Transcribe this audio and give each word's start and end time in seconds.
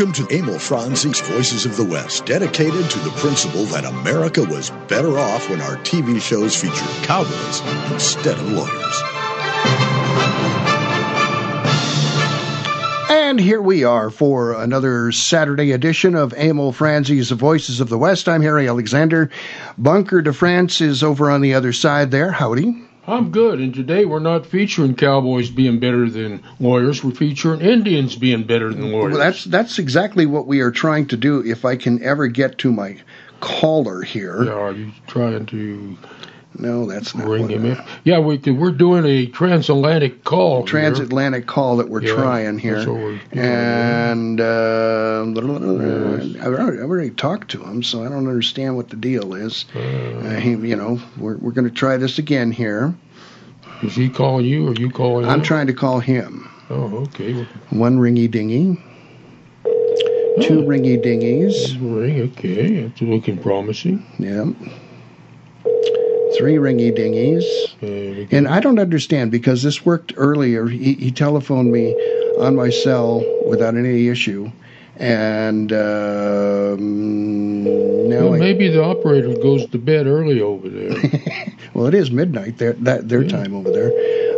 Welcome 0.00 0.26
to 0.26 0.34
Emil 0.34 0.58
Franzi's 0.58 1.20
Voices 1.20 1.66
of 1.66 1.76
the 1.76 1.84
West, 1.84 2.24
dedicated 2.24 2.88
to 2.88 2.98
the 3.00 3.10
principle 3.18 3.64
that 3.66 3.84
America 3.84 4.42
was 4.42 4.70
better 4.88 5.18
off 5.18 5.50
when 5.50 5.60
our 5.60 5.76
TV 5.82 6.18
shows 6.22 6.56
featured 6.56 6.88
cowboys 7.04 7.60
instead 7.92 8.38
of 8.38 8.50
lawyers. 8.50 9.02
And 13.10 13.38
here 13.38 13.60
we 13.60 13.84
are 13.84 14.08
for 14.08 14.54
another 14.54 15.12
Saturday 15.12 15.72
edition 15.72 16.14
of 16.14 16.32
Emil 16.32 16.72
Franzi's 16.72 17.30
Voices 17.30 17.78
of 17.78 17.90
the 17.90 17.98
West. 17.98 18.26
I'm 18.26 18.40
Harry 18.40 18.68
Alexander. 18.68 19.28
Bunker 19.76 20.22
de 20.22 20.32
France 20.32 20.80
is 20.80 21.02
over 21.02 21.30
on 21.30 21.42
the 21.42 21.52
other 21.52 21.74
side 21.74 22.10
there. 22.10 22.30
Howdy. 22.30 22.89
I'm 23.06 23.30
good, 23.30 23.60
and 23.60 23.74
today 23.74 24.04
we're 24.04 24.18
not 24.18 24.46
featuring 24.46 24.94
cowboys 24.94 25.50
being 25.50 25.80
better 25.80 26.08
than 26.08 26.42
lawyers. 26.58 27.02
We're 27.02 27.12
featuring 27.12 27.60
Indians 27.60 28.14
being 28.14 28.44
better 28.44 28.72
than 28.72 28.92
lawyers. 28.92 29.12
Well, 29.12 29.20
that's 29.20 29.44
that's 29.44 29.78
exactly 29.78 30.26
what 30.26 30.46
we 30.46 30.60
are 30.60 30.70
trying 30.70 31.06
to 31.06 31.16
do. 31.16 31.40
If 31.44 31.64
I 31.64 31.76
can 31.76 32.02
ever 32.02 32.28
get 32.28 32.58
to 32.58 32.72
my 32.72 32.98
caller 33.40 34.02
here. 34.02 34.44
Yeah, 34.44 34.52
are 34.52 34.72
you 34.72 34.92
trying 35.06 35.46
to? 35.46 35.96
No, 36.58 36.84
that's 36.86 37.14
not 37.14 37.26
bring 37.26 37.48
him 37.48 37.64
I- 37.64 37.68
in. 37.68 37.82
Yeah, 38.04 38.18
we 38.18 38.36
we're 38.38 38.72
doing 38.72 39.04
a 39.06 39.26
transatlantic 39.26 40.24
call. 40.24 40.64
transatlantic 40.64 41.46
call 41.46 41.76
that 41.76 41.88
we're 41.88 42.02
Yeah, 42.02 42.14
trying 42.14 42.58
here. 42.58 42.84
we're 42.90 43.20
and 43.32 44.40
uh, 44.40 45.22
I've, 45.22 45.36
already, 45.38 46.78
I've 46.80 46.90
already 46.90 47.10
talked 47.10 47.50
to 47.52 47.62
him, 47.62 47.82
so 47.82 48.04
I 48.04 48.08
don't 48.08 48.26
understand 48.28 48.76
what 48.76 48.88
the 48.90 48.96
deal 48.96 49.34
is. 49.34 49.64
Uh, 49.74 50.34
he, 50.40 50.50
you 50.50 50.76
know, 50.76 51.00
we're, 51.18 51.36
we're 51.36 51.52
going 51.52 51.68
to 51.68 51.74
try 51.74 51.96
this 51.96 52.18
again 52.18 52.50
here. 52.50 52.60
Here. 52.60 52.94
Is 53.82 53.94
he 53.96 54.10
calling 54.10 54.44
you, 54.44 54.68
or 54.68 54.74
you 54.74 54.90
calling 54.90 55.24
him? 55.24 55.30
I'm 55.30 55.38
him? 55.38 55.44
trying 55.44 55.66
to 55.68 55.72
call 55.72 56.00
him. 56.00 56.50
Oh, 56.68 56.98
okay. 57.04 57.32
One 57.70 57.98
ringy 57.98 58.30
dingy, 58.30 58.76
two 60.42 60.62
ringy 60.62 61.02
dingies, 61.02 61.76
Ring. 61.80 62.20
Okay, 62.32 62.76
it's 62.76 63.00
looking 63.00 63.38
promising. 63.38 64.04
yeah, 64.18 64.44
three 66.36 66.56
ringy 66.56 66.96
dingies. 66.96 67.44
And 67.80 68.16
we 68.16 68.28
And 68.30 68.48
I 68.48 68.60
don't 68.60 68.78
understand 68.78 69.30
because 69.30 69.62
this 69.62 69.84
worked 69.84 70.12
earlier. 70.16 70.66
He, 70.66 70.94
he 70.94 71.10
telephoned 71.10 71.72
me 71.72 71.94
on 72.38 72.56
my 72.56 72.70
cell 72.70 73.24
without 73.46 73.76
any 73.76 74.08
issue, 74.08 74.50
and 74.96 75.72
um, 75.72 77.64
now 78.08 78.26
well, 78.26 78.34
I, 78.34 78.38
maybe 78.38 78.68
the 78.68 78.82
operator 78.82 79.34
goes 79.34 79.66
to 79.66 79.78
bed 79.78 80.06
early 80.06 80.40
over 80.40 80.68
there. 80.68 80.96
well, 81.74 81.86
it 81.86 81.94
is 81.94 82.10
midnight 82.10 82.58
there 82.58 82.72
that 82.74 83.08
their 83.08 83.24
time 83.24 83.54
over 83.54 83.70
there. 83.70 83.90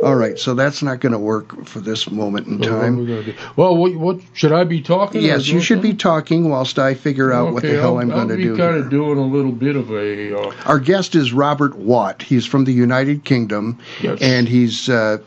All 0.02 0.16
right, 0.16 0.36
so 0.36 0.54
that's 0.54 0.82
not 0.82 0.98
going 0.98 1.12
to 1.12 1.18
work 1.18 1.64
for 1.64 1.78
this 1.78 2.10
moment 2.10 2.48
in 2.48 2.60
So 2.60 2.72
what 2.74 2.80
time. 2.80 3.06
gonna 3.06 3.22
do? 3.22 3.34
Well, 3.54 3.76
what, 3.76 3.94
what 3.94 4.20
should 4.32 4.50
I 4.52 4.64
be 4.64 4.82
talking? 4.82 5.22
Yes, 5.22 5.46
you 5.46 5.60
should 5.60 5.80
be 5.80 5.94
talking 5.94 6.48
whilst 6.50 6.78
I 6.80 6.94
figure 6.94 7.32
out 7.32 7.52
what 7.52 7.62
the 7.62 7.76
hell 7.76 7.94
I'll, 7.96 8.02
I'm 8.02 8.08
going 8.08 8.26
to 8.28 8.36
do. 8.36 8.56
kind 8.56 8.74
here. 8.74 8.84
of 8.84 8.90
doing 8.90 9.16
a 9.18 9.24
little 9.26 9.52
bit 9.52 9.76
of 9.76 9.90
a. 9.92 10.36
Uh, 10.36 10.52
Our 10.66 10.80
guest 10.80 11.14
is 11.14 11.32
Robert 11.32 11.76
Watt. 11.76 12.20
He's 12.20 12.44
from 12.44 12.64
the 12.64 12.72
United 12.72 13.22
Kingdom, 13.22 13.78
Yes. 14.00 14.20
and 14.20 14.48
he's. 14.48 14.88
Uh, 14.88 15.18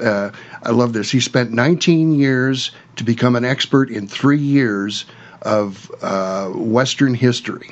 uh, 0.00 0.30
I 0.64 0.70
love 0.70 0.92
this. 0.94 1.10
He 1.12 1.20
spent 1.20 1.52
19 1.52 2.12
years 2.14 2.72
to 2.96 3.04
become 3.04 3.36
an 3.36 3.44
expert 3.44 3.88
in 3.88 4.08
three 4.08 4.38
years 4.38 5.04
of 5.42 5.90
uh, 6.02 6.48
Western 6.48 7.14
history. 7.14 7.70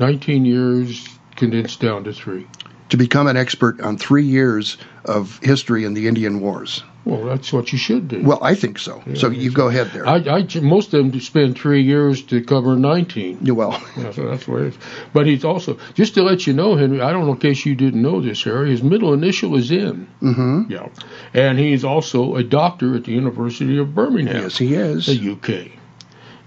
19 0.00 0.44
years 0.44 1.08
condensed 1.36 1.80
down 1.80 2.02
to 2.04 2.12
three. 2.12 2.46
To 2.90 2.96
become 2.96 3.26
an 3.28 3.36
expert 3.36 3.80
on 3.80 3.96
three 3.98 4.24
years 4.24 4.76
of 5.04 5.38
history 5.42 5.84
in 5.84 5.94
the 5.94 6.08
Indian 6.08 6.40
Wars. 6.40 6.82
Well, 7.04 7.24
that's 7.24 7.52
what 7.52 7.72
you 7.72 7.78
should 7.78 8.08
do. 8.08 8.22
Well, 8.22 8.38
I 8.42 8.54
think 8.54 8.78
so. 8.78 9.02
so 9.14 9.30
you 9.30 9.50
go 9.50 9.68
ahead 9.68 9.90
there. 9.92 10.06
I, 10.06 10.16
I, 10.16 10.46
most 10.60 10.92
of 10.92 11.10
them 11.10 11.18
spend 11.20 11.56
three 11.56 11.82
years 11.82 12.22
to 12.24 12.42
cover 12.42 12.76
19. 12.76 13.54
Well, 13.54 13.72
Yeah, 13.96 14.10
so 14.12 14.28
that's 14.28 14.46
what 14.46 14.62
it 14.62 14.66
is. 14.68 14.78
But 15.14 15.26
he's 15.26 15.44
also, 15.44 15.78
just 15.94 16.14
to 16.14 16.22
let 16.22 16.46
you 16.46 16.52
know, 16.52 16.76
Henry, 16.76 17.00
I 17.00 17.12
don't 17.12 17.24
know 17.26 17.32
in 17.32 17.38
case 17.38 17.64
you 17.64 17.74
didn't 17.74 18.02
know 18.02 18.20
this, 18.20 18.42
Harry, 18.44 18.70
his 18.70 18.82
middle 18.82 19.14
initial 19.14 19.56
is 19.56 19.72
N. 19.72 20.06
hmm 20.20 20.64
Yeah. 20.68 20.88
And 21.32 21.58
he's 21.58 21.84
also 21.84 22.36
a 22.36 22.42
doctor 22.44 22.94
at 22.96 23.04
the 23.04 23.12
University 23.12 23.78
of 23.78 23.94
Birmingham. 23.94 24.42
yes, 24.42 24.58
he 24.58 24.74
is. 24.74 25.06
the 25.06 25.32
UK. 25.32 25.70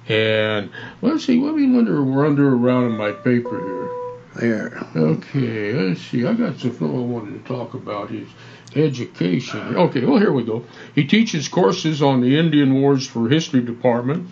And 0.09 0.69
let's 1.01 1.25
see, 1.25 1.39
let 1.39 1.55
me 1.55 1.71
wonder, 1.71 2.03
wander 2.03 2.53
around 2.53 2.91
in 2.91 2.97
my 2.97 3.11
paper 3.11 3.59
here. 3.59 4.02
There. 4.35 4.87
Okay, 4.95 5.73
let's 5.73 6.01
see. 6.01 6.25
I 6.25 6.33
got 6.33 6.57
something 6.57 6.87
I 6.87 6.99
wanted 6.99 7.45
to 7.45 7.53
talk 7.53 7.75
about 7.75 8.09
his 8.09 8.27
education. 8.75 9.75
Okay, 9.75 10.05
well, 10.05 10.17
here 10.17 10.31
we 10.31 10.43
go. 10.43 10.65
He 10.95 11.05
teaches 11.05 11.47
courses 11.47 12.01
on 12.01 12.21
the 12.21 12.39
Indian 12.39 12.81
Wars 12.81 13.05
for 13.05 13.29
History 13.29 13.61
Department, 13.61 14.27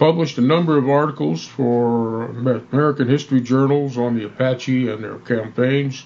published 0.00 0.38
a 0.38 0.40
number 0.40 0.76
of 0.76 0.88
articles 0.88 1.46
for 1.46 2.24
American 2.72 3.08
history 3.08 3.40
journals 3.40 3.96
on 3.96 4.16
the 4.16 4.24
Apache 4.24 4.88
and 4.88 5.04
their 5.04 5.18
campaigns 5.18 6.04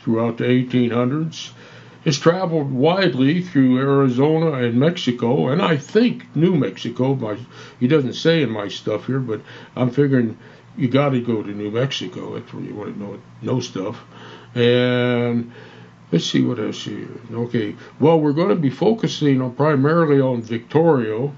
throughout 0.00 0.38
the 0.38 0.44
1800s. 0.44 1.52
Has 2.04 2.18
traveled 2.18 2.72
widely 2.72 3.42
through 3.42 3.78
Arizona 3.78 4.52
and 4.64 4.80
Mexico, 4.80 5.48
and 5.48 5.60
I 5.60 5.76
think 5.76 6.34
New 6.34 6.56
Mexico. 6.56 7.14
My, 7.14 7.36
he 7.78 7.86
doesn't 7.88 8.14
say 8.14 8.42
in 8.42 8.50
my 8.50 8.68
stuff 8.68 9.06
here, 9.06 9.20
but 9.20 9.42
I'm 9.76 9.90
figuring 9.90 10.38
you 10.76 10.88
got 10.88 11.10
to 11.10 11.20
go 11.20 11.42
to 11.42 11.50
New 11.50 11.70
Mexico. 11.70 12.38
That's 12.38 12.52
where 12.52 12.62
you 12.62 12.74
want 12.74 12.94
to 12.94 13.00
know 13.00 13.20
know 13.42 13.60
stuff. 13.60 14.00
And 14.54 15.52
let's 16.12 16.26
see 16.26 16.42
what 16.42 16.58
else 16.58 16.84
here. 16.84 17.08
Okay, 17.32 17.76
well, 17.98 18.20
we're 18.20 18.32
going 18.32 18.48
to 18.48 18.56
be 18.56 18.70
focusing 18.70 19.40
on 19.40 19.54
primarily 19.54 20.20
on 20.20 20.42
Victorio, 20.42 21.34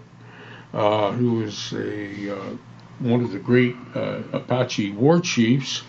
uh, 0.72 1.12
who 1.12 1.42
is 1.42 1.72
a 1.72 2.36
uh, 2.36 2.56
one 3.00 3.24
of 3.24 3.32
the 3.32 3.38
great 3.38 3.76
uh, 3.94 4.22
Apache 4.32 4.92
war 4.92 5.20
chiefs, 5.20 5.82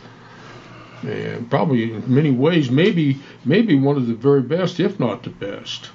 and 1.04 1.50
probably 1.50 1.94
in 1.94 2.14
many 2.14 2.32
ways, 2.32 2.72
maybe 2.72 3.20
maybe 3.46 3.76
one 3.76 3.98
of 3.98 4.08
the 4.08 4.16
very 4.16 4.42
best, 4.42 4.80
if 4.80 5.00
not 5.00 5.24
the 5.24 5.30
best. 5.30 5.90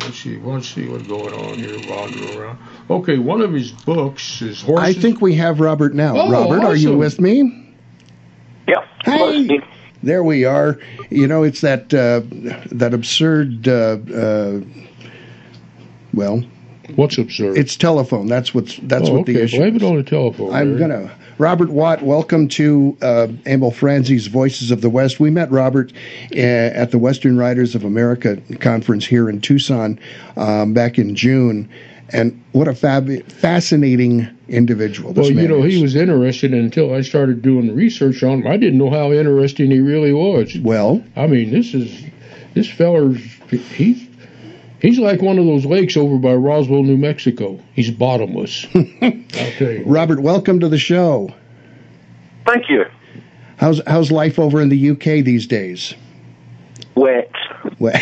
Let's 0.00 0.18
see. 0.18 0.36
Let's 0.38 0.68
see 0.68 0.88
what's 0.88 1.06
going 1.06 1.34
on 1.34 1.58
here. 1.58 1.76
Wander 1.88 2.40
around. 2.40 2.58
Okay, 2.88 3.18
one 3.18 3.40
of 3.40 3.52
his 3.52 3.72
books 3.72 4.42
is 4.42 4.62
horses. 4.62 4.96
I 4.96 5.00
think 5.00 5.20
we 5.20 5.34
have 5.34 5.60
Robert 5.60 5.94
now. 5.94 6.16
Oh, 6.16 6.30
Robert, 6.30 6.64
are 6.64 6.76
you 6.76 6.96
with 6.96 7.20
me? 7.20 7.74
Yeah. 8.68 8.86
Hey, 9.04 9.60
there 10.02 10.22
we 10.22 10.44
are. 10.44 10.78
You 11.10 11.26
know, 11.26 11.42
it's 11.42 11.60
that 11.60 11.92
uh, 11.94 12.22
that 12.72 12.94
absurd. 12.94 13.68
Uh, 13.68 13.98
uh, 14.14 14.60
well, 16.14 16.42
What's 16.94 17.18
absurd? 17.18 17.58
it's 17.58 17.76
telephone. 17.76 18.26
That's 18.26 18.54
what's 18.54 18.76
that's 18.82 19.08
oh, 19.08 19.14
what 19.14 19.20
okay. 19.22 19.34
the 19.34 19.42
issue. 19.42 19.58
Blame 19.58 19.76
is. 19.76 19.82
it 19.82 19.86
on 19.86 19.96
the 19.96 20.02
telephone. 20.02 20.52
I'm 20.52 20.76
Larry. 20.76 20.78
gonna. 20.78 21.18
Robert 21.38 21.68
Watt, 21.68 22.02
welcome 22.02 22.48
to 22.48 22.96
uh, 23.02 23.28
Emil 23.44 23.70
Franzi's 23.70 24.26
Voices 24.26 24.70
of 24.70 24.80
the 24.80 24.88
West. 24.88 25.20
We 25.20 25.28
met 25.30 25.50
Robert 25.50 25.92
uh, 26.34 26.36
at 26.38 26.92
the 26.92 26.98
Western 26.98 27.36
Writers 27.36 27.74
of 27.74 27.84
America 27.84 28.40
conference 28.60 29.04
here 29.04 29.28
in 29.28 29.42
Tucson 29.42 30.00
um, 30.38 30.72
back 30.72 30.98
in 30.98 31.14
June, 31.14 31.68
and 32.10 32.42
what 32.52 32.68
a 32.68 32.74
fab- 32.74 33.22
fascinating 33.30 34.26
individual. 34.48 35.12
This 35.12 35.24
Well, 35.28 35.38
you 35.42 35.46
know, 35.48 35.62
is. 35.64 35.74
he 35.74 35.82
was 35.82 35.94
interested 35.94 36.54
until 36.54 36.94
I 36.94 37.02
started 37.02 37.42
doing 37.42 37.74
research 37.76 38.22
on 38.22 38.40
him. 38.40 38.46
I 38.46 38.56
didn't 38.56 38.78
know 38.78 38.90
how 38.90 39.12
interesting 39.12 39.70
he 39.70 39.80
really 39.80 40.14
was. 40.14 40.56
well. 40.60 41.04
I 41.16 41.26
mean, 41.26 41.50
this 41.50 41.74
is 41.74 42.02
this 42.54 42.70
feller's 42.70 43.20
he's 43.50 44.05
he's 44.86 44.98
like 44.98 45.20
one 45.20 45.38
of 45.38 45.44
those 45.44 45.64
lakes 45.64 45.96
over 45.96 46.16
by 46.16 46.34
Roswell, 46.34 46.82
New 46.82 46.96
Mexico. 46.96 47.58
He's 47.74 47.90
bottomless. 47.90 48.66
I'll 48.74 49.52
tell 49.58 49.72
you. 49.72 49.84
Robert, 49.84 50.20
welcome 50.20 50.60
to 50.60 50.68
the 50.68 50.78
show. 50.78 51.34
Thank 52.46 52.68
you. 52.68 52.84
How's 53.56 53.80
how's 53.86 54.12
life 54.12 54.38
over 54.38 54.60
in 54.60 54.68
the 54.68 54.90
UK 54.90 55.24
these 55.24 55.46
days? 55.46 55.94
Wet. 56.94 57.30
Well, 57.78 57.92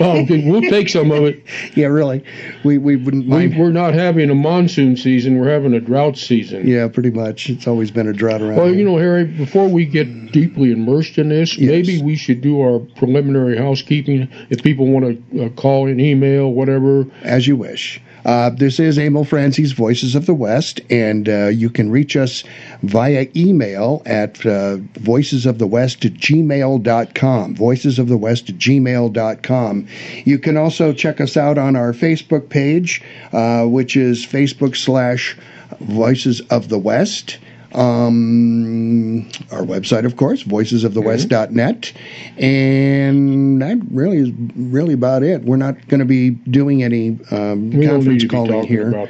Well, 0.00 0.26
we'll 0.30 0.62
take 0.62 0.88
some 0.88 1.10
of 1.10 1.24
it. 1.24 1.42
yeah, 1.74 1.86
really. 1.86 2.24
We 2.64 2.78
we 2.78 2.96
wouldn't 2.96 3.24
We, 3.24 3.30
mind. 3.30 3.58
we're 3.58 3.70
not 3.72 3.94
having 3.94 4.30
a 4.30 4.34
monsoon 4.34 4.96
season. 4.96 5.38
We're 5.38 5.50
having 5.50 5.74
a 5.74 5.80
drought 5.80 6.16
season. 6.16 6.66
Yeah, 6.66 6.88
pretty 6.88 7.10
much. 7.10 7.48
It's 7.50 7.66
always 7.66 7.90
been 7.90 8.08
a 8.08 8.12
drought 8.12 8.42
around. 8.42 8.56
Well, 8.56 8.66
here. 8.66 8.76
you 8.76 8.84
know, 8.84 8.96
Harry, 8.98 9.24
before 9.24 9.68
we 9.68 9.84
get 9.84 10.32
deeply 10.32 10.72
immersed 10.72 11.18
in 11.18 11.28
this, 11.28 11.56
Yes. 11.56 11.68
maybe 11.70 12.02
we 12.02 12.16
should 12.16 12.40
do 12.40 12.60
our 12.60 12.78
preliminary 12.96 13.56
housekeeping. 13.56 14.28
If 14.50 14.62
people 14.62 14.86
want 14.88 15.30
to 15.32 15.44
uh, 15.44 15.48
call 15.50 15.86
in, 15.86 16.00
email, 16.00 16.50
whatever. 16.52 17.06
as 17.22 17.46
you 17.46 17.56
wish. 17.56 18.00
Uh, 18.24 18.50
this 18.50 18.78
is 18.78 18.98
Emil 18.98 19.24
Franzi's 19.24 19.72
Voices 19.72 20.14
of 20.14 20.26
the 20.26 20.34
West, 20.34 20.80
and 20.90 21.28
uh, 21.28 21.46
you 21.46 21.68
can 21.68 21.90
reach 21.90 22.16
us 22.16 22.44
via 22.82 23.26
email 23.34 24.02
at 24.06 24.44
uh, 24.46 24.76
voicesofthewest 24.94 26.04
at 26.04 26.14
gmail.com. 26.14 27.56
Voices 27.56 27.98
of 27.98 28.08
the 28.08 28.16
West 28.16 28.48
at 28.48 28.56
gmail.com. 28.56 29.86
You 30.24 30.38
can 30.38 30.56
also 30.56 30.92
check 30.92 31.20
us 31.20 31.36
out 31.36 31.58
on 31.58 31.74
our 31.74 31.92
Facebook 31.92 32.48
page, 32.48 33.02
uh, 33.32 33.64
which 33.66 33.96
is 33.96 34.24
Facebook 34.24 34.76
slash 34.76 35.36
Voices 35.80 36.40
of 36.42 36.68
the 36.68 36.78
West. 36.78 37.38
Um, 37.74 39.28
our 39.50 39.62
website, 39.62 40.04
of 40.04 40.16
course, 40.16 40.42
voicesofthewest.net. 40.44 41.92
And 42.36 43.62
that 43.62 43.78
really 43.90 44.18
is 44.18 44.30
really 44.56 44.94
about 44.94 45.22
it. 45.22 45.42
We're 45.42 45.56
not 45.56 45.88
going 45.88 46.00
to 46.00 46.06
be 46.06 46.30
doing 46.30 46.82
any 46.82 47.18
um, 47.30 47.72
conference 47.72 48.24
calling 48.26 48.66
here. 48.66 49.08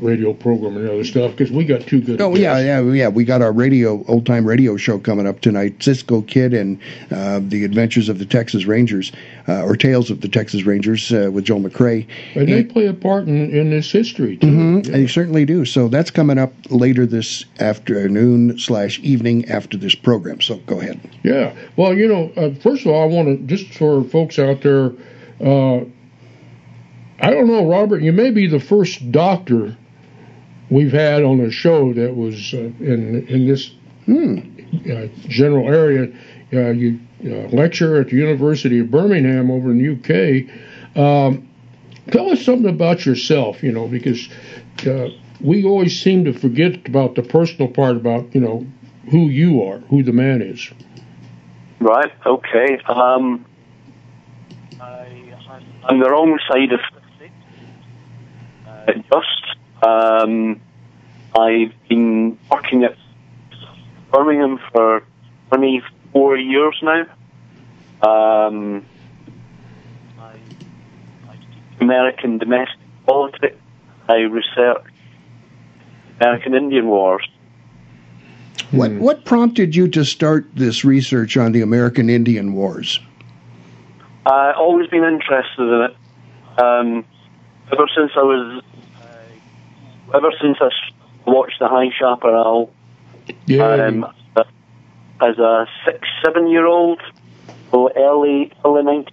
Radio 0.00 0.32
program 0.32 0.76
and 0.76 0.88
other 0.88 1.04
stuff 1.04 1.32
because 1.32 1.50
we 1.50 1.64
got 1.64 1.82
two 1.82 2.00
good. 2.00 2.20
Oh 2.20 2.34
yeah, 2.36 2.58
yeah, 2.58 2.80
yeah. 2.92 3.08
We 3.08 3.24
got 3.24 3.42
our 3.42 3.52
radio 3.52 4.04
old 4.06 4.26
time 4.26 4.44
radio 4.46 4.76
show 4.76 4.98
coming 4.98 5.26
up 5.26 5.40
tonight. 5.40 5.82
Cisco 5.82 6.22
Kid 6.22 6.54
and 6.54 6.78
uh, 7.10 7.40
the 7.42 7.64
Adventures 7.64 8.08
of 8.08 8.18
the 8.18 8.26
Texas 8.26 8.64
Rangers, 8.66 9.12
uh, 9.48 9.62
or 9.64 9.76
Tales 9.76 10.10
of 10.10 10.20
the 10.20 10.28
Texas 10.28 10.64
Rangers 10.64 11.12
uh, 11.12 11.30
with 11.32 11.44
Joel 11.44 11.60
McCrea. 11.60 12.06
And 12.34 12.48
they 12.48 12.64
play 12.64 12.86
a 12.86 12.94
part 12.94 13.26
in, 13.28 13.50
in 13.50 13.70
this 13.70 13.90
history 13.90 14.36
too. 14.36 14.46
Mhm, 14.46 14.86
They 14.86 15.06
certainly 15.06 15.44
do. 15.44 15.64
So 15.64 15.88
that's 15.88 16.10
coming 16.10 16.38
up 16.38 16.52
later 16.70 17.06
this 17.06 17.44
afternoon 17.60 18.58
slash 18.58 18.98
evening 19.00 19.44
after 19.48 19.76
this 19.76 19.94
program. 19.94 20.40
So 20.40 20.56
go 20.66 20.80
ahead. 20.80 21.00
Yeah. 21.22 21.54
Well, 21.76 21.94
you 21.94 22.08
know, 22.08 22.32
uh, 22.36 22.54
first 22.60 22.82
of 22.86 22.92
all, 22.92 23.02
I 23.02 23.06
want 23.06 23.28
to 23.28 23.36
just 23.56 23.72
for 23.74 24.02
folks 24.04 24.38
out 24.38 24.62
there. 24.62 24.92
Uh, 25.40 25.84
I 27.24 27.30
don't 27.30 27.46
know, 27.46 27.66
Robert. 27.66 28.02
You 28.02 28.12
may 28.12 28.30
be 28.30 28.46
the 28.46 28.60
first 28.60 29.10
doctor 29.10 29.74
we've 30.68 30.92
had 30.92 31.22
on 31.22 31.38
the 31.38 31.50
show 31.50 31.94
that 31.94 32.14
was 32.14 32.52
uh, 32.52 32.58
in 32.58 33.26
in 33.28 33.48
this 33.48 33.70
uh, 34.06 35.06
general 35.26 35.66
area. 35.66 36.12
Uh, 36.52 36.70
you 36.72 37.00
uh, 37.24 37.48
lecture 37.48 37.98
at 37.98 38.08
the 38.08 38.16
University 38.16 38.78
of 38.80 38.90
Birmingham 38.90 39.50
over 39.50 39.70
in 39.70 39.78
the 39.78 39.94
UK. 39.94 41.00
Um, 41.02 41.48
tell 42.10 42.30
us 42.30 42.44
something 42.44 42.68
about 42.68 43.06
yourself, 43.06 43.62
you 43.62 43.72
know, 43.72 43.88
because 43.88 44.28
uh, 44.86 45.08
we 45.40 45.64
always 45.64 45.98
seem 45.98 46.26
to 46.26 46.34
forget 46.34 46.86
about 46.86 47.14
the 47.14 47.22
personal 47.22 47.68
part 47.68 47.96
about 47.96 48.34
you 48.34 48.42
know 48.42 48.66
who 49.10 49.30
you 49.30 49.62
are, 49.62 49.78
who 49.78 50.02
the 50.02 50.12
man 50.12 50.42
is. 50.42 50.70
Right. 51.80 52.12
Okay. 52.26 52.78
Um, 52.86 53.46
I'm 55.86 56.00
the 56.00 56.10
wrong 56.10 56.38
side 56.48 56.72
of 56.72 56.80
just. 58.86 59.82
Um, 59.82 60.60
I've 61.38 61.72
been 61.88 62.38
working 62.50 62.84
at 62.84 62.96
Birmingham 64.12 64.60
for 64.72 65.04
24 65.48 66.36
years 66.38 66.76
now. 66.82 67.02
Um, 68.02 68.84
I, 70.18 70.36
I 71.28 71.36
teach 71.36 71.80
American 71.80 72.38
domestic 72.38 72.78
politics. 73.06 73.56
I 74.08 74.16
research 74.18 74.84
American 76.20 76.54
Indian 76.54 76.86
Wars. 76.86 77.26
What 78.70 78.92
what 78.92 79.24
prompted 79.24 79.76
you 79.76 79.88
to 79.88 80.04
start 80.04 80.46
this 80.54 80.84
research 80.84 81.36
on 81.36 81.52
the 81.52 81.60
American 81.60 82.10
Indian 82.10 82.54
Wars? 82.54 83.00
I've 84.26 84.56
always 84.56 84.88
been 84.88 85.04
interested 85.04 85.60
in 85.60 85.82
it. 85.82 85.96
Um, 86.60 87.04
ever 87.72 87.86
since 87.96 88.12
I 88.16 88.22
was, 88.22 88.62
ever 90.12 90.32
since 90.40 90.58
I 90.60 90.68
watched 91.26 91.58
the 91.60 91.68
High 91.68 91.90
Chaparral 91.98 92.72
Yeah. 93.46 93.86
um, 93.86 94.06
as 95.20 95.38
a 95.38 95.66
six, 95.84 96.06
seven 96.24 96.48
year 96.48 96.66
old, 96.66 97.00
so 97.70 97.90
early, 97.96 98.52
early 98.64 98.82
1970s. 98.82 99.08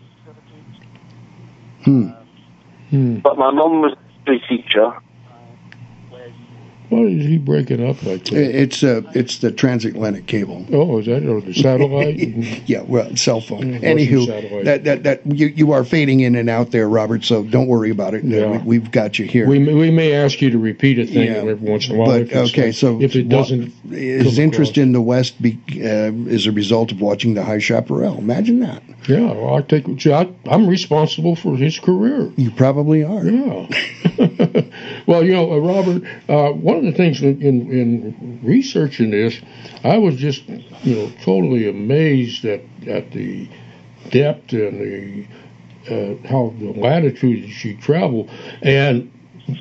Hmm. 1.83 2.07
Hmm. 2.89 3.15
But 3.19 3.37
my 3.37 3.51
mum 3.51 3.81
was 3.81 3.95
a 4.27 4.39
teacher. 4.47 4.91
Why 6.91 6.99
is 7.03 7.25
he 7.25 7.37
breaking 7.37 7.87
up 7.87 8.03
like 8.03 8.25
that? 8.25 8.33
It's 8.33 8.83
uh, 8.83 9.01
it's 9.15 9.37
the 9.37 9.49
transatlantic 9.51 10.27
cable. 10.27 10.65
Oh, 10.73 10.99
is 10.99 11.05
that 11.05 11.25
or 11.25 11.39
the 11.39 11.53
satellite? 11.53 12.17
Yeah, 12.67 12.81
well, 12.81 13.15
cell 13.15 13.39
phone. 13.39 13.79
Mm, 13.79 13.81
Anywho, 13.81 14.65
that 14.65 14.83
that 14.83 15.03
that 15.03 15.25
you 15.25 15.47
you 15.47 15.71
are 15.71 15.85
fading 15.85 16.19
in 16.19 16.35
and 16.35 16.49
out 16.49 16.71
there, 16.71 16.89
Robert. 16.89 17.23
So 17.23 17.43
don't 17.43 17.67
worry 17.67 17.91
about 17.91 18.13
it. 18.13 18.25
Yeah. 18.25 18.51
We, 18.63 18.79
we've 18.79 18.91
got 18.91 19.17
you 19.19 19.25
here. 19.25 19.47
we 19.47 19.57
may, 19.57 19.73
we 19.73 19.89
may 19.89 20.13
ask 20.13 20.41
you 20.41 20.49
to 20.49 20.57
repeat 20.59 20.99
a 20.99 21.05
thing 21.05 21.27
Yeah. 21.27 21.35
every 21.35 21.53
once 21.55 21.87
in 21.87 21.95
a 21.95 21.97
while. 21.97 22.23
But 22.25 22.35
okay, 22.49 22.71
so 22.73 23.01
if 23.01 23.15
it 23.15 23.29
doesn't, 23.29 23.71
his 23.89 24.37
interest 24.37 24.71
across. 24.73 24.83
in 24.83 24.91
the 24.91 25.01
West 25.01 25.41
be, 25.41 25.57
uh, 25.77 26.11
is 26.29 26.45
a 26.45 26.51
result 26.51 26.91
of 26.91 26.99
watching 26.99 27.33
the 27.35 27.43
High 27.43 27.59
Chaparral. 27.59 28.17
Imagine 28.17 28.59
that. 28.59 28.83
yeah, 29.07 29.31
well, 29.31 29.55
I 29.55 29.61
take. 29.61 29.87
I, 30.07 30.29
I'm 30.45 30.67
responsible 30.67 31.35
for 31.37 31.55
his 31.55 31.79
career. 31.79 32.31
You 32.35 32.51
probably 32.51 33.03
are. 33.03 33.25
Yeah. 33.25 33.67
well, 35.07 35.23
you 35.23 35.33
know, 35.33 35.51
uh, 35.51 35.57
Robert, 35.57 36.03
uh, 36.29 36.51
one 36.51 36.77
of 36.77 36.83
the 36.83 36.91
things 36.91 37.21
in, 37.21 37.41
in, 37.41 37.71
in 37.71 38.39
researching 38.43 39.11
this, 39.11 39.39
I 39.83 39.97
was 39.97 40.15
just, 40.15 40.47
you 40.83 40.95
know, 40.95 41.11
totally 41.23 41.69
amazed 41.69 42.45
at, 42.45 42.61
at 42.87 43.11
the 43.11 43.49
depth 44.09 44.53
and 44.53 44.79
the 44.79 45.27
uh, 45.87 46.27
how 46.27 46.53
the 46.59 46.71
latitudes 46.71 47.63
you 47.65 47.75
traveled. 47.77 48.29
And 48.61 49.11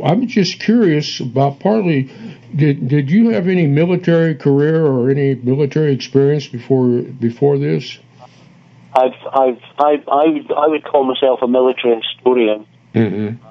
I'm 0.04 0.26
just 0.26 0.60
curious 0.60 1.20
about 1.20 1.60
partly, 1.60 2.10
did 2.54 2.88
did 2.88 3.10
you 3.10 3.30
have 3.30 3.48
any 3.48 3.66
military 3.66 4.34
career 4.34 4.84
or 4.84 5.10
any 5.10 5.36
military 5.36 5.94
experience 5.94 6.46
before 6.46 7.02
before 7.02 7.58
this? 7.58 7.98
I've, 8.92 9.12
I've, 9.32 9.62
I've, 9.78 10.08
I 10.08 10.26
would, 10.26 10.52
I 10.52 10.66
would 10.66 10.84
call 10.84 11.04
myself 11.04 11.40
a 11.42 11.48
military 11.48 12.02
historian. 12.02 12.66
Mm-hmm. 12.92 13.46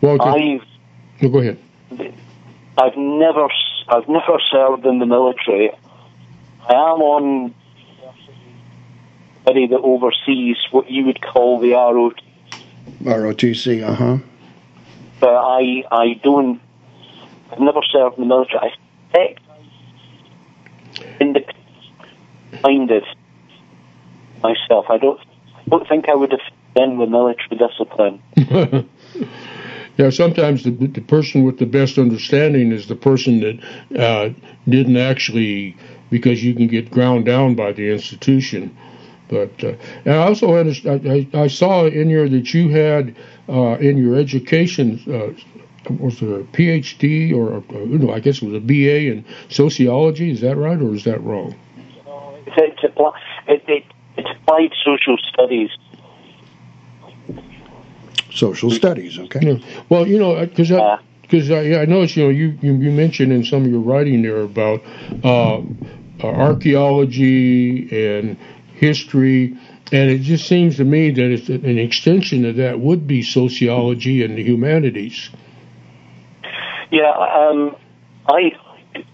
Well, 0.00 0.22
I've, 0.22 0.60
no, 1.20 1.28
go 1.28 1.38
ahead. 1.38 1.58
I've 2.78 2.96
never, 2.96 3.44
s- 3.44 3.84
I've 3.88 4.08
never 4.08 4.38
served 4.50 4.86
in 4.86 4.98
the 4.98 5.06
military. 5.06 5.70
I 6.68 6.72
am 6.72 7.00
on 7.00 7.54
somebody 9.44 9.66
that 9.68 9.80
oversees 9.80 10.56
what 10.70 10.90
you 10.90 11.06
would 11.06 11.20
call 11.20 11.58
the 11.60 11.72
ROT, 11.72 12.20
ROTC. 13.02 13.82
Uh 13.82 13.94
huh. 13.94 14.18
but 15.20 15.34
I, 15.34 15.82
I 15.90 16.14
don't. 16.22 16.60
I've 17.50 17.60
never 17.60 17.80
served 17.90 18.18
in 18.18 18.24
the 18.24 18.28
military. 18.28 18.58
I 18.60 18.70
suspect 19.10 19.40
independent 21.20 23.04
myself. 24.42 24.86
I 24.90 24.98
don't. 24.98 25.18
I 25.20 25.68
don't 25.70 25.88
think 25.88 26.08
I 26.08 26.14
would 26.14 26.30
have 26.32 26.40
been 26.74 26.98
with 26.98 27.08
military 27.08 27.56
discipline. 27.58 28.22
yeah, 29.98 30.10
sometimes 30.10 30.62
the, 30.62 30.70
the 30.70 31.00
person 31.00 31.42
with 31.42 31.58
the 31.58 31.66
best 31.66 31.98
understanding 31.98 32.70
is 32.70 32.86
the 32.86 32.94
person 32.94 33.40
that 33.40 34.00
uh, 34.00 34.30
didn't 34.68 34.96
actually, 34.96 35.76
because 36.08 36.42
you 36.42 36.54
can 36.54 36.68
get 36.68 36.90
ground 36.90 37.26
down 37.26 37.56
by 37.56 37.72
the 37.72 37.90
institution. 37.90 38.76
But 39.28 39.52
uh, 39.62 39.74
and 40.04 40.14
I 40.14 40.18
also 40.18 40.56
I, 40.56 41.28
I 41.34 41.48
saw 41.48 41.86
in 41.86 42.08
here 42.08 42.28
that 42.28 42.54
you 42.54 42.68
had 42.70 43.14
uh, 43.48 43.76
in 43.78 43.98
your 43.98 44.16
education 44.16 45.00
uh, 45.06 45.92
was 46.00 46.22
it 46.22 46.28
a 46.28 46.44
PhD 46.44 47.34
or 47.34 47.58
a, 47.58 47.86
no, 47.86 48.12
I 48.12 48.20
guess 48.20 48.42
it 48.42 48.44
was 48.44 48.54
a 48.54 48.60
BA 48.60 49.10
in 49.10 49.24
sociology. 49.48 50.30
Is 50.30 50.40
that 50.42 50.56
right 50.56 50.80
or 50.80 50.94
is 50.94 51.04
that 51.04 51.22
wrong? 51.22 51.54
It's, 52.46 52.56
it's, 52.56 52.94
appli- 52.94 53.12
it, 53.48 53.62
it, 53.66 53.84
it's 54.16 54.30
applied 54.30 54.72
social 54.84 55.16
studies. 55.28 55.70
Social 58.30 58.70
studies. 58.70 59.18
Okay. 59.18 59.40
Yeah. 59.42 59.82
Well, 59.88 60.06
you 60.06 60.18
know, 60.18 60.44
because 60.44 60.70
I, 60.72 60.76
Uh, 60.76 60.98
because 61.22 61.50
I, 61.50 61.60
yeah, 61.62 61.78
I 61.80 61.84
noticed, 61.84 62.16
you 62.16 62.24
know, 62.24 62.30
you, 62.30 62.58
you, 62.62 62.72
you 62.74 62.90
mentioned 62.90 63.32
in 63.32 63.44
some 63.44 63.64
of 63.64 63.70
your 63.70 63.80
writing 63.80 64.22
there 64.22 64.40
about 64.40 64.82
uh, 65.22 65.58
uh, 65.58 65.62
archaeology 66.22 68.16
and 68.16 68.38
history, 68.74 69.56
and 69.92 70.10
it 70.10 70.20
just 70.20 70.48
seems 70.48 70.76
to 70.78 70.84
me 70.84 71.10
that 71.10 71.30
it's 71.30 71.48
an 71.48 71.78
extension 71.78 72.46
of 72.46 72.56
that 72.56 72.80
would 72.80 73.06
be 73.06 73.22
sociology 73.22 74.24
and 74.24 74.38
the 74.38 74.42
humanities. 74.42 75.28
Yeah, 76.90 77.10
um, 77.10 77.76
I 78.26 78.52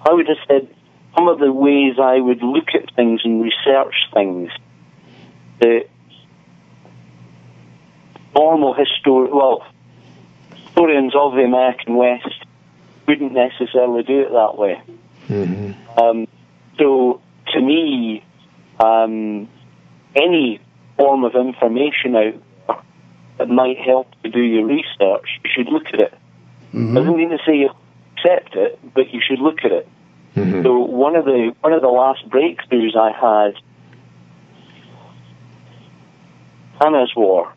I 0.02 0.12
would 0.12 0.28
have 0.28 0.36
said 0.46 0.68
some 1.16 1.28
of 1.28 1.40
the 1.40 1.52
ways 1.52 1.98
I 1.98 2.20
would 2.20 2.42
look 2.42 2.68
at 2.74 2.94
things 2.94 3.22
and 3.24 3.42
research 3.42 3.94
things. 4.12 4.50
The 5.60 5.86
normal 8.34 8.74
histor 8.74 9.30
well, 9.30 9.66
historians 10.52 11.14
of 11.14 11.34
the 11.34 11.42
American 11.42 11.96
West 11.96 12.44
wouldn't 13.06 13.32
necessarily 13.32 14.02
do 14.02 14.20
it 14.20 14.32
that 14.32 14.56
way. 14.56 14.82
Mm-hmm. 15.28 15.98
Um, 15.98 16.26
so 16.78 17.20
to 17.52 17.60
me, 17.60 18.24
um, 18.80 19.48
any 20.16 20.60
form 20.96 21.24
of 21.24 21.34
information 21.34 22.16
out 22.16 22.34
there 22.66 22.76
that 23.38 23.48
might 23.48 23.78
help 23.78 24.10
to 24.22 24.30
do 24.30 24.40
your 24.40 24.66
research, 24.66 25.40
you 25.44 25.50
should 25.54 25.68
look 25.68 25.86
at 25.92 26.00
it. 26.00 26.14
Mhm. 26.72 26.94
Doesn't 26.94 27.16
mean 27.16 27.30
to 27.30 27.38
say 27.46 27.56
you 27.56 27.70
accept 28.16 28.54
it, 28.56 28.78
but 28.94 29.12
you 29.12 29.20
should 29.20 29.40
look 29.40 29.64
at 29.64 29.72
it. 29.72 29.88
Mm-hmm. 30.36 30.62
So 30.62 30.78
one 30.78 31.14
of 31.16 31.24
the 31.24 31.54
one 31.60 31.72
of 31.72 31.82
the 31.82 31.88
last 31.88 32.28
breakthroughs 32.28 32.96
I 32.96 33.12
had, 33.12 33.54
Nana's 36.80 37.12
War, 37.16 37.52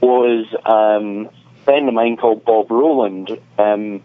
was 0.00 0.46
um, 0.64 1.30
a 1.60 1.64
friend 1.64 1.88
of 1.88 1.94
mine 1.94 2.16
called 2.16 2.44
Bob 2.44 2.70
Rowland 2.70 3.30
um, 3.58 4.02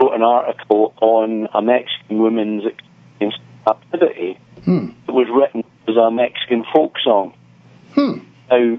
wrote 0.00 0.14
an 0.14 0.22
article 0.22 0.94
on 1.00 1.48
a 1.54 1.62
Mexican 1.62 2.18
woman's 2.18 2.64
experience 2.64 3.36
captivity. 3.66 4.38
Hmm. 4.64 4.90
It 5.06 5.12
was 5.12 5.28
written 5.32 5.64
as 5.88 5.96
a 5.96 6.10
Mexican 6.10 6.64
folk 6.72 6.94
song. 7.02 7.34
Hmm. 7.94 8.18
Now, 8.50 8.78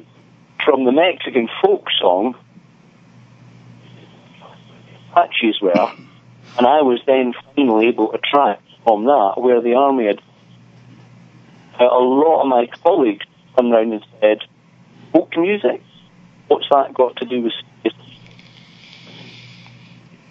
from 0.64 0.86
the 0.86 0.92
Mexican 0.92 1.48
folk 1.62 1.86
song, 2.00 2.36
Apaches 5.12 5.62
were, 5.62 5.72
and 6.58 6.68
I 6.68 6.82
was 6.82 7.00
then 7.06 7.34
finally 7.56 7.88
able 7.88 8.12
to 8.12 8.18
track 8.18 8.60
from 8.84 9.06
that 9.06 9.36
where 9.38 9.62
the 9.62 9.76
army 9.76 10.08
had. 10.08 10.22
A 11.80 11.84
lot 11.84 12.42
of 12.42 12.48
my 12.48 12.68
colleagues 12.84 13.26
turned 13.56 13.74
around 13.74 13.94
and 13.94 14.06
said, 14.20 14.40
"Folk 15.14 15.38
music? 15.38 15.82
What's 16.48 16.68
that 16.72 16.94
got 16.94 17.16
to 17.18 17.26
do 17.26 17.42
with?" 17.42 17.54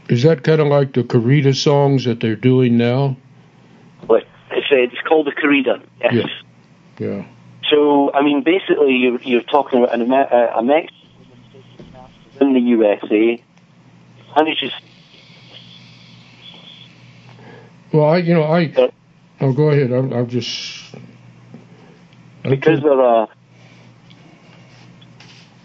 Is 0.09 0.23
that 0.23 0.45
kind 0.45 0.61
of 0.61 0.67
like 0.69 0.93
the 0.93 1.03
Corrido 1.03 1.55
songs 1.55 2.05
that 2.05 2.21
they're 2.21 2.37
doing 2.37 2.77
now? 2.77 3.17
Like 4.09 4.27
it's, 4.51 4.67
uh, 4.71 4.77
it's 4.77 5.01
called 5.09 5.27
the 5.27 5.33
Corrido. 5.33 5.83
Yes. 6.01 6.29
Yeah. 6.99 7.07
Yeah. 7.07 7.25
So, 7.71 8.13
I 8.13 8.23
mean, 8.23 8.43
basically, 8.43 8.93
you're, 8.93 9.21
you're 9.23 9.43
talking 9.43 9.83
about 9.83 9.95
an, 9.95 10.13
a, 10.13 10.53
a 10.57 10.63
Mexican 10.63 10.95
in 12.41 12.53
the 12.53 12.61
USA, 12.61 13.43
and 14.37 14.49
it's 14.49 14.61
just. 14.61 14.75
Well, 17.93 18.05
I, 18.05 18.19
you 18.19 18.35
know, 18.35 18.45
I. 18.45 18.93
Oh, 19.41 19.53
go 19.53 19.71
ahead. 19.71 19.91
I'm, 19.93 20.13
I'm 20.13 20.29
just. 20.29 20.95
Because 22.43 22.83
they're 22.83 23.01
a. 23.01 23.29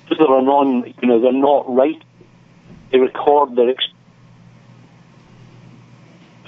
Because 0.10 0.26
they're 0.26 0.40
a 0.40 0.42
non, 0.42 0.94
you 1.02 1.08
know, 1.08 1.22
they're 1.22 1.32
not 1.32 1.74
right. 1.74 2.02
They 2.92 2.98
record 2.98 3.56
their. 3.56 3.70
Ex- 3.70 3.84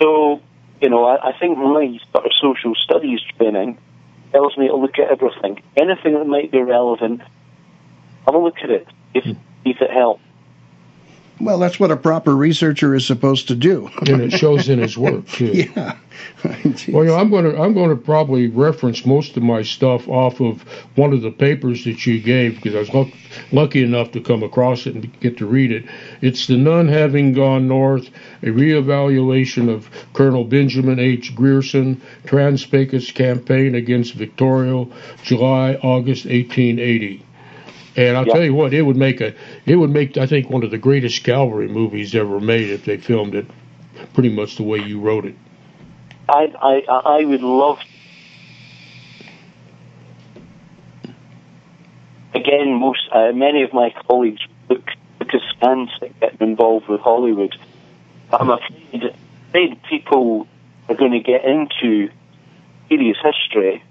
so, 0.01 0.41
you 0.82 0.89
know, 0.89 1.06
I, 1.06 1.30
I 1.30 1.38
think 1.38 1.58
my 1.58 2.00
sort 2.12 2.25
of 2.25 2.32
social 2.41 2.74
studies 2.75 3.20
training 3.38 3.77
tells 4.32 4.58
me 4.58 4.68
to 4.68 4.75
look 4.75 4.98
at 4.98 5.12
everything. 5.12 5.62
Anything 5.77 6.13
that 6.15 6.25
might 6.25 6.51
be 6.51 6.62
relevant, 6.62 7.22
have 8.25 8.34
a 8.34 8.38
look 8.38 8.58
at 8.63 8.72
it. 8.72 8.88
If, 9.13 9.25
mm. 9.25 9.38
if 9.63 9.82
it 9.82 9.91
helps. 9.91 10.24
Well, 11.41 11.57
that's 11.57 11.79
what 11.79 11.89
a 11.89 11.98
proper 11.98 12.36
researcher 12.36 12.93
is 12.93 13.05
supposed 13.05 13.48
to 13.48 13.55
do. 13.55 13.89
and 14.07 14.21
it 14.21 14.31
shows 14.31 14.69
in 14.69 14.77
his 14.79 14.98
work 14.98 15.27
too. 15.27 15.45
yeah. 15.75 15.98
well, 16.43 17.03
you 17.03 17.05
know, 17.05 17.15
I'm 17.15 17.31
going 17.31 17.45
to 17.45 17.60
I'm 17.60 17.74
going 17.74 17.89
to 17.89 17.95
probably 17.95 18.48
reference 18.48 19.05
most 19.05 19.36
of 19.38 19.43
my 19.43 19.63
stuff 19.63 20.07
off 20.07 20.39
of 20.39 20.62
one 20.95 21.13
of 21.13 21.21
the 21.21 21.31
papers 21.31 21.83
that 21.86 22.05
you 22.05 22.19
gave 22.19 22.55
because 22.55 22.75
I 22.75 22.79
was 22.79 22.93
luck, 22.93 23.07
lucky 23.51 23.83
enough 23.83 24.12
to 24.12 24.21
come 24.21 24.43
across 24.43 24.86
it 24.86 24.93
and 24.93 25.19
get 25.19 25.38
to 25.38 25.48
read 25.48 25.71
it. 25.71 25.86
It's 26.21 26.45
the 26.45 26.57
None 26.57 26.88
Having 26.88 27.33
Gone 27.33 27.67
North, 27.67 28.10
a 28.43 28.48
reevaluation 28.48 29.67
of 29.67 29.89
Colonel 30.13 30.43
Benjamin 30.43 31.00
H. 31.00 31.33
Grierson, 31.36 32.00
Trans-Pecos 32.25 33.12
campaign 33.12 33.74
against 33.74 34.13
Victorio, 34.13 34.91
July 35.24 35.74
August 35.81 36.25
1880. 36.25 37.25
And 37.95 38.15
I'll 38.15 38.25
tell 38.25 38.43
you 38.43 38.53
what, 38.53 38.74
it 38.74 38.83
would 38.83 38.95
make 38.95 39.19
a, 39.19 39.33
it 39.65 39.75
would 39.75 39.89
make, 39.89 40.17
I 40.17 40.25
think, 40.25 40.50
one 40.50 40.63
of 40.63 40.71
the 40.71 40.77
greatest 40.77 41.24
cavalry 41.24 41.67
movies 41.67 42.15
ever 42.15 42.39
made 42.39 42.69
if 42.69 42.86
they 42.86 42.98
filmed 42.98 43.36
it, 43.36 43.45
pretty 44.13 44.29
much 44.29 44.55
the 44.55 44.63
way 44.63 44.79
you 44.79 45.00
wrote 45.01 45.25
it. 45.25 45.36
I, 46.29 46.53
I, 46.62 47.19
I 47.19 47.25
would 47.25 47.41
love. 47.41 47.79
Again, 52.33 52.74
most, 52.75 53.01
uh, 53.12 53.33
many 53.33 53.63
of 53.63 53.74
my 53.74 53.93
colleagues 54.07 54.41
look, 54.69 54.89
look 55.19 55.29
askance 55.33 55.89
at 56.01 56.17
getting 56.21 56.50
involved 56.50 56.88
with 56.88 57.01
Hollywood. 57.01 57.53
I'm 58.31 58.50
afraid, 58.50 59.13
afraid 59.50 59.83
people 59.89 60.48
are 60.88 60.95
going 60.95 61.12
to 61.12 61.19
get 61.19 61.43
into 61.43 62.10
serious 62.88 63.17
history. 63.21 63.83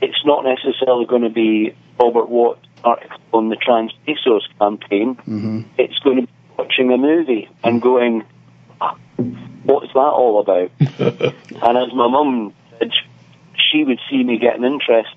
It's 0.00 0.24
not 0.24 0.44
necessarily 0.44 1.06
going 1.06 1.22
to 1.22 1.30
be 1.30 1.74
Robert 1.98 2.28
Watt 2.28 2.58
article 2.84 3.18
on 3.32 3.48
the 3.48 3.56
Trans 3.56 3.92
Pecos 4.06 4.46
campaign, 4.58 5.16
mm-hmm. 5.16 5.62
it's 5.78 5.98
going 6.00 6.16
to 6.16 6.22
be 6.22 6.32
watching 6.56 6.92
a 6.92 6.98
movie 6.98 7.48
and 7.62 7.80
going, 7.80 8.24
ah, 8.80 8.96
what's 9.64 9.92
that 9.92 9.98
all 9.98 10.40
about? 10.40 10.70
and 10.80 11.78
as 11.78 11.92
my 11.94 12.08
mum 12.08 12.54
said, 12.78 12.90
she 13.54 13.84
would 13.84 14.00
see 14.10 14.22
me 14.22 14.38
getting 14.38 14.64
interest 14.64 15.14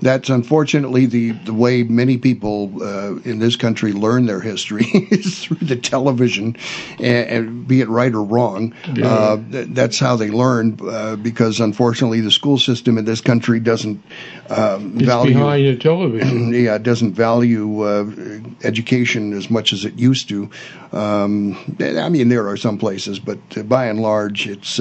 that's 0.00 0.28
unfortunately 0.28 1.06
the, 1.06 1.32
the 1.32 1.54
way 1.54 1.82
many 1.82 2.18
people 2.18 2.72
uh, 2.82 3.16
in 3.24 3.38
this 3.38 3.56
country 3.56 3.92
learn 3.92 4.26
their 4.26 4.40
history 4.40 4.84
is 5.10 5.44
through 5.44 5.66
the 5.66 5.76
television, 5.76 6.56
and, 6.98 7.28
and 7.28 7.68
be 7.68 7.80
it 7.80 7.88
right 7.88 8.14
or 8.14 8.22
wrong. 8.22 8.74
Yeah. 8.94 9.06
Uh, 9.06 9.36
th- 9.50 9.68
that's 9.70 9.98
how 9.98 10.16
they 10.16 10.30
learn 10.30 10.78
uh, 10.88 11.16
because 11.16 11.60
unfortunately 11.60 12.20
the 12.20 12.30
school 12.30 12.58
system 12.58 12.98
in 12.98 13.04
this 13.04 13.20
country 13.20 13.60
doesn't 13.60 14.02
um, 14.50 14.92
value 14.92 15.34
behind 15.34 15.66
the 15.66 15.76
television. 15.76 16.52
yeah, 16.54 16.78
doesn't 16.78 17.12
value 17.12 17.82
uh, 17.82 18.10
education 18.62 19.32
as 19.32 19.50
much 19.50 19.72
as 19.72 19.84
it 19.84 19.94
used 19.94 20.28
to. 20.28 20.50
Um, 20.92 21.56
I 21.80 22.08
mean, 22.08 22.28
there 22.28 22.48
are 22.48 22.56
some 22.56 22.78
places, 22.78 23.18
but 23.18 23.68
by 23.68 23.86
and 23.86 24.00
large, 24.00 24.46
it's 24.46 24.78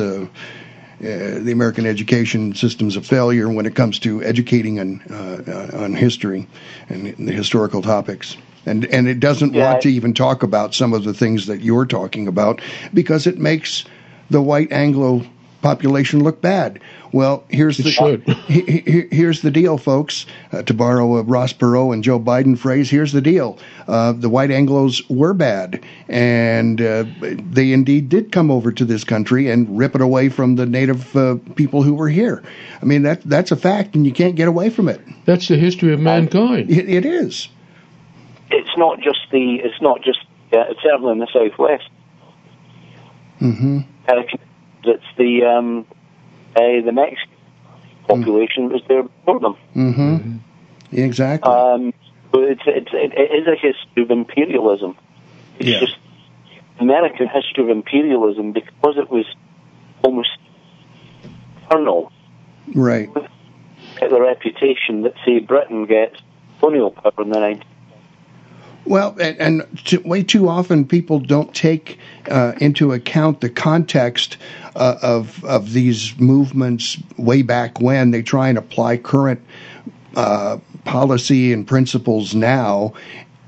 uh, 1.04 1.08
uh, 1.08 1.40
the 1.40 1.52
American 1.52 1.86
education 1.86 2.54
system's 2.56 2.96
a 2.96 3.02
failure 3.02 3.50
when 3.50 3.66
it 3.66 3.76
comes 3.76 4.00
to 4.00 4.24
educating 4.24 4.80
on 4.80 5.02
uh, 5.10 5.70
on 5.74 5.94
history 5.94 6.48
and 6.90 7.16
the 7.18 7.32
historical 7.32 7.82
topics. 7.82 8.38
And 8.66 8.86
and 8.86 9.08
it 9.08 9.20
doesn't 9.20 9.54
yeah. 9.54 9.72
want 9.72 9.82
to 9.84 9.90
even 9.90 10.14
talk 10.14 10.44
about 10.44 10.74
some 10.74 10.94
of 10.94 11.04
the 11.04 11.14
things 11.14 11.48
that 11.48 11.62
you're 11.62 11.86
talking 11.86 12.28
about 12.28 12.62
because 12.94 13.28
it 13.28 13.38
makes 13.38 13.86
the 14.30 14.42
white 14.42 14.72
Anglo 14.72 15.26
population 15.62 16.24
look 16.24 16.42
bad. 16.42 16.80
Well, 17.16 17.46
here's 17.48 17.78
the 17.78 18.36
he, 18.48 19.08
here's 19.10 19.42
the 19.42 19.50
deal, 19.50 19.78
folks. 19.78 20.26
Uh, 20.52 20.64
to 20.64 20.74
borrow 20.74 21.16
a 21.16 21.24
Ross 21.24 21.54
Perot 21.54 21.94
and 21.94 22.04
Joe 22.04 22.20
Biden 22.20 22.60
phrase, 22.60 22.90
here's 22.90 23.14
the 23.14 23.22
deal: 23.22 23.58
uh, 23.88 24.12
the 24.12 24.28
white 24.28 24.52
Anglo's 24.52 25.02
were 25.10 25.34
bad, 25.34 25.82
and 26.10 26.82
uh, 26.82 27.06
they 27.22 27.72
indeed 27.72 28.10
did 28.10 28.34
come 28.34 28.52
over 28.52 28.70
to 28.70 28.84
this 28.84 29.06
country 29.06 29.50
and 29.50 29.78
rip 29.78 29.96
it 29.96 30.02
away 30.02 30.28
from 30.28 30.58
the 30.58 30.66
native 30.66 31.16
uh, 31.16 31.38
people 31.56 31.84
who 31.84 31.94
were 31.94 32.10
here. 32.10 32.44
I 32.82 32.86
mean 32.86 33.04
that 33.04 33.22
that's 33.22 33.50
a 33.50 33.56
fact, 33.56 33.96
and 33.96 34.06
you 34.06 34.12
can't 34.12 34.36
get 34.36 34.50
away 34.50 34.70
from 34.70 34.90
it. 34.90 35.00
That's 35.24 35.48
the 35.48 35.56
history 35.56 35.94
of 35.94 36.02
mankind. 36.02 36.70
it, 36.70 36.90
it 36.90 37.06
is. 37.06 37.48
It's 38.52 38.78
not 38.78 39.00
just 39.00 39.20
the. 39.32 39.62
It's 39.64 39.82
not 39.82 40.02
just. 40.02 40.20
Uh, 40.52 40.66
certainly 40.84 41.14
in 41.14 41.20
the 41.20 41.28
southwest. 41.32 41.90
Mm-hmm. 43.40 43.80
It's 44.84 45.04
the 45.18 45.44
um, 45.46 45.86
uh, 46.56 46.86
the 46.86 46.92
Mexican 46.92 47.34
population 48.08 48.70
was 48.70 48.82
there 48.88 49.04
before 49.04 49.40
them. 49.40 49.56
Mm-hmm. 49.76 50.38
Exactly. 50.92 51.52
Um, 51.52 51.94
but 52.32 52.44
it's, 52.44 52.62
it's, 52.66 52.90
it, 52.94 53.14
it 53.14 53.32
is 53.42 53.48
a 53.48 53.56
history 53.56 54.04
of 54.04 54.12
imperialism. 54.12 54.98
It's 55.60 55.70
yeah. 55.70 55.80
just 55.80 55.98
American 56.80 57.28
history 57.28 57.64
of 57.64 57.70
imperialism 57.70 58.52
because 58.52 58.98
it 58.98 59.10
was 59.10 59.26
almost 60.04 60.30
eternal. 61.66 62.12
Right. 62.74 63.14
The 63.14 64.20
reputation 64.20 65.04
that, 65.04 65.14
say, 65.26 65.40
Britain 65.40 65.86
gets 65.86 66.20
colonial 66.60 66.92
power 66.92 67.14
in 67.20 67.30
the 67.30 67.38
19th 67.38 67.64
well, 68.86 69.16
and, 69.20 69.38
and 69.40 69.86
to, 69.86 69.98
way 70.02 70.24
too 70.24 70.48
often 70.48 70.86
people 70.86 71.20
don't 71.20 71.54
take 71.54 72.00
uh, 72.30 72.54
into 72.60 72.94
account 72.94 73.42
the 73.42 73.50
context 73.50 74.38
uh, 74.76 74.98
of 75.02 75.44
of 75.46 75.74
these 75.74 76.18
movements 76.20 76.98
way 77.18 77.42
back 77.42 77.82
when. 77.82 78.12
They 78.12 78.22
try 78.22 78.50
and 78.50 78.58
apply 78.58 78.98
current 78.98 79.42
uh, 80.16 80.58
policy 80.86 81.52
and 81.52 81.68
principles 81.68 82.36
now, 82.36 82.94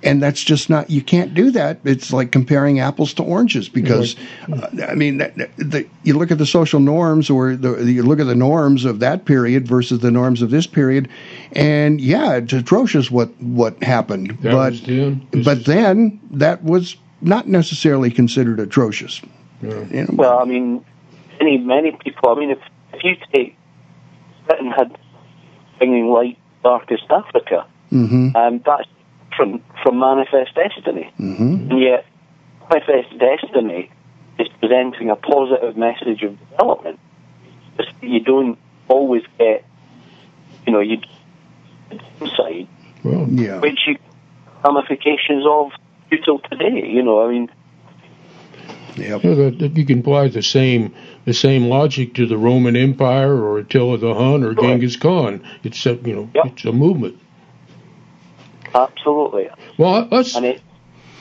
and 0.03 0.21
that's 0.21 0.43
just 0.43 0.69
not 0.69 0.89
you 0.89 1.01
can't 1.01 1.33
do 1.33 1.51
that 1.51 1.79
it's 1.83 2.13
like 2.13 2.31
comparing 2.31 2.79
apples 2.79 3.13
to 3.13 3.23
oranges 3.23 3.67
because 3.67 4.15
uh, 4.51 4.67
i 4.87 4.95
mean 4.95 5.17
the, 5.17 5.49
the, 5.57 5.87
you 6.03 6.17
look 6.17 6.31
at 6.31 6.37
the 6.37 6.45
social 6.45 6.79
norms 6.79 7.29
or 7.29 7.55
the, 7.55 7.83
you 7.83 8.03
look 8.03 8.19
at 8.19 8.27
the 8.27 8.35
norms 8.35 8.85
of 8.85 8.99
that 8.99 9.25
period 9.25 9.67
versus 9.67 9.99
the 9.99 10.11
norms 10.11 10.41
of 10.41 10.49
this 10.49 10.67
period 10.67 11.09
and 11.53 11.99
yeah 11.99 12.33
it's 12.33 12.53
atrocious 12.53 13.09
what 13.09 13.29
what 13.41 13.81
happened 13.83 14.37
that 14.41 14.51
but 14.51 15.43
but 15.43 15.65
then 15.65 16.19
that 16.31 16.63
was 16.63 16.95
not 17.21 17.47
necessarily 17.47 18.11
considered 18.11 18.59
atrocious 18.59 19.21
yeah. 19.61 19.83
you 19.85 20.03
know? 20.03 20.09
well 20.13 20.39
i 20.39 20.45
mean 20.45 20.83
many 21.39 21.57
many 21.57 21.91
people 22.03 22.29
i 22.29 22.35
mean 22.35 22.51
if, 22.51 22.59
if 22.93 23.03
you 23.03 23.15
take 23.33 23.55
britain 24.45 24.71
had 24.71 24.95
bringing 25.79 26.07
light 26.07 26.37
darkest 26.63 27.03
africa 27.09 27.65
mm-hmm. 27.91 28.35
um, 28.35 28.61
that's 28.65 28.87
from 29.37 29.61
from 29.83 29.99
Manifest 29.99 30.55
Destiny. 30.55 31.13
Mm-hmm. 31.19 31.71
And 31.71 31.79
yet, 31.79 32.05
Manifest 32.69 33.17
Destiny 33.17 33.91
is 34.39 34.47
presenting 34.59 35.09
a 35.09 35.15
positive 35.15 35.77
message 35.77 36.23
of 36.23 36.37
development. 36.49 36.99
You 38.01 38.19
don't 38.19 38.57
always 38.87 39.23
get, 39.37 39.63
you 40.65 40.73
know, 40.73 40.79
you 40.79 40.97
insight, 42.19 42.67
well, 43.03 43.27
yeah. 43.29 43.59
which 43.59 43.79
you 43.87 43.97
ramifications 44.65 45.45
of 45.47 45.71
till 46.25 46.39
today. 46.39 46.87
You 46.87 47.03
know, 47.03 47.25
I 47.25 47.31
mean. 47.31 47.51
Yep. 48.95 49.23
You, 49.23 49.35
know, 49.35 49.49
that, 49.51 49.77
you 49.77 49.85
can 49.85 49.99
apply 49.99 50.29
the 50.29 50.41
same 50.41 50.95
the 51.25 51.33
same 51.33 51.65
logic 51.65 52.15
to 52.15 52.25
the 52.25 52.35
Roman 52.35 52.75
Empire 52.75 53.31
or 53.31 53.59
Attila 53.59 53.99
the 53.99 54.15
Hun 54.15 54.43
or 54.43 54.55
Genghis 54.55 54.95
Khan. 54.95 55.45
It's 55.63 55.85
a 55.85 55.93
you 55.93 56.15
know 56.15 56.29
yep. 56.33 56.47
it's 56.47 56.65
a 56.65 56.71
movement. 56.71 57.19
Absolutely. 58.77 59.49
Well, 59.77 60.07
let's 60.11 60.35
it, 60.35 60.61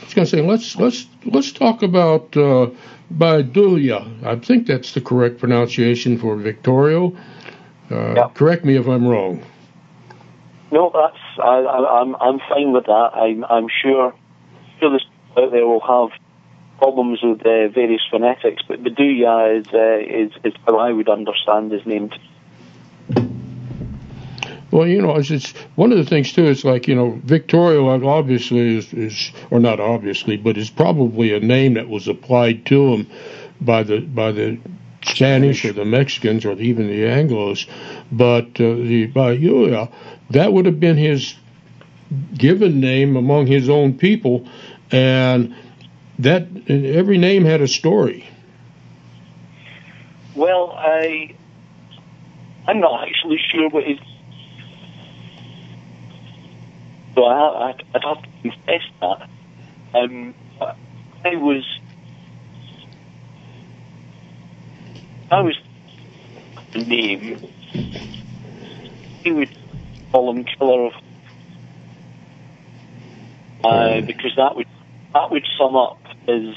was 0.02 0.14
going 0.14 0.26
to 0.26 0.30
say 0.30 0.42
let's 0.42 0.76
let's 0.76 1.06
let's 1.24 1.52
talk 1.52 1.82
about 1.82 2.36
uh, 2.36 2.70
Baidulia. 3.12 4.24
I 4.24 4.36
think 4.36 4.66
that's 4.66 4.92
the 4.92 5.00
correct 5.00 5.38
pronunciation 5.38 6.18
for 6.18 6.36
Victorio. 6.36 7.16
Uh, 7.90 8.14
yep. 8.14 8.34
Correct 8.34 8.64
me 8.64 8.76
if 8.76 8.86
I'm 8.86 9.06
wrong. 9.06 9.44
No, 10.70 10.90
that's 10.92 11.16
I, 11.38 11.60
I, 11.60 12.00
I'm 12.00 12.14
I'm 12.16 12.38
fine 12.48 12.72
with 12.72 12.86
that. 12.86 13.10
I'm 13.14 13.44
I'm 13.44 13.68
sure 13.82 14.14
this 14.80 15.02
out 15.36 15.50
there 15.50 15.66
will 15.66 15.80
have 15.80 16.18
problems 16.78 17.20
with 17.22 17.40
uh, 17.40 17.68
various 17.68 18.02
phonetics, 18.10 18.62
but 18.68 18.82
Baidulia 18.82 19.60
is, 19.60 19.66
uh, 19.72 19.98
is 19.98 20.32
is 20.44 20.52
how 20.66 20.78
I 20.78 20.92
would 20.92 21.08
understand 21.08 21.72
his 21.72 21.86
name. 21.86 22.10
Well, 24.76 24.86
you 24.86 25.00
know, 25.00 25.16
it's, 25.16 25.30
it's 25.30 25.52
one 25.76 25.90
of 25.90 25.96
the 25.96 26.04
things 26.04 26.34
too. 26.34 26.44
It's 26.44 26.62
like 26.62 26.86
you 26.86 26.94
know, 26.94 27.18
Victorio 27.24 27.88
obviously 28.06 28.76
is, 28.76 28.92
is, 28.92 29.32
or 29.50 29.58
not 29.58 29.80
obviously, 29.80 30.36
but 30.36 30.58
is 30.58 30.68
probably 30.68 31.32
a 31.32 31.40
name 31.40 31.74
that 31.74 31.88
was 31.88 32.08
applied 32.08 32.66
to 32.66 32.92
him 32.92 33.06
by 33.58 33.84
the 33.84 34.00
by 34.00 34.32
the 34.32 34.58
Spanish 35.02 35.64
or 35.64 35.72
the 35.72 35.86
Mexicans 35.86 36.44
or 36.44 36.52
even 36.60 36.88
the 36.88 37.04
Anglos. 37.04 37.66
But 38.12 38.48
uh, 38.60 38.76
the 38.76 39.10
Baidulia, 39.10 39.90
that 40.28 40.52
would 40.52 40.66
have 40.66 40.78
been 40.78 40.98
his 40.98 41.34
given 42.34 42.78
name 42.78 43.16
among 43.16 43.46
his 43.46 43.70
own 43.70 43.96
people, 43.96 44.46
and 44.90 45.56
that 46.18 46.48
every 46.68 47.16
name 47.16 47.46
had 47.46 47.62
a 47.62 47.68
story. 47.68 48.28
Well, 50.34 50.72
I 50.72 51.34
I'm 52.68 52.80
not 52.80 53.08
actually 53.08 53.38
sure 53.50 53.70
what 53.70 53.84
his 53.84 53.98
so 57.16 57.24
I, 57.24 57.74
would 57.94 58.04
have 58.04 58.22
to 58.22 58.28
confess 58.42 58.82
that. 59.00 59.28
Um, 59.94 60.34
I 61.24 61.34
was, 61.36 61.64
I 65.30 65.40
was 65.40 65.56
the 66.72 66.84
name. 66.84 67.38
He 69.24 69.32
would 69.32 69.48
call 70.12 70.30
him 70.30 70.44
Killer 70.44 70.86
of, 70.86 70.92
uh, 73.64 74.00
because 74.02 74.36
that 74.36 74.54
would 74.54 74.68
that 75.14 75.30
would 75.30 75.46
sum 75.58 75.74
up 75.74 75.98
his. 76.26 76.54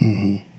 Mm-hmm. 0.00 0.50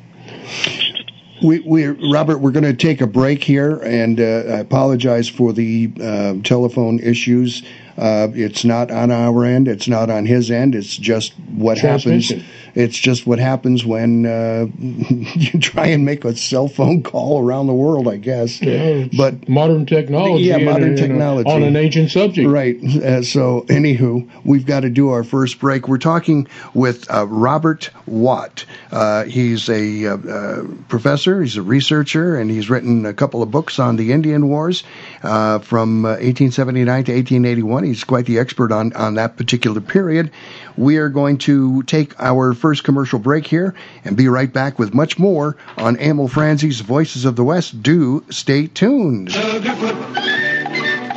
We, 1.45 1.59
we, 1.59 1.87
Robert, 1.87 2.37
we're 2.37 2.51
going 2.51 2.63
to 2.63 2.73
take 2.73 3.01
a 3.01 3.07
break 3.07 3.43
here, 3.43 3.79
and 3.79 4.21
uh, 4.21 4.23
I 4.23 4.59
apologize 4.59 5.27
for 5.27 5.51
the 5.51 5.91
uh, 6.01 6.35
telephone 6.43 6.99
issues. 6.99 7.63
Uh, 7.97 8.27
it's 8.33 8.65
not 8.65 8.91
on 8.91 9.11
our 9.11 9.45
end. 9.45 9.67
It's 9.67 9.87
not 9.87 10.09
on 10.09 10.25
his 10.25 10.51
end. 10.51 10.75
It's 10.75 10.97
just 10.97 11.33
what 11.55 11.77
happens. 11.77 12.31
It's 12.75 12.97
just 12.97 13.25
what 13.25 13.39
happens 13.39 13.85
when 13.85 14.25
uh, 14.25 14.67
you 14.79 15.59
try 15.59 15.87
and 15.87 16.05
make 16.05 16.25
a 16.25 16.35
cell 16.35 16.67
phone 16.67 17.03
call 17.03 17.45
around 17.45 17.67
the 17.67 17.73
world. 17.73 18.07
I 18.07 18.17
guess. 18.17 18.61
Yeah, 18.61 19.07
but 19.15 19.47
modern 19.47 19.85
technology. 19.85 20.45
Yeah, 20.45 20.57
modern 20.57 20.95
technology 20.95 21.49
on 21.49 21.63
an 21.63 21.75
ancient 21.75 22.11
subject. 22.11 22.49
Right. 22.49 22.75
Uh, 22.83 23.23
so, 23.23 23.61
anywho, 23.67 24.29
we've 24.43 24.65
got 24.65 24.81
to 24.81 24.89
do 24.89 25.09
our 25.09 25.23
first 25.23 25.59
break. 25.59 25.87
We're 25.87 25.97
talking 25.97 26.47
with 26.73 27.09
uh, 27.11 27.25
Robert 27.27 27.89
Watt. 28.05 28.65
Uh, 28.91 29.23
he's 29.23 29.69
a 29.69 30.07
uh, 30.07 30.63
professor. 30.89 31.41
He's 31.41 31.57
a 31.57 31.61
researcher, 31.61 32.37
and 32.37 32.51
he's 32.51 32.69
written 32.69 33.05
a 33.05 33.13
couple 33.13 33.41
of 33.41 33.51
books 33.51 33.79
on 33.79 33.95
the 33.95 34.11
Indian 34.11 34.49
Wars 34.49 34.83
from 35.21 36.03
1879 36.03 36.85
to 36.85 37.11
1881 37.13 37.85
He's 37.85 38.03
quite 38.03 38.25
the 38.25 38.39
expert 38.39 38.71
on, 38.71 38.93
on 38.93 39.15
that 39.15 39.37
particular 39.37 39.81
period. 39.81 40.31
We 40.77 40.97
are 40.97 41.09
going 41.09 41.37
to 41.39 41.83
take 41.83 42.19
our 42.19 42.53
first 42.65 42.83
commercial 42.83 43.19
break 43.19 43.45
here 43.45 43.75
and 44.05 44.17
be 44.17 44.27
right 44.27 44.51
back 44.51 44.79
with 44.79 44.91
much 44.91 45.19
more 45.19 45.55
on 45.77 45.95
Emil 45.97 46.27
Franzi's 46.27 46.81
Voices 46.81 47.23
of 47.23 47.35
the 47.35 47.43
West. 47.43 47.83
Do 47.83 48.25
stay 48.31 48.65
tuned. 48.65 49.27
Sugarfoot, 49.27 49.93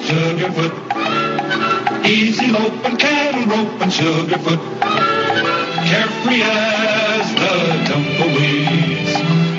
Sugarfoot, 0.04 0.74
easy 2.04 2.48
lope 2.48 2.84
and 2.84 2.98
cattle 2.98 3.46
rope 3.46 3.80
and 3.80 3.90
Sugarfoot, 3.90 4.60
carefree 5.88 6.42
as 6.44 7.32
the 7.32 7.80
tumbleweeds, 7.88 9.14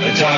a 0.06 0.30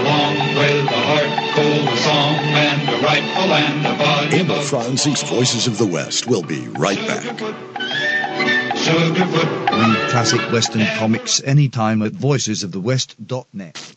along 0.00 0.34
with 0.56 0.86
a 0.88 1.02
heart 1.10 1.32
cold 1.56 1.88
a 1.88 1.96
song 1.98 2.36
and 2.56 2.88
a 2.88 2.96
rifle 3.04 3.52
and 3.52 3.86
a 3.86 3.98
body. 3.98 4.38
Emil 4.38 4.62
Franzi's 4.62 5.22
Voices 5.24 5.66
of 5.66 5.76
the 5.76 5.84
West. 5.84 6.26
We'll 6.26 6.42
be 6.42 6.68
right 6.68 6.96
back. 7.06 8.19
Read 8.90 10.10
classic 10.10 10.40
Western 10.52 10.84
comics 10.98 11.40
anytime 11.44 12.02
at 12.02 12.12
voicesofthewest.net. 12.12 13.96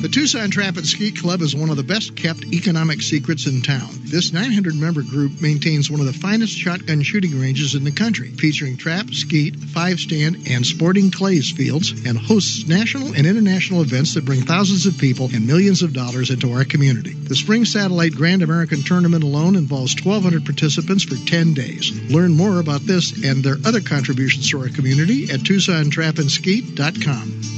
The 0.00 0.08
Tucson 0.08 0.48
Trap 0.48 0.76
and 0.76 0.86
Skeet 0.86 1.18
Club 1.18 1.42
is 1.42 1.56
one 1.56 1.70
of 1.70 1.76
the 1.76 1.82
best 1.82 2.14
kept 2.14 2.44
economic 2.52 3.02
secrets 3.02 3.48
in 3.48 3.62
town. 3.62 3.88
This 4.04 4.32
900 4.32 4.76
member 4.76 5.02
group 5.02 5.40
maintains 5.40 5.90
one 5.90 5.98
of 5.98 6.06
the 6.06 6.12
finest 6.12 6.56
shotgun 6.56 7.02
shooting 7.02 7.40
ranges 7.40 7.74
in 7.74 7.82
the 7.82 7.90
country, 7.90 8.28
featuring 8.28 8.76
trap, 8.76 9.10
skeet, 9.10 9.56
five 9.56 9.98
stand, 9.98 10.46
and 10.48 10.64
sporting 10.64 11.10
clays 11.10 11.50
fields, 11.50 11.90
and 12.06 12.16
hosts 12.16 12.68
national 12.68 13.12
and 13.14 13.26
international 13.26 13.82
events 13.82 14.14
that 14.14 14.24
bring 14.24 14.42
thousands 14.42 14.86
of 14.86 14.96
people 14.98 15.30
and 15.34 15.48
millions 15.48 15.82
of 15.82 15.94
dollars 15.94 16.30
into 16.30 16.52
our 16.52 16.64
community. 16.64 17.14
The 17.14 17.34
Spring 17.34 17.64
Satellite 17.64 18.14
Grand 18.14 18.42
American 18.42 18.84
Tournament 18.84 19.24
alone 19.24 19.56
involves 19.56 19.96
1,200 19.96 20.44
participants 20.44 21.02
for 21.02 21.16
10 21.28 21.54
days. 21.54 21.90
Learn 22.08 22.36
more 22.36 22.60
about 22.60 22.82
this 22.82 23.24
and 23.24 23.42
their 23.42 23.56
other 23.66 23.80
contributions 23.80 24.48
to 24.50 24.60
our 24.60 24.68
community 24.68 25.24
at 25.24 25.40
TucsonTrapandSkeet.com. 25.40 27.57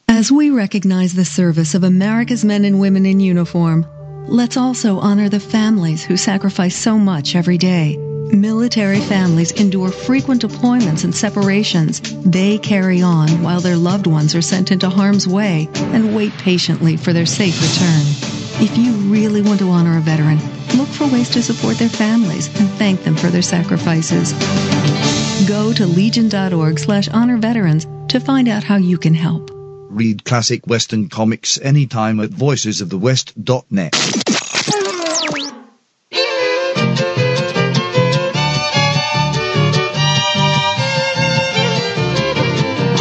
As 0.13 0.29
we 0.29 0.49
recognize 0.49 1.13
the 1.13 1.23
service 1.23 1.73
of 1.73 1.85
America's 1.85 2.43
men 2.43 2.65
and 2.65 2.81
women 2.81 3.05
in 3.05 3.21
uniform, 3.21 3.87
let's 4.27 4.57
also 4.57 4.99
honor 4.99 5.29
the 5.29 5.39
families 5.39 6.03
who 6.03 6.17
sacrifice 6.17 6.75
so 6.75 6.99
much 6.99 7.33
every 7.33 7.57
day. 7.57 7.95
Military 7.95 8.99
families 8.99 9.53
endure 9.53 9.89
frequent 9.89 10.41
deployments 10.41 11.05
and 11.05 11.15
separations. 11.15 12.01
They 12.25 12.57
carry 12.57 13.01
on 13.01 13.41
while 13.41 13.61
their 13.61 13.77
loved 13.77 14.05
ones 14.05 14.35
are 14.35 14.41
sent 14.41 14.69
into 14.69 14.89
harm's 14.89 15.29
way 15.29 15.69
and 15.75 16.13
wait 16.13 16.33
patiently 16.33 16.97
for 16.97 17.13
their 17.13 17.25
safe 17.25 17.55
return. 17.61 18.03
If 18.61 18.77
you 18.77 18.91
really 19.09 19.41
want 19.41 19.59
to 19.59 19.69
honor 19.69 19.97
a 19.97 20.01
veteran, 20.01 20.39
look 20.77 20.89
for 20.89 21.07
ways 21.07 21.29
to 21.29 21.41
support 21.41 21.77
their 21.77 21.87
families 21.87 22.47
and 22.59 22.69
thank 22.71 23.05
them 23.05 23.15
for 23.15 23.27
their 23.27 23.41
sacrifices. 23.41 24.33
Go 25.47 25.71
to 25.71 25.87
legion.org 25.87 26.79
slash 26.79 27.07
honor 27.07 27.37
veterans 27.37 27.87
to 28.09 28.19
find 28.19 28.49
out 28.49 28.65
how 28.65 28.75
you 28.75 28.97
can 28.97 29.13
help. 29.13 29.50
Read 29.91 30.23
classic 30.23 30.65
Western 30.67 31.09
comics 31.09 31.59
anytime 31.61 32.21
at 32.21 32.29
voicesofthewest.net. 32.29 33.93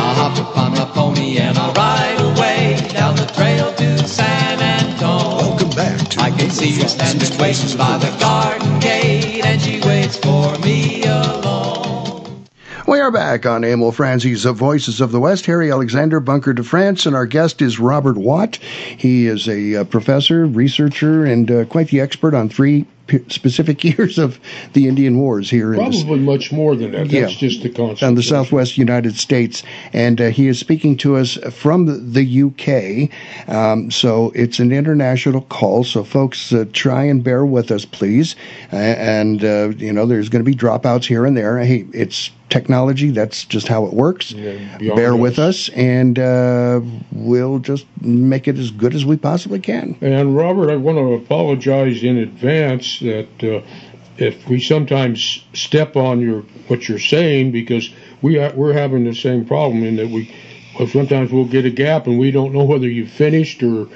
I'll 0.01 0.15
hop 0.17 0.37
upon 0.51 0.73
my 0.73 0.85
pony 0.93 1.39
and 1.39 1.57
I'll 1.57 1.73
ride 1.75 2.21
away 2.21 2.77
down 2.93 3.15
the 3.15 3.27
trail 3.27 3.73
to 3.73 4.09
San 4.09 4.59
Antone. 4.61 5.37
Welcome 5.37 5.71
back 5.71 6.09
to 6.09 6.21
I 6.21 6.31
can 6.33 6.51
see 6.51 6.73
her 6.83 6.89
standing 6.89 7.39
waiting 7.39 7.79
by 7.79 7.99
the 7.99 8.11
garden 8.19 8.81
gate 8.81 9.45
and 9.45 9.63
she 9.63 9.81
waits 9.81 10.17
for 10.17 10.59
me 10.59 10.59
alone. 10.59 10.90
We 10.90 10.90
are 13.11 13.13
back 13.13 13.45
on 13.45 13.65
Emil 13.65 13.91
Franzi's 13.91 14.45
Voices 14.45 15.01
of 15.01 15.11
the 15.11 15.19
West. 15.19 15.45
Harry 15.47 15.73
Alexander, 15.73 16.21
Bunker 16.21 16.53
de 16.53 16.63
France, 16.63 17.07
and 17.07 17.17
our 17.17 17.27
guest 17.27 17.61
is 17.61 17.81
Robert 17.81 18.17
Watt. 18.17 18.57
He 18.57 19.27
is 19.27 19.49
a 19.49 19.81
uh, 19.81 19.85
professor, 19.85 20.47
researcher, 20.47 21.25
and 21.25 21.51
uh, 21.51 21.65
quite 21.65 21.89
the 21.89 21.99
expert 21.99 22.35
on 22.35 22.49
three 22.49 22.87
specific 23.27 23.83
years 23.99 24.17
of 24.17 24.39
the 24.75 24.87
Indian 24.87 25.19
Wars 25.19 25.51
here. 25.51 25.75
Probably 25.75 26.19
in 26.19 26.25
much 26.25 26.53
more 26.53 26.77
than 26.77 26.93
that. 26.93 27.09
That's 27.09 27.13
yeah, 27.13 27.27
just 27.27 27.65
the 27.65 27.71
concept. 27.71 28.05
On 28.05 28.15
the 28.15 28.23
southwest 28.23 28.79
United 28.79 29.17
States. 29.17 29.65
And 29.93 30.21
uh, 30.21 30.29
he 30.29 30.47
is 30.47 30.61
speaking 30.61 30.97
to 30.99 31.17
us 31.17 31.35
from 31.51 32.13
the 32.13 32.43
UK. 32.45 33.53
Um, 33.53 33.91
so 33.91 34.31
it's 34.37 34.61
an 34.61 34.71
international 34.71 35.43
call. 35.43 35.83
So 35.83 36.05
folks, 36.05 36.53
uh, 36.53 36.67
try 36.73 37.03
and 37.03 37.25
bear 37.25 37.45
with 37.45 37.73
us, 37.73 37.85
please. 37.85 38.37
and, 38.71 39.43
uh, 39.43 39.71
you 39.71 39.93
know, 39.93 40.07
there's 40.07 40.29
going 40.29 40.45
to 40.45 40.49
be 40.49 40.57
dropouts 40.57 41.07
here 41.07 41.27
and 41.27 41.37
there. 41.37 41.59
Hey, 41.59 41.87
it's 41.93 42.31
technology. 42.51 43.11
That's 43.11 43.45
just 43.45 43.69
how 43.69 43.87
it 43.87 43.95
works. 43.95 44.33
Yeah, 44.33 44.77
Bear 44.95 45.17
with 45.17 45.39
us, 45.39 45.69
and 45.71 46.19
uh, 46.19 46.81
we'll 47.13 47.59
just 47.61 47.87
make 48.03 48.47
it 48.49 48.59
as 48.59 48.71
good 48.71 48.95
as 48.95 49.05
we 49.05 49.17
possibly 49.17 49.61
can. 49.61 49.97
And 50.01 50.37
Robert, 50.37 50.71
I 50.71 50.77
want 50.77 50.99
to 50.99 51.15
apologize 51.15 52.03
in 52.03 52.19
advance 52.19 52.99
that 53.01 53.29
uh, 53.43 53.63
if 54.19 54.47
we 54.49 54.61
sometimes 54.61 55.45
step 55.55 55.97
on 55.97 56.21
your 56.21 56.43
what 56.69 56.89
you're 56.89 56.99
saying 56.99 57.53
because 57.53 57.91
we 58.21 58.39
are, 58.39 58.53
we're 58.55 58.75
having 58.75 59.05
the 59.05 59.15
same 59.15 59.45
problem 59.47 59.83
in 59.85 59.97
that 59.97 60.09
we 60.09 60.35
well, 60.79 60.89
sometimes 60.89 61.33
we'll 61.33 61.47
get 61.47 61.65
a 61.65 61.71
gap 61.71 62.07
and 62.07 62.19
we 62.19 62.31
don't 62.31 62.53
know 62.53 62.65
whether 62.65 62.89
you've 62.89 63.11
finished 63.11 63.63
or 63.63 63.89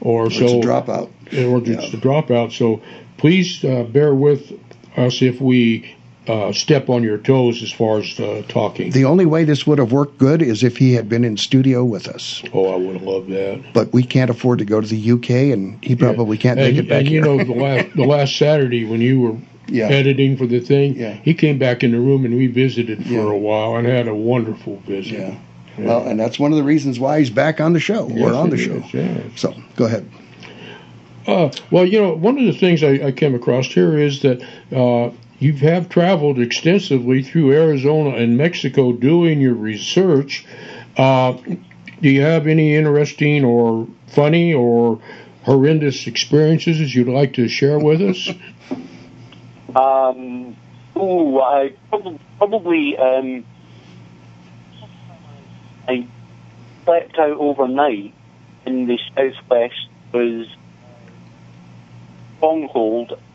or 0.00 0.26
It's 0.26 0.38
so 0.38 0.60
a 0.60 0.62
dropout. 0.62 1.10
or 1.46 1.60
just 1.60 1.94
a 1.94 1.96
dropout. 1.96 2.52
So 2.52 2.80
please 3.16 3.64
uh, 3.64 3.84
bear 3.84 4.14
with 4.14 4.52
us 4.96 5.22
if 5.22 5.40
we 5.40 5.94
uh, 6.28 6.52
step 6.52 6.88
on 6.88 7.02
your 7.02 7.18
toes 7.18 7.62
as 7.62 7.72
far 7.72 7.98
as 7.98 8.18
uh, 8.20 8.42
talking. 8.48 8.90
The 8.92 9.04
only 9.04 9.26
way 9.26 9.44
this 9.44 9.66
would 9.66 9.78
have 9.78 9.90
worked 9.92 10.18
good 10.18 10.40
is 10.42 10.62
if 10.62 10.76
he 10.76 10.94
had 10.94 11.08
been 11.08 11.24
in 11.24 11.36
studio 11.36 11.84
with 11.84 12.06
us. 12.08 12.42
oh, 12.52 12.72
I 12.72 12.76
would 12.76 12.94
have 12.94 13.02
loved 13.02 13.28
that. 13.30 13.62
But 13.74 13.92
we 13.92 14.02
can't 14.04 14.30
afford 14.30 14.60
to 14.60 14.64
go 14.64 14.80
to 14.80 14.86
the 14.86 15.10
UK, 15.12 15.30
and 15.52 15.82
he 15.84 15.96
probably 15.96 16.38
can't 16.38 16.60
and, 16.60 16.76
make 16.76 16.84
it 16.84 16.88
back 16.88 17.00
and 17.00 17.08
here. 17.08 17.24
you 17.24 17.38
know 17.38 17.42
the 17.44 17.54
last 17.60 17.88
the 17.96 18.04
last 18.04 18.36
Saturday 18.36 18.84
when 18.84 19.00
you 19.00 19.20
were 19.20 19.36
Yeah. 19.68 19.88
editing 19.88 20.36
for 20.36 20.46
the 20.46 20.60
thing, 20.60 20.94
Yeah. 20.96 21.14
he 21.24 21.34
came 21.34 21.58
back 21.58 21.82
in 21.82 21.90
the 21.92 21.98
room 22.00 22.24
and 22.24 22.36
we 22.36 22.46
visited 22.46 23.04
for 23.04 23.12
Yeah. 23.12 23.32
a 23.32 23.36
while 23.36 23.76
and 23.76 23.86
had 23.86 24.06
a 24.08 24.14
wonderful 24.14 24.80
visit. 24.86 25.18
Yeah. 25.18 25.34
Well, 25.78 26.06
and 26.06 26.20
that's 26.20 26.38
one 26.38 26.52
of 26.52 26.58
the 26.58 26.64
reasons 26.64 27.00
why 27.00 27.18
he's 27.18 27.30
back 27.30 27.58
on 27.60 27.72
the 27.72 27.80
show. 27.80 28.06
Yes, 28.10 28.18
We're 28.20 28.34
on 28.34 28.50
the 28.50 28.58
show. 28.58 28.74
is, 28.74 28.92
yeah. 28.94 29.18
So 29.36 29.54
go 29.76 29.86
ahead. 29.86 30.06
Uh, 31.26 31.50
well, 31.70 31.86
you 31.86 32.00
know, 32.00 32.14
one 32.14 32.36
of 32.38 32.44
the 32.44 32.52
things 32.52 32.82
I, 32.82 33.06
I 33.06 33.12
came 33.12 33.34
across 33.34 33.66
here 33.66 33.96
is 33.96 34.20
that 34.22 34.42
uh, 34.74 35.10
you 35.42 35.54
have 35.54 35.88
traveled 35.88 36.38
extensively 36.38 37.22
through 37.22 37.52
Arizona 37.52 38.10
and 38.10 38.36
Mexico 38.36 38.92
doing 38.92 39.40
your 39.40 39.54
research. 39.54 40.46
Uh, 40.96 41.32
do 41.32 42.08
you 42.08 42.22
have 42.22 42.46
any 42.46 42.76
interesting 42.76 43.44
or 43.44 43.88
funny 44.06 44.54
or 44.54 45.00
horrendous 45.42 46.06
experiences 46.06 46.94
you'd 46.94 47.08
like 47.08 47.34
to 47.34 47.48
share 47.48 47.78
with 47.78 48.00
us? 48.00 48.30
Um, 49.74 50.54
ooh, 50.98 51.40
I 51.40 51.72
probably, 51.88 52.20
probably 52.36 52.98
um, 52.98 53.42
I 55.88 56.06
slept 56.84 57.18
out 57.18 57.38
overnight 57.38 58.12
in 58.66 58.86
the 58.86 58.98
southwest 59.16 59.88
was 60.12 60.46
Stronghold, 62.36 63.12
in 63.12 63.31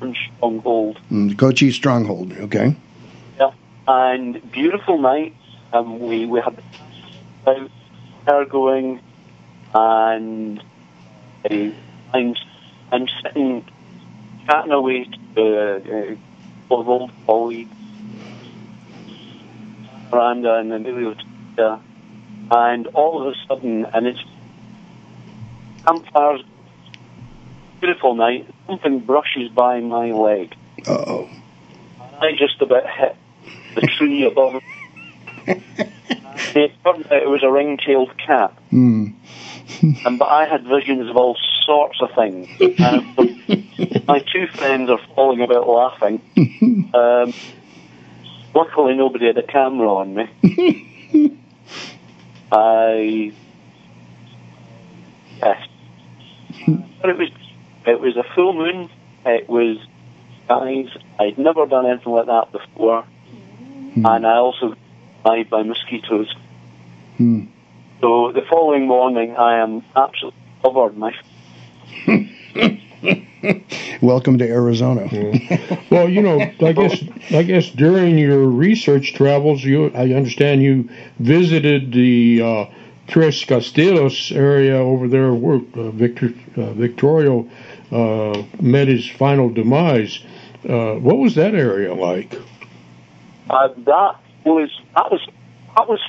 Stronghold, 0.00 0.98
Mm, 1.10 1.36
Cochise 1.36 1.74
Stronghold. 1.74 2.32
Okay. 2.38 2.76
yeah, 3.38 3.50
and 3.86 4.50
beautiful 4.52 4.98
night. 4.98 5.34
Um, 5.72 6.00
we 6.00 6.26
we 6.26 6.40
had 6.40 6.56
out 7.46 7.70
there 8.26 8.44
going, 8.46 9.00
and 9.74 10.60
uh, 11.50 11.54
I'm 12.14 12.34
I'm 12.92 13.06
sitting 13.22 13.64
chatting 14.46 14.72
away 14.72 15.06
to 15.34 15.42
uh, 15.42 16.74
uh, 16.74 16.74
old 16.74 17.10
colleagues, 17.26 17.74
Miranda 20.12 20.54
and 20.54 20.72
Emilio, 20.72 21.14
and 22.50 22.86
all 22.88 23.20
of 23.26 23.34
a 23.34 23.36
sudden, 23.46 23.86
and 23.92 24.06
it's 24.06 24.20
campfires, 25.86 26.42
beautiful 27.80 28.14
night, 28.14 28.46
something 28.66 29.00
brushes 29.00 29.50
by 29.50 29.80
my 29.80 30.10
leg. 30.12 30.54
Uh 30.86 30.92
oh. 31.06 31.30
I 32.20 32.32
just 32.32 32.60
about 32.60 32.84
hit 32.88 33.16
the 33.74 33.82
tree 33.82 34.24
above. 34.24 34.60
it 35.46 36.72
turned 36.84 37.06
out 37.06 37.22
it 37.22 37.28
was 37.28 37.42
a 37.42 37.50
ring-tailed 37.50 38.16
cat, 38.18 38.52
Hmm. 38.70 39.06
and 40.04 40.18
but 40.18 40.26
I 40.28 40.46
had 40.46 40.64
visions 40.64 41.08
of 41.08 41.16
all 41.16 41.36
sorts 41.64 42.00
of 42.02 42.10
things. 42.14 42.48
And 42.78 44.06
my 44.08 44.18
two 44.20 44.46
friends 44.48 44.90
are 44.90 45.00
falling 45.14 45.40
about 45.42 45.68
laughing. 45.68 46.20
Um, 46.94 47.34
luckily, 48.54 48.94
nobody 48.94 49.26
had 49.26 49.36
a 49.36 49.42
camera 49.42 49.92
on 49.94 50.14
me. 50.14 50.26
I 52.50 53.32
yes, 55.42 55.68
but 57.00 57.10
it 57.10 57.18
was 57.18 57.28
it 57.88 58.00
was 58.00 58.16
a 58.16 58.24
full 58.34 58.52
moon. 58.52 58.90
It 59.24 59.48
was 59.48 59.78
guys. 60.48 60.88
I'd 61.18 61.38
never 61.38 61.66
done 61.66 61.86
anything 61.86 62.12
like 62.12 62.26
that 62.26 62.52
before, 62.52 63.04
and 63.96 64.26
I 64.26 64.36
also 64.36 64.74
died 65.24 65.50
by 65.50 65.62
mosquitoes. 65.62 66.34
Hmm. 67.16 67.46
So 68.00 68.32
the 68.32 68.42
following 68.42 68.86
morning, 68.86 69.36
I 69.36 69.58
am 69.58 69.82
absolutely 69.96 70.40
covered. 70.62 70.96
My 70.96 71.12
Welcome 74.02 74.38
to 74.38 74.48
Arizona. 74.48 75.08
Well, 75.90 76.08
you 76.08 76.22
know, 76.22 76.40
I 76.60 76.72
guess 76.72 77.02
I 77.30 77.42
guess 77.42 77.70
during 77.70 78.18
your 78.18 78.46
research 78.46 79.14
travels, 79.14 79.64
you 79.64 79.86
I 79.94 80.12
understand 80.12 80.62
you 80.62 80.88
visited 81.18 81.92
the 81.92 82.42
uh, 82.42 82.66
Tres 83.08 83.44
Castillos 83.44 84.30
area 84.32 84.76
over 84.76 85.08
there 85.08 85.32
where 85.32 85.60
uh, 85.74 85.90
Victor 85.90 86.32
uh, 86.56 86.72
Victorio 86.72 87.48
uh, 87.90 88.42
met 88.60 88.88
his 88.88 89.08
final 89.08 89.48
demise. 89.48 90.22
What 90.62 91.18
was 91.18 91.34
that 91.36 91.54
area 91.54 91.94
like? 91.94 92.30
that 93.48 94.16
was 94.44 94.70
that 94.94 95.10
was 95.10 95.26
that 95.74 95.88
was 95.88 96.00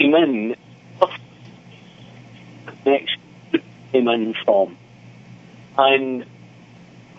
in 0.00 0.56
next 2.84 3.16
came 3.92 4.08
in 4.08 4.34
from, 4.44 4.76
and 5.76 6.26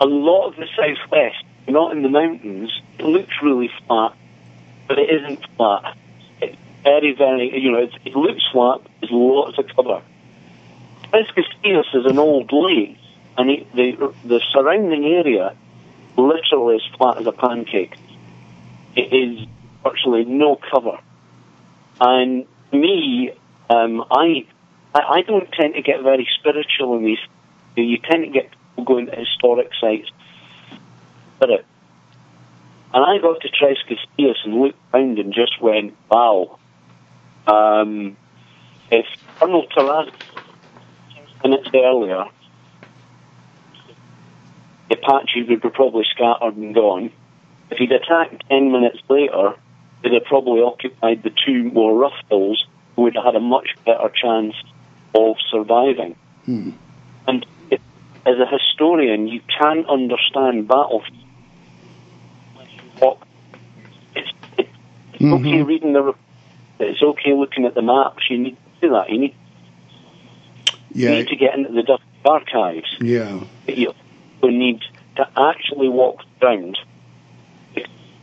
a 0.00 0.06
lot 0.06 0.48
of 0.48 0.56
the 0.56 0.66
southwest, 0.76 1.44
not 1.68 1.92
in 1.92 2.02
the 2.02 2.08
mountains, 2.08 2.70
it 2.98 3.04
looks 3.04 3.32
really 3.42 3.70
flat, 3.86 4.14
but 4.88 4.98
it 4.98 5.10
isn't 5.10 5.44
flat. 5.56 5.96
It's 6.80 6.84
very, 6.84 7.14
very, 7.14 7.60
you 7.60 7.72
know, 7.72 7.78
it, 7.78 7.92
it 8.04 8.16
looks 8.16 8.42
flat. 8.52 8.80
There's 9.00 9.12
lots 9.12 9.58
of 9.58 9.66
cover. 9.74 10.02
Tres 11.10 11.26
Castillos 11.34 11.86
is 11.94 12.06
an 12.06 12.18
old 12.18 12.50
lake, 12.52 12.96
and 13.36 13.50
it, 13.50 13.72
the 13.74 14.14
the 14.24 14.40
surrounding 14.52 15.04
area 15.04 15.56
literally 16.16 16.76
as 16.76 16.96
flat 16.96 17.18
as 17.18 17.26
a 17.26 17.32
pancake. 17.32 17.96
It 18.96 19.12
is 19.12 19.46
virtually 19.82 20.24
no 20.24 20.56
cover. 20.70 20.98
And 22.00 22.46
me, 22.72 23.32
um, 23.68 24.04
I, 24.10 24.46
I 24.94 25.22
don't 25.22 25.50
tend 25.52 25.74
to 25.74 25.82
get 25.82 26.02
very 26.02 26.28
spiritual 26.38 26.96
in 26.96 27.04
these. 27.04 27.18
You 27.76 27.98
tend 27.98 28.24
to 28.24 28.30
get 28.30 28.50
people 28.50 28.84
going 28.84 29.06
to 29.06 29.16
historic 29.16 29.70
sites. 29.80 30.10
Spirit. 31.36 31.64
And 32.92 33.04
I 33.04 33.18
got 33.18 33.40
to 33.40 33.48
Tres 33.48 33.78
Castillos 33.86 34.38
and 34.44 34.60
looked 34.60 34.78
around 34.92 35.18
and 35.18 35.32
just 35.32 35.60
went, 35.60 35.96
wow. 36.10 36.58
Um, 37.46 38.16
if 38.90 39.06
Colonel 39.38 39.66
Terrazas 39.74 40.12
minutes 41.42 41.68
earlier, 41.74 42.24
the 44.88 44.96
Apaches 44.96 45.48
would 45.48 45.62
be 45.62 45.70
probably 45.70 46.04
scattered 46.10 46.56
and 46.56 46.74
gone. 46.74 47.10
If 47.70 47.78
he'd 47.78 47.92
attacked 47.92 48.44
ten 48.48 48.72
minutes 48.72 48.98
later, 49.08 49.54
they'd 50.02 50.12
have 50.12 50.24
probably 50.24 50.60
occupied 50.62 51.22
the 51.22 51.30
two 51.46 51.64
more 51.64 51.96
rough 51.96 52.18
hills, 52.28 52.64
who 52.96 53.02
would 53.02 53.14
have 53.14 53.24
had 53.24 53.36
a 53.36 53.40
much 53.40 53.70
better 53.86 54.10
chance 54.10 54.54
of 55.14 55.36
surviving. 55.50 56.16
Hmm. 56.44 56.70
And 57.26 57.46
it, 57.70 57.80
as 58.26 58.36
a 58.38 58.46
historian, 58.46 59.28
you 59.28 59.40
can't 59.58 59.88
understand 59.88 60.68
battlefields. 60.68 61.16
It's, 64.14 64.30
it, 64.58 64.68
it's 65.14 65.22
Mhm. 65.22 65.40
okay 65.40 65.62
reading 65.62 65.92
the. 65.92 66.02
re- 66.02 66.12
It's 66.80 67.02
okay 67.02 67.34
looking 67.34 67.66
at 67.66 67.74
the 67.74 67.82
maps. 67.82 68.22
You 68.30 68.38
need 68.38 68.56
to 68.80 68.88
do 68.88 68.90
that. 68.94 69.10
You 69.10 69.18
need, 69.18 69.34
you 70.94 71.10
need 71.10 71.28
to 71.28 71.36
get 71.36 71.54
into 71.54 71.70
the 71.70 71.98
archives 72.24 72.88
Yeah. 73.00 73.40
that 73.66 73.76
you 73.78 73.92
need 74.42 74.80
to 75.16 75.28
actually 75.38 75.88
walk 75.88 76.22
around. 76.42 76.78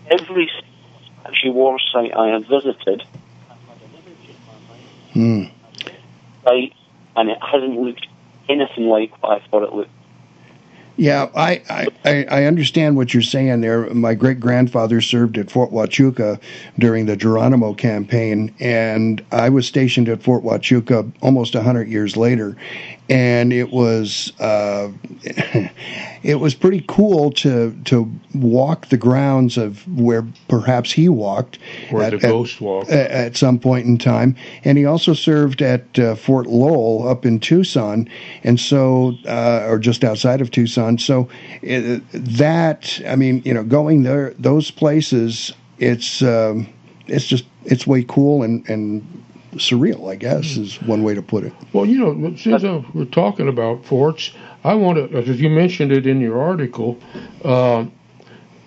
Every 0.09 0.49
Apache 1.25 1.49
war 1.49 1.77
site 1.91 2.15
I 2.15 2.29
have 2.29 2.45
visited, 2.47 3.03
Hmm. 5.13 5.43
site, 6.43 6.73
and 7.15 7.29
it 7.29 7.37
hasn't 7.41 7.79
looked 7.79 8.07
anything 8.49 8.87
like 8.87 9.11
what 9.21 9.41
I 9.41 9.47
thought 9.47 9.63
it 9.63 9.73
looked. 9.73 9.91
Yeah, 10.97 11.29
I, 11.35 11.61
I, 12.03 12.23
I 12.23 12.43
understand 12.45 12.97
what 12.97 13.13
you're 13.13 13.21
saying 13.21 13.61
there. 13.61 13.87
My 13.93 14.15
great 14.15 14.39
grandfather 14.39 14.99
served 14.99 15.37
at 15.37 15.51
Fort 15.51 15.71
Huachuca 15.71 16.39
during 16.79 17.05
the 17.05 17.15
Geronimo 17.15 17.75
campaign, 17.75 18.53
and 18.59 19.23
I 19.31 19.49
was 19.49 19.67
stationed 19.67 20.09
at 20.09 20.23
Fort 20.23 20.43
Huachuca 20.43 21.11
almost 21.21 21.53
100 21.53 21.87
years 21.87 22.17
later. 22.17 22.57
And 23.09 23.53
it 23.53 23.71
was 23.71 24.33
uh, 24.39 24.89
it 26.23 26.39
was 26.39 26.55
pretty 26.55 26.83
cool 26.87 27.31
to 27.31 27.75
to 27.85 28.11
walk 28.33 28.87
the 28.87 28.97
grounds 28.97 29.57
of 29.57 29.87
where 29.97 30.25
perhaps 30.47 30.91
he 30.91 31.09
walked, 31.09 31.59
Where 31.89 32.03
at, 32.03 32.11
the 32.11 32.17
ghost 32.19 32.59
walked. 32.61 32.89
a- 32.89 33.11
at 33.15 33.37
some 33.37 33.59
point 33.59 33.85
in 33.85 33.97
time, 33.97 34.35
and 34.63 34.77
he 34.77 34.85
also 34.85 35.13
served 35.13 35.61
at 35.61 35.97
uh, 35.99 36.15
Fort 36.15 36.47
Lowell 36.47 37.07
up 37.07 37.25
in 37.25 37.39
Tucson, 37.39 38.09
and 38.43 38.59
so 38.59 39.13
uh, 39.27 39.65
or 39.67 39.79
just 39.79 40.03
outside 40.03 40.41
of 40.41 40.51
Tucson. 40.51 40.97
So 40.97 41.29
it, 41.61 42.01
that 42.11 43.01
I 43.07 43.15
mean, 43.15 43.41
you 43.45 43.53
know, 43.53 43.63
going 43.63 44.03
there, 44.03 44.33
those 44.37 44.71
places, 44.71 45.53
it's 45.79 46.21
um, 46.21 46.67
it's 47.07 47.25
just 47.25 47.45
it's 47.65 47.87
way 47.87 48.03
cool 48.07 48.43
and 48.43 48.67
and 48.69 49.23
surreal. 49.53 50.11
I 50.11 50.15
guess 50.15 50.57
is 50.57 50.81
one 50.83 51.03
way 51.03 51.13
to 51.13 51.21
put 51.21 51.43
it. 51.43 51.53
Well, 51.73 51.85
you 51.85 51.99
know, 51.99 52.35
since 52.35 52.63
uh, 52.63 52.83
we're 52.93 53.05
talking 53.05 53.47
about 53.47 53.85
forts, 53.85 54.31
I 54.63 54.73
want 54.75 54.97
to, 54.97 55.17
as 55.17 55.39
you 55.39 55.49
mentioned 55.49 55.91
it 55.91 56.05
in 56.05 56.19
your 56.19 56.39
article, 56.39 56.97
uh, 57.43 57.85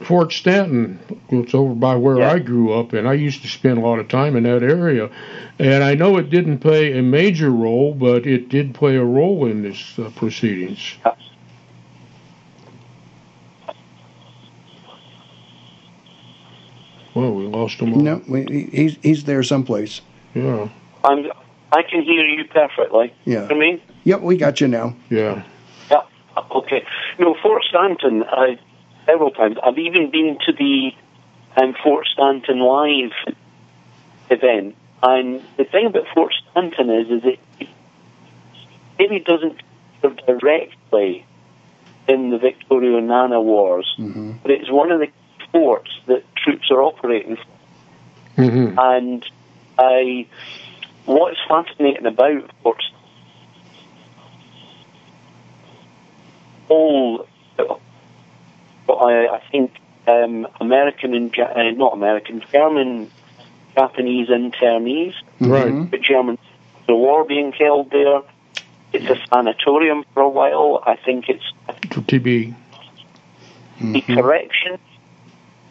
Fort 0.01 0.33
Stanton, 0.33 0.99
it's 1.29 1.55
over 1.55 1.75
by 1.75 1.95
where 1.95 2.23
I 2.23 2.39
grew 2.39 2.73
up, 2.73 2.95
and 2.95 3.07
I 3.07 3.13
used 3.13 3.43
to 3.43 3.49
spend 3.49 3.77
a 3.77 3.83
lot 3.83 3.99
of 3.99 4.09
time 4.09 4.35
in 4.35 4.45
that 4.45 4.63
area. 4.63 5.11
And 5.59 5.85
I 5.85 5.95
know 5.95 6.17
it 6.17 6.31
didn't 6.31 6.59
play 6.59 6.99
a 6.99 7.03
major 7.03 7.51
role, 7.51 7.93
but 7.93 8.27
it 8.27 8.49
did 8.49 8.75
play 8.75 8.97
a 8.97 9.05
role 9.05 9.45
in 9.45 9.63
this 9.63 9.99
uh, 9.99 10.11
proceedings. 10.17 10.95
Well, 17.15 17.35
we 17.35 17.45
lost 17.45 17.81
him. 17.81 17.93
all. 17.93 18.01
No, 18.01 18.23
we, 18.27 18.71
he's 18.73 18.97
he's 19.03 19.25
there 19.25 19.43
someplace. 19.43 20.01
Yeah. 20.35 20.69
I'm, 21.05 21.27
I 21.73 21.83
can 21.83 22.03
hear 22.03 22.25
you 22.27 22.45
perfectly. 22.45 23.13
Yeah. 23.25 23.49
I 23.51 23.55
mean, 23.55 23.81
Yep, 24.05 24.21
we 24.23 24.37
got 24.37 24.61
you 24.61 24.69
now. 24.69 24.97
Yeah. 25.11 25.43
yeah, 25.91 26.03
okay. 26.53 26.85
No, 27.19 27.37
Fort 27.43 27.63
Stanton, 27.69 28.25
I, 28.25 28.59
several 29.07 29.31
times. 29.31 29.57
I've 29.63 29.79
even 29.79 30.11
been 30.11 30.39
to 30.47 30.53
the 30.53 30.93
um, 31.57 31.75
Fort 31.83 32.07
Stanton 32.13 32.61
Live 32.61 33.13
event. 34.31 34.77
And 35.03 35.43
the 35.57 35.65
thing 35.65 35.87
about 35.87 36.07
Fort 36.15 36.33
Stanton 36.51 36.91
is, 36.91 37.09
is 37.11 37.23
it 37.25 37.69
maybe 38.99 39.19
doesn't 39.21 39.61
feature 40.03 40.15
directly 40.27 41.25
in 42.09 42.31
the 42.31 42.39
Victorio 42.39 42.99
and 42.99 43.09
Nana 43.09 43.41
Wars, 43.41 43.95
but 44.43 44.51
it's 44.51 44.71
one 44.71 44.91
of 44.91 45.01
the 45.01 45.09
forts 45.53 45.91
that 46.07 46.25
troops 46.37 46.71
are 46.71 46.83
operating 46.83 47.37
Mm-hmm. 48.37 48.79
and 48.79 49.29
I, 49.81 50.27
what's 51.07 51.39
fascinating 51.49 52.05
about 52.07 52.51
Fort 52.63 52.83
all, 56.69 57.27
but 57.57 58.95
I, 58.95 59.37
I 59.37 59.43
think 59.51 59.73
um, 60.07 60.47
American 60.61 61.15
and 61.15 61.37
uh, 61.39 61.71
not 61.73 61.95
American, 61.95 62.43
German, 62.53 63.11
Japanese 63.75 64.29
internees, 64.29 65.15
Right. 65.41 65.91
the 65.91 65.99
German 65.99 66.39
the 66.87 66.95
war 66.95 67.25
being 67.25 67.53
held 67.53 67.91
there. 67.91 68.21
It's 68.93 69.07
a 69.07 69.17
sanatorium 69.33 70.05
for 70.13 70.23
a 70.23 70.29
while. 70.29 70.83
I 70.85 70.97
think 70.97 71.29
it's 71.29 71.45
For 71.93 72.01
TB. 72.01 72.55
the 73.81 74.01
correction. 74.03 74.79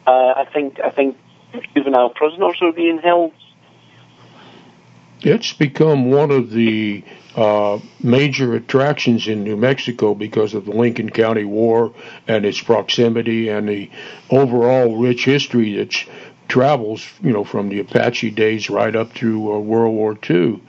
Uh, 0.08 0.34
I 0.38 0.45
think 0.54 0.80
I 0.80 0.89
think 0.89 1.17
juvenile 1.76 2.10
prisoners 2.10 2.58
are 2.62 2.72
being 2.72 3.00
held. 3.00 3.34
It's 5.21 5.53
become 5.53 6.12
one 6.12 6.32
of 6.32 6.49
the 6.51 7.03
uh, 7.36 7.79
major 8.01 8.53
attractions 8.55 9.27
in 9.27 9.43
New 9.43 9.58
Mexico 9.58 10.13
because 10.15 10.53
of 10.53 10.65
the 10.65 10.71
Lincoln 10.71 11.10
County 11.10 11.43
War 11.43 11.93
and 12.27 12.45
its 12.45 12.62
proximity 12.62 13.49
and 13.49 13.67
the 13.67 13.89
overall 14.29 14.97
rich 14.97 15.25
history 15.25 15.75
that 15.75 15.93
travels, 16.47 17.05
you 17.21 17.32
know, 17.32 17.43
from 17.43 17.69
the 17.69 17.79
Apache 17.79 18.32
days 18.32 18.69
right 18.69 18.95
up 18.95 19.12
through 19.12 19.53
uh, 19.53 19.60
World 19.60 19.93
War 19.93 20.15
II. 20.15 20.62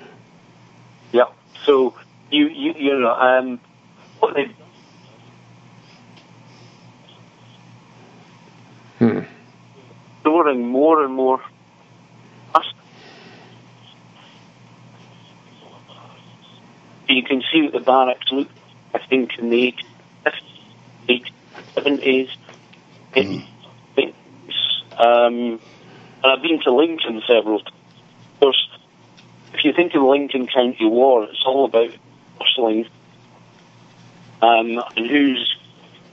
Yeah. 1.13 1.25
So 1.65 1.95
you 2.31 2.49
you 2.49 2.75
you 2.77 2.99
know 3.01 3.13
um, 3.15 3.61
Hmm. 8.99 9.21
storing 10.21 10.67
more 10.69 11.03
and 11.05 11.15
more. 11.15 11.41
us- 12.55 12.75
You 17.11 17.23
can 17.25 17.43
see 17.53 17.63
what 17.63 17.73
the 17.73 17.81
barracks 17.81 18.31
look. 18.31 18.49
I 18.95 18.99
think 18.99 19.39
in 19.39 19.51
the 19.51 19.75
80s, 21.09 21.31
70s. 21.77 22.31
It, 23.15 23.45
it's, 23.97 24.83
um, 24.93 25.61
and 26.23 26.33
I've 26.33 26.43
been 26.43 26.61
to 26.63 26.73
Lincoln 26.73 27.23
several 27.27 27.61
times. 27.61 27.77
Of 28.35 28.41
course, 28.41 28.69
if 29.55 29.65
you 29.65 29.73
think 29.73 29.95
of 29.95 30.03
the 30.03 30.07
Lincoln 30.07 30.47
County 30.47 30.87
War, 30.87 31.25
it's 31.25 31.43
all 31.45 31.65
about 31.65 31.91
hustling 32.41 32.87
um, 34.43 34.83
and 34.97 35.07
whose 35.07 35.57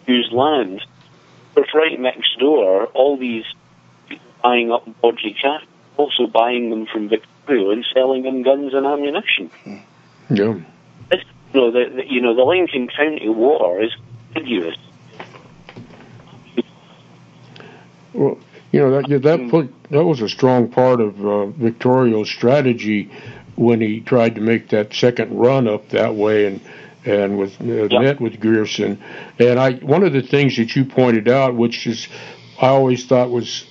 whose 0.05 0.29
land. 0.31 0.81
But 1.53 1.73
right 1.73 1.99
next 1.99 2.37
door, 2.39 2.85
all 2.87 3.17
these 3.17 3.45
people 4.07 4.25
buying 4.41 4.71
up 4.71 4.87
dodgy 5.01 5.35
cash, 5.39 5.63
also 5.97 6.27
buying 6.27 6.69
them 6.69 6.85
from 6.85 7.09
Victorio 7.09 7.71
and 7.71 7.85
selling 7.93 8.23
them 8.23 8.43
guns 8.43 8.73
and 8.73 8.85
ammunition. 8.85 9.51
Yeah. 10.29 10.59
Know, 11.53 11.71
the, 11.71 11.85
the, 11.95 12.03
you 12.07 12.21
know, 12.21 12.35
the 12.35 12.43
Lincoln 12.43 12.87
County 12.87 13.29
War 13.29 13.81
is 13.81 13.95
hideous. 14.35 14.75
Well, 18.13 18.37
you 18.71 18.79
know 18.81 18.91
that 18.91 19.09
yeah, 19.09 19.17
that 19.19 19.49
put, 19.49 19.71
that 19.91 20.03
was 20.03 20.21
a 20.21 20.29
strong 20.29 20.69
part 20.69 20.99
of 20.99 21.25
uh, 21.25 21.45
Victorio's 21.47 22.29
strategy 22.29 23.11
when 23.55 23.79
he 23.79 24.01
tried 24.01 24.35
to 24.35 24.41
make 24.41 24.69
that 24.69 24.93
second 24.93 25.37
run 25.37 25.67
up 25.67 25.89
that 25.89 26.15
way 26.15 26.47
and 26.47 26.61
and 27.05 27.37
with 27.37 27.59
uh, 27.61 27.99
met 27.99 28.19
with 28.19 28.39
Grierson. 28.39 29.01
And 29.39 29.59
I 29.59 29.73
one 29.73 30.03
of 30.03 30.13
the 30.13 30.21
things 30.21 30.57
that 30.57 30.75
you 30.75 30.83
pointed 30.83 31.27
out, 31.27 31.55
which 31.55 31.87
is 31.87 32.07
I 32.59 32.67
always 32.67 33.05
thought 33.05 33.29
was 33.29 33.65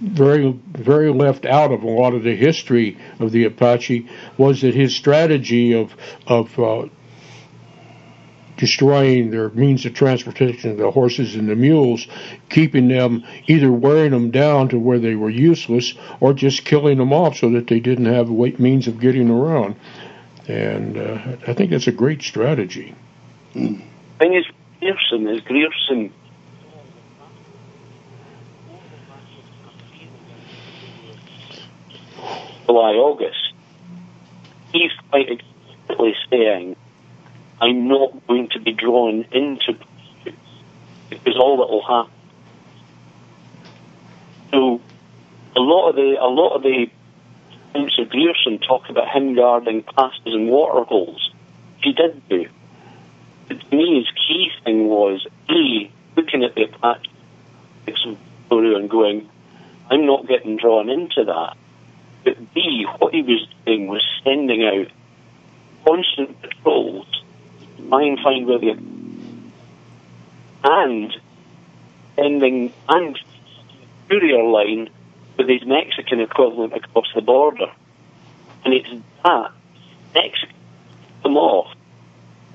very 0.00 0.52
very 0.72 1.12
left 1.12 1.44
out 1.44 1.72
of 1.72 1.82
a 1.82 1.88
lot 1.88 2.14
of 2.14 2.22
the 2.22 2.34
history 2.34 2.96
of 3.18 3.32
the 3.32 3.44
Apache 3.44 4.08
was 4.38 4.62
that 4.62 4.74
his 4.74 4.96
strategy 4.96 5.74
of 5.74 5.94
of 6.26 6.58
uh, 6.58 6.86
destroying 8.60 9.30
their 9.30 9.48
means 9.50 9.86
of 9.86 9.94
transportation, 9.94 10.76
the 10.76 10.90
horses 10.90 11.34
and 11.34 11.48
the 11.48 11.56
mules, 11.56 12.06
keeping 12.50 12.88
them 12.88 13.24
either 13.46 13.72
wearing 13.72 14.10
them 14.10 14.30
down 14.30 14.68
to 14.68 14.78
where 14.78 14.98
they 14.98 15.14
were 15.14 15.30
useless 15.30 15.94
or 16.20 16.34
just 16.34 16.66
killing 16.66 16.98
them 16.98 17.10
off 17.10 17.38
so 17.38 17.48
that 17.50 17.68
they 17.68 17.80
didn't 17.80 18.04
have 18.04 18.28
means 18.60 18.86
of 18.86 19.00
getting 19.00 19.30
around. 19.30 19.74
And 20.46 20.98
uh, 20.98 21.36
I 21.46 21.54
think 21.54 21.70
that's 21.70 21.86
a 21.86 21.92
great 21.92 22.20
strategy. 22.20 22.94
thing 23.54 24.34
is, 24.34 24.44
Grierson 24.78 25.26
is 25.28 25.40
Grierson. 25.40 26.12
July, 32.70 32.92
August. 32.92 33.52
He's 34.72 34.92
quite 35.10 35.28
explicitly 35.28 36.14
saying, 36.30 36.76
"I'm 37.60 37.88
not 37.88 38.26
going 38.28 38.48
to 38.50 38.60
be 38.60 38.72
drawn 38.72 39.24
into 39.32 39.76
because 41.08 41.36
all 41.36 41.56
that 41.58 41.68
will 41.68 41.82
happen." 41.82 42.12
So, 44.52 44.80
a 45.56 45.60
lot 45.60 45.88
of 45.88 45.96
the 45.96 46.16
a 46.20 46.30
lot 46.30 46.54
of 46.54 46.62
the 46.62 46.88
accounts 47.70 47.98
of 47.98 48.08
Grierson 48.08 48.58
talk 48.60 48.88
about 48.88 49.08
him 49.08 49.34
guarding 49.34 49.82
passes 49.82 50.20
and 50.26 50.48
water 50.48 50.84
holes. 50.84 51.32
He 51.82 51.92
did 51.92 52.22
do. 52.28 52.46
But 53.48 53.68
to 53.68 53.76
me, 53.76 53.98
his 53.98 54.08
key 54.28 54.50
thing 54.64 54.86
was 54.86 55.26
A, 55.48 55.90
looking 56.14 56.44
at 56.44 56.54
the 56.54 56.64
Apache 56.64 57.10
and 58.80 58.90
going, 58.90 59.28
I'm 59.90 60.06
not 60.06 60.26
getting 60.26 60.56
drawn 60.56 60.88
into 60.88 61.24
that. 61.24 61.56
But 62.24 62.54
B, 62.54 62.86
what 62.98 63.14
he 63.14 63.22
was 63.22 63.46
doing 63.64 63.88
was 63.88 64.02
sending 64.24 64.64
out 64.64 64.88
constant 65.84 66.40
patrols 66.42 67.06
to 67.76 67.88
try 67.88 68.02
and 68.02 68.18
find 68.20 68.46
where 68.46 68.58
the 68.58 68.78
and 70.62 71.12
sending 72.16 72.72
and 72.88 73.18
courier 74.08 74.44
line 74.44 74.90
with 75.38 75.48
his 75.48 75.64
Mexican 75.64 76.20
equivalent 76.20 76.74
across 76.74 77.06
the 77.14 77.22
border. 77.22 77.72
And 78.64 78.74
it's 78.74 78.88
that 79.24 79.52
Mexican 80.12 80.52
them 81.22 81.36
off 81.36 81.74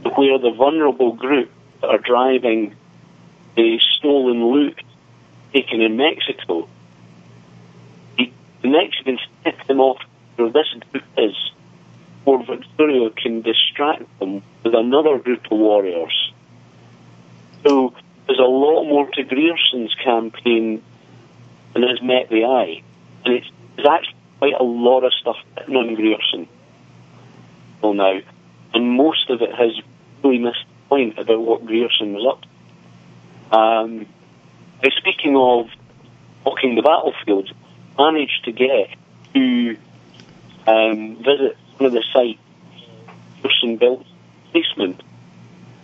where 0.03 0.37
the 0.37 0.51
vulnerable 0.51 1.13
group 1.13 1.49
that 1.81 1.87
are 1.87 1.97
driving 1.97 2.75
the 3.55 3.79
stolen 3.97 4.45
loot 4.45 4.79
taken 5.53 5.81
in 5.81 5.97
Mexico, 5.97 6.67
the, 8.65 8.71
Mexicans 8.71 9.19
tip 9.43 9.67
them 9.67 9.79
off 9.79 10.01
where 10.35 10.49
this 10.49 10.67
group 10.91 11.03
is. 11.17 11.35
before 12.19 12.45
Victorio 12.45 13.09
can 13.09 13.41
distract 13.41 14.03
them 14.19 14.43
with 14.63 14.73
another 14.73 15.19
group 15.19 15.45
of 15.51 15.57
warriors. 15.57 16.33
So 17.63 17.93
there's 18.27 18.39
a 18.39 18.43
lot 18.43 18.83
more 18.85 19.09
to 19.11 19.23
Grierson's 19.23 19.93
campaign 19.95 20.83
than 21.73 21.83
has 21.83 22.01
met 22.01 22.29
the 22.29 22.45
eye. 22.45 22.83
And 23.25 23.35
it's, 23.35 23.47
actually 23.87 24.15
quite 24.39 24.53
a 24.59 24.63
lot 24.63 25.03
of 25.03 25.13
stuff 25.13 25.37
written 25.57 25.75
on 25.75 25.95
Grierson 25.95 26.47
well 27.85 27.93
now. 27.93 28.19
And 28.73 28.91
most 28.91 29.29
of 29.29 29.41
it 29.41 29.53
has 29.53 29.71
really 30.23 30.39
missed 30.39 30.65
the 30.67 30.89
point 30.89 31.19
about 31.19 31.39
what 31.39 31.65
Grierson 31.65 32.13
was 32.13 32.25
up 32.25 32.41
to. 32.41 33.55
Um, 33.55 34.05
speaking 34.97 35.35
of 35.35 35.67
walking 36.45 36.75
the 36.75 36.81
battlefields, 36.81 37.51
managed 37.97 38.45
to 38.45 38.51
get 38.51 38.89
to 39.33 39.77
um, 40.67 41.17
visit 41.17 41.57
one 41.77 41.87
of 41.87 41.91
the 41.93 42.03
sites 42.13 42.39
Grierson 43.41 43.77
built 43.77 44.05
basement 44.53 45.01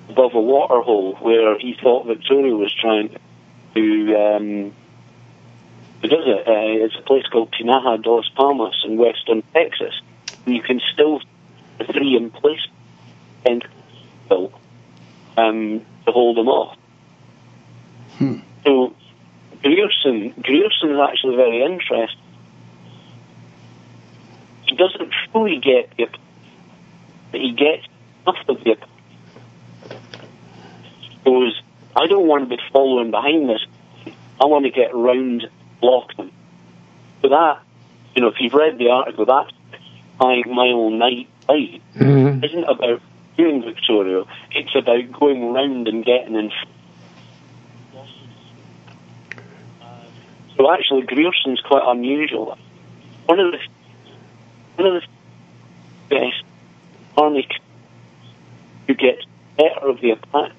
above 0.09 0.33
a 0.33 0.41
waterhole 0.41 1.15
where 1.15 1.57
he 1.59 1.75
thought 1.81 2.07
Victorio 2.07 2.55
was 2.55 2.73
trying 2.73 3.15
to 3.75 4.15
um, 4.15 4.73
to 6.01 6.07
visit. 6.07 6.47
Uh, 6.47 6.85
it's 6.85 6.95
a 6.97 7.01
place 7.01 7.25
called 7.27 7.51
Tinaja 7.51 8.01
dos 8.01 8.29
Palmas 8.29 8.83
in 8.85 8.97
western 8.97 9.43
Texas. 9.53 9.93
And 10.45 10.55
you 10.55 10.61
can 10.61 10.81
still 10.93 11.19
see 11.19 11.25
the 11.79 11.93
three 11.93 12.15
in 12.15 12.31
place 12.31 12.65
and 13.45 13.63
built 14.27 14.53
um, 15.37 15.85
to 16.05 16.11
hold 16.11 16.37
them 16.37 16.47
off. 16.47 16.77
Hmm. 18.17 18.39
So 18.63 18.95
Grierson, 19.63 20.33
Grierson 20.41 20.91
is 20.91 20.99
actually 20.99 21.35
very 21.35 21.63
interesting. 21.63 22.19
He 24.65 24.75
doesn't 24.75 25.13
fully 25.31 25.59
get 25.59 25.95
the 25.97 26.07
but 27.31 27.39
he 27.39 27.51
gets 27.53 27.85
enough 28.25 28.37
of 28.49 28.63
the 28.63 28.75
goes, 31.23 31.61
I 31.95 32.07
don't 32.07 32.27
want 32.27 32.49
to 32.49 32.55
be 32.55 32.61
following 32.71 33.11
behind 33.11 33.49
this. 33.49 33.61
I 34.39 34.45
want 34.45 34.65
to 34.65 34.71
get 34.71 34.93
round 34.93 35.47
block 35.79 36.15
them. 36.15 36.31
So 37.21 37.29
that, 37.29 37.59
you 38.15 38.21
know, 38.21 38.29
if 38.29 38.35
you've 38.39 38.53
read 38.53 38.77
the 38.77 38.89
article, 38.89 39.25
that 39.25 39.51
five 40.19 40.45
mile 40.47 40.89
night 40.89 41.27
fight 41.47 41.81
Mhm. 41.95 42.43
isn't 42.43 42.63
about 42.63 43.01
doing 43.37 43.63
Victorio. 43.63 44.27
It's 44.51 44.75
about 44.75 45.11
going 45.11 45.53
round 45.53 45.87
and 45.87 46.03
getting 46.03 46.35
in. 46.35 46.51
So 50.61 50.71
actually, 50.71 51.01
Grierson's 51.07 51.59
quite 51.61 51.81
unusual. 51.87 52.55
One 53.25 53.39
of 53.39 53.51
the 53.51 53.57
one 54.75 54.95
of 54.95 55.01
the 55.01 55.07
best 56.07 56.43
army 57.17 57.47
who 58.85 58.93
gets 58.93 59.23
better 59.57 59.89
of 59.89 59.99
the 60.01 60.11
Apache 60.11 60.53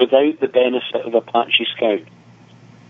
without 0.00 0.40
the 0.40 0.48
benefit 0.48 1.02
of 1.04 1.12
Apache 1.14 1.66
Scout. 1.76 2.00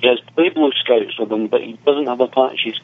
He 0.01 0.07
has 0.07 0.21
Pueblo 0.37 0.71
Scouts 0.85 1.19
with 1.19 1.33
him, 1.33 1.49
but 1.49 1.63
he 1.63 1.73
doesn't 1.85 2.07
have 2.07 2.21
Apaches. 2.21 2.81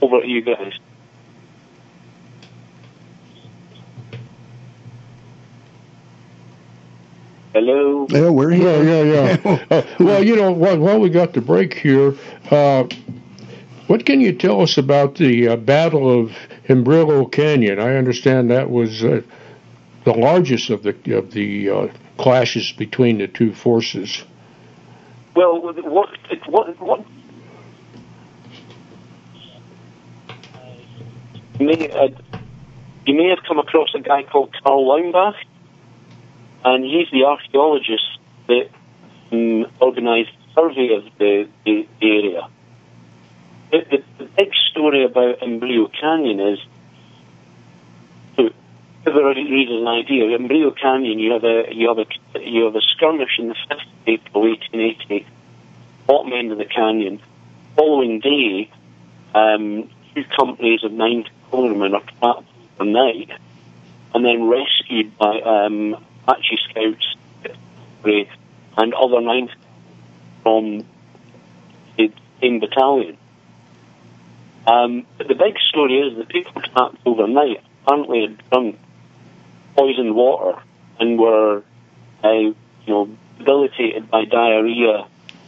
Over 0.00 0.22
to 0.22 0.26
you 0.26 0.40
guys. 0.40 0.72
Hello. 7.58 8.06
Yeah, 8.08 8.28
we're 8.28 8.52
Yeah, 8.52 8.82
here. 8.82 9.04
yeah, 9.04 9.36
yeah. 9.44 9.58
Uh, 9.68 9.82
well, 9.98 10.22
you 10.22 10.36
know, 10.36 10.52
while, 10.52 10.78
while 10.78 11.00
we 11.00 11.10
got 11.10 11.32
the 11.32 11.40
break 11.40 11.74
here, 11.74 12.14
uh, 12.52 12.84
what 13.88 14.06
can 14.06 14.20
you 14.20 14.32
tell 14.32 14.60
us 14.60 14.78
about 14.78 15.16
the 15.16 15.48
uh, 15.48 15.56
Battle 15.56 16.20
of 16.20 16.30
Hembrillo 16.68 17.26
Canyon? 17.32 17.80
I 17.80 17.96
understand 17.96 18.48
that 18.52 18.70
was 18.70 19.02
uh, 19.02 19.22
the 20.04 20.12
largest 20.12 20.70
of 20.70 20.84
the 20.84 20.94
of 21.16 21.32
the 21.32 21.68
uh, 21.68 21.88
clashes 22.16 22.70
between 22.70 23.18
the 23.18 23.26
two 23.26 23.52
forces. 23.52 24.22
Well, 25.34 25.60
what 25.60 26.14
what 26.46 26.78
what? 26.80 27.04
You 31.58 31.66
may, 31.66 32.14
you 33.04 33.14
may 33.16 33.28
have 33.30 33.40
come 33.48 33.58
across 33.58 33.88
a 33.96 34.00
guy 34.00 34.22
called 34.22 34.54
Karl 34.62 34.86
Laumbach, 34.86 35.34
and 36.64 36.84
he's 36.84 37.10
the 37.10 37.24
archaeologist 37.24 38.18
that 38.46 38.68
um, 39.32 39.66
organised 39.80 40.30
the 40.32 40.62
survey 40.62 40.94
of 40.94 41.04
the, 41.18 41.48
the, 41.64 41.86
the 42.00 42.06
area. 42.06 42.48
The, 43.70 43.78
the, 43.90 44.24
the 44.24 44.30
big 44.36 44.52
story 44.70 45.04
about 45.04 45.40
Hembrillo 45.40 45.90
Canyon 46.00 46.40
is, 46.40 46.58
to 48.36 48.52
give 49.04 49.14
reader 49.14 49.78
an 49.78 49.86
idea, 49.86 50.24
Hembrillo 50.24 50.74
Canyon, 50.80 51.18
you 51.18 51.32
have 51.32 51.44
a 51.44 51.66
you 51.70 51.88
have 51.88 51.98
a 51.98 52.06
you 52.40 52.64
have 52.64 52.76
a 52.76 52.80
skirmish 52.80 53.38
in 53.38 53.48
the 53.48 53.54
fifth 53.68 53.80
of 53.80 54.08
April, 54.08 54.48
1880, 54.48 55.26
bottom 56.06 56.32
end 56.32 56.52
of 56.52 56.58
the 56.58 56.64
canyon. 56.64 57.20
Following 57.76 58.20
day, 58.20 58.70
um, 59.34 59.88
two 60.14 60.24
companies 60.36 60.82
of 60.82 60.92
nine 60.92 61.24
cornermen 61.52 61.94
are 61.94 62.02
trapped 62.18 62.48
overnight 62.80 63.30
and 64.14 64.24
then 64.24 64.48
rescued 64.48 65.16
by 65.18 65.40
um, 65.40 65.96
Apache 66.28 66.58
scouts 66.68 67.14
and 68.76 68.94
other 68.94 69.20
ninth 69.20 69.50
from 70.42 70.84
the 71.96 72.12
same 72.40 72.60
battalion. 72.60 73.16
Um, 74.66 75.06
but 75.16 75.28
the 75.28 75.34
big 75.34 75.58
story 75.68 75.98
is 75.98 76.18
the 76.18 76.24
people 76.24 76.60
trapped 76.60 76.98
overnight 77.06 77.62
apparently 77.82 78.20
had 78.22 78.50
drunk 78.50 78.78
poisoned 79.74 80.14
water 80.14 80.60
and 81.00 81.18
were, 81.18 81.62
uh, 82.22 82.30
you 82.30 82.54
know, 82.86 83.08
debilitated 83.38 84.10
by 84.10 84.24
diarrhea. 84.24 85.06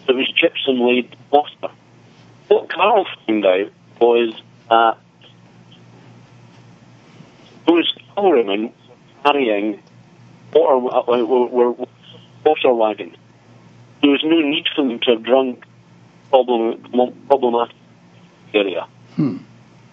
It 0.08 0.16
was 0.16 0.32
gypsum 0.32 0.80
laid 0.80 1.14
water. 1.30 1.74
What 2.48 2.68
Karl 2.68 3.06
found 3.26 3.44
out 3.44 3.70
was 4.00 4.34
that 4.70 4.98
those 7.66 7.92
cavalrymen 8.14 8.72
carrying 9.24 9.82
water, 10.52 10.94
uh, 10.94 11.24
were, 11.24 11.46
were 11.46 11.86
water 12.44 12.74
wagons. 12.74 13.16
There 14.02 14.10
was 14.10 14.22
no 14.24 14.40
need 14.40 14.66
for 14.74 14.86
them 14.86 14.98
to 15.00 15.10
have 15.12 15.22
drunk 15.22 15.64
problem, 16.30 17.18
problematic 17.26 17.76
area. 18.54 18.86
Hmm. 19.16 19.38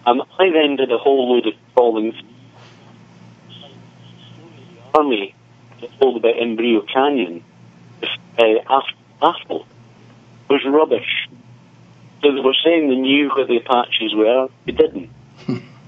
Um, 0.05 0.23
I 0.39 0.49
then 0.51 0.77
did 0.77 0.91
a 0.91 0.97
whole 0.97 1.33
load 1.33 1.47
of 1.47 1.53
crawling. 1.73 2.13
Army 4.93 5.35
told 5.99 6.17
about 6.17 6.35
Hembrillo 6.35 6.87
Canyon 6.91 7.43
uh, 8.01 8.43
after 8.69 8.93
battle 9.19 9.65
was 10.49 10.61
rubbish. 10.65 11.27
So 12.21 12.33
they 12.33 12.39
were 12.39 12.55
saying 12.63 12.89
they 12.89 12.95
knew 12.95 13.29
where 13.29 13.45
the 13.45 13.57
Apaches 13.57 14.15
were. 14.15 14.47
They 14.65 14.71
didn't. 14.71 15.09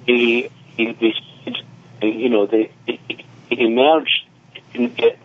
they, 0.06 0.52
they, 0.78 1.16
they, 2.02 2.08
you 2.08 2.30
know, 2.30 2.46
they, 2.46 2.72
they 2.86 3.26
emerged. 3.50 4.19
Couldn't 4.80 4.96
get 4.96 5.20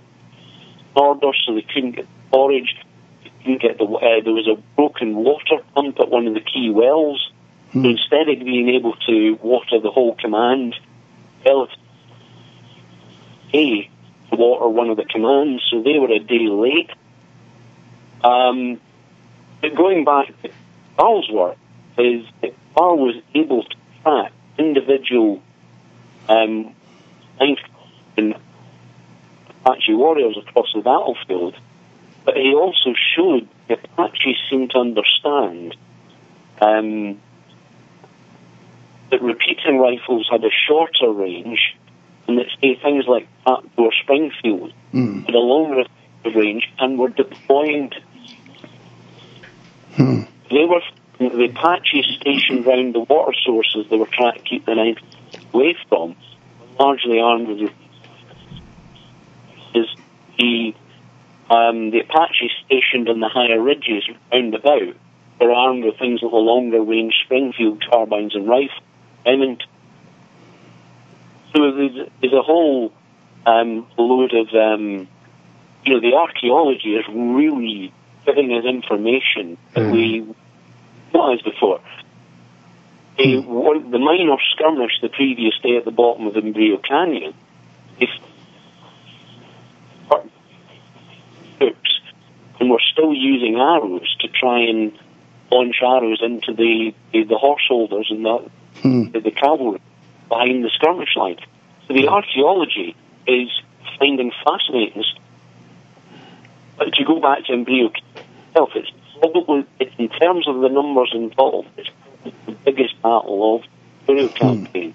orders, 0.96 1.40
so 1.46 1.54
they 1.54 1.62
couldn't 1.62 1.92
get 1.92 2.08
forage. 2.32 2.76
They 3.22 3.30
couldn't 3.38 3.62
get 3.62 3.78
the. 3.78 3.84
Uh, 3.84 4.20
there 4.24 4.32
was 4.32 4.48
a 4.48 4.60
broken 4.74 5.14
water 5.14 5.62
pump 5.76 6.00
at 6.00 6.10
one 6.10 6.26
of 6.26 6.34
the 6.34 6.40
key 6.40 6.70
wells. 6.70 7.30
So 7.72 7.84
instead 7.84 8.28
of 8.28 8.40
being 8.40 8.68
able 8.70 8.94
to 9.06 9.38
water 9.40 9.78
the 9.80 9.92
whole 9.92 10.16
command, 10.16 10.74
well, 11.44 11.68
A, 13.52 13.90
water 14.32 14.68
one 14.68 14.90
of 14.90 14.96
the 14.96 15.04
commands, 15.04 15.62
so 15.70 15.82
they 15.84 16.00
were 16.00 16.10
a 16.10 16.18
day 16.18 16.48
late. 16.48 16.90
Um, 18.24 18.80
but 19.60 19.76
going 19.76 20.04
back 20.04 20.26
to 20.42 20.50
Karl's 20.96 21.30
work, 21.30 21.58
is 21.96 22.26
that 22.42 22.54
Karl 22.74 22.98
was 22.98 23.22
able 23.36 23.62
to 23.62 23.76
track 24.02 24.32
individual 24.58 25.40
um, 26.28 26.74
and 27.38 28.36
Apache 29.64 29.94
warriors 29.94 30.36
across 30.36 30.66
the 30.74 30.80
battlefield, 30.80 31.54
but 32.24 32.36
he 32.36 32.54
also 32.54 32.94
showed 33.16 33.48
the 33.68 33.74
Apaches 33.74 34.36
seemed 34.50 34.70
to 34.70 34.78
understand 34.78 35.74
um, 36.60 37.20
that 39.10 39.22
repeating 39.22 39.78
rifles 39.78 40.28
had 40.30 40.44
a 40.44 40.50
shorter 40.66 41.10
range, 41.10 41.76
and 42.28 42.38
that 42.38 42.46
say 42.60 42.74
things 42.82 43.06
like 43.06 43.26
Trapdoor 43.44 43.92
Springfield 44.02 44.72
Mm. 44.92 45.26
had 45.26 45.34
a 45.34 45.38
longer 45.38 45.84
range 46.24 46.70
and 46.78 46.98
were 46.98 47.08
deploying. 47.08 47.90
to- 47.90 48.00
Hmm. 49.96 50.20
They 50.50 50.64
were 50.64 50.82
the 51.18 51.44
Apaches 51.46 52.06
stationed 52.20 52.66
around 52.66 52.94
the 52.94 53.00
water 53.00 53.32
sources 53.44 53.86
they 53.90 53.96
were 53.96 54.06
trying 54.06 54.34
to 54.34 54.40
keep 54.40 54.66
the 54.66 54.74
knife 54.74 54.98
away 55.52 55.76
from, 55.88 56.14
largely 56.78 57.20
armed 57.20 57.48
with 57.48 57.70
is 59.74 59.86
the 60.38 60.74
um, 61.50 61.90
the 61.90 62.00
Apaches 62.00 62.50
stationed 62.64 63.08
on 63.08 63.20
the 63.20 63.28
higher 63.28 63.60
ridges 63.60 64.04
round 64.32 64.54
about 64.54 64.96
are 65.40 65.52
armed 65.52 65.84
with 65.84 65.98
things 65.98 66.22
like 66.22 66.32
a 66.32 66.36
longer 66.36 66.80
range 66.80 67.14
Springfield 67.24 67.84
carbines 67.90 68.34
and 68.34 68.48
rifles. 68.48 68.80
Remington. 69.26 69.68
So 71.54 71.72
there's, 71.72 72.08
there's 72.20 72.32
a 72.32 72.42
whole 72.42 72.92
um, 73.46 73.86
load 73.98 74.32
of, 74.34 74.48
um, 74.54 75.08
you 75.84 75.92
know, 75.92 76.00
the 76.00 76.14
archaeology 76.14 76.94
is 76.94 77.04
really 77.08 77.92
giving 78.26 78.52
us 78.52 78.64
information 78.64 79.56
that 79.74 79.92
we 79.92 80.26
not 81.12 81.34
as 81.34 81.42
before. 81.42 81.80
One, 83.16 83.90
the 83.92 83.98
minor 83.98 84.36
skirmish 84.52 85.00
the 85.00 85.08
previous 85.08 85.54
day 85.62 85.76
at 85.76 85.84
the 85.84 85.92
bottom 85.92 86.26
of 86.26 86.34
the 86.34 86.40
Hembrillo 86.40 86.82
Canyon, 86.82 87.32
if 88.00 88.10
books, 91.60 92.00
and 92.64 92.70
we're 92.70 92.80
still 92.80 93.12
using 93.12 93.56
arrows 93.56 94.16
to 94.20 94.28
try 94.28 94.60
and 94.60 94.98
launch 95.52 95.76
arrows 95.82 96.20
into 96.22 96.54
the 96.54 96.94
the, 97.12 97.24
the 97.24 97.36
horse 97.36 97.66
holders 97.68 98.06
and 98.08 98.24
the, 98.24 98.50
hmm. 98.80 99.10
the 99.10 99.20
the 99.20 99.30
cavalry 99.30 99.82
behind 100.30 100.64
the 100.64 100.70
skirmish 100.70 101.14
line. 101.14 101.36
So 101.86 101.92
the 101.92 102.06
hmm. 102.06 102.08
archaeology 102.08 102.96
is 103.26 103.50
finding 103.98 104.32
fascinating. 104.44 105.02
stuff. 105.02 105.22
But 106.78 106.94
to 106.94 107.04
go 107.04 107.20
back 107.20 107.44
to 107.44 107.52
Hembrillo 107.52 107.92
itself, 108.48 108.70
it's 108.74 108.90
probably 109.20 109.66
it's 109.78 109.94
in 109.98 110.08
terms 110.08 110.48
of 110.48 110.60
the 110.62 110.68
numbers 110.68 111.12
involved, 111.14 111.68
it's 111.76 111.90
the 112.46 112.52
biggest 112.64 113.00
battle 113.02 113.56
of 113.56 113.62
the 114.06 114.12
Embryo 114.12 114.28
hmm. 114.28 114.36
campaign. 114.36 114.94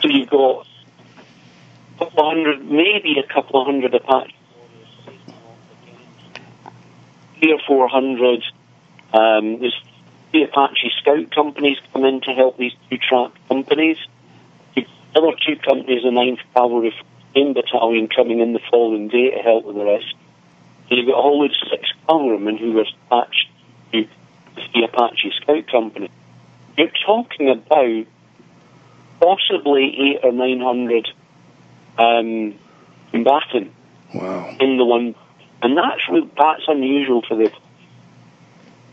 So 0.00 0.08
you've 0.08 0.30
got 0.30 0.66
a 1.96 1.98
couple 1.98 2.20
of 2.20 2.34
hundred, 2.34 2.64
maybe 2.64 3.18
a 3.18 3.30
couple 3.30 3.60
of 3.60 3.66
hundred 3.66 3.94
Apache 3.94 4.34
three 7.44 7.52
or 7.52 7.60
four 7.66 7.88
hundred. 7.88 8.42
Um, 9.12 9.60
there's 9.60 9.78
the 10.32 10.42
Apache 10.44 10.90
Scout 11.00 11.30
companies 11.30 11.76
come 11.92 12.04
in 12.04 12.20
to 12.22 12.32
help 12.32 12.56
these 12.56 12.72
two 12.90 12.98
track 12.98 13.32
companies. 13.48 13.98
The 14.74 14.86
other 15.14 15.36
two 15.46 15.56
companies, 15.56 16.02
the 16.02 16.10
9th 16.10 16.40
Cavalry 16.56 16.92
Battalion, 17.34 18.08
coming 18.08 18.40
in 18.40 18.52
the 18.52 18.60
following 18.70 19.06
day 19.08 19.30
to 19.30 19.38
help 19.42 19.64
with 19.64 19.76
the 19.76 19.84
rest. 19.84 20.12
So 20.88 20.96
you've 20.96 21.06
got 21.06 21.18
a 21.18 21.22
whole 21.22 21.44
of 21.44 21.52
six 21.70 21.88
cavalrymen 22.08 22.56
who 22.56 22.72
were 22.72 22.84
attached 23.10 23.48
to 23.92 24.08
the 24.74 24.82
Apache 24.82 25.32
Scout 25.40 25.68
Company. 25.70 26.10
You're 26.76 26.90
talking 27.06 27.48
about 27.50 28.06
possibly 29.20 29.96
eight 30.00 30.20
or 30.24 30.32
nine 30.32 30.60
hundred 30.60 31.08
um, 31.98 32.58
combatant 33.12 33.72
Wow. 34.12 34.56
in 34.60 34.76
the 34.76 34.84
one, 34.84 35.14
and 35.64 35.76
that's 35.76 36.02
that's 36.36 36.62
unusual 36.68 37.22
for 37.26 37.36
the. 37.36 37.50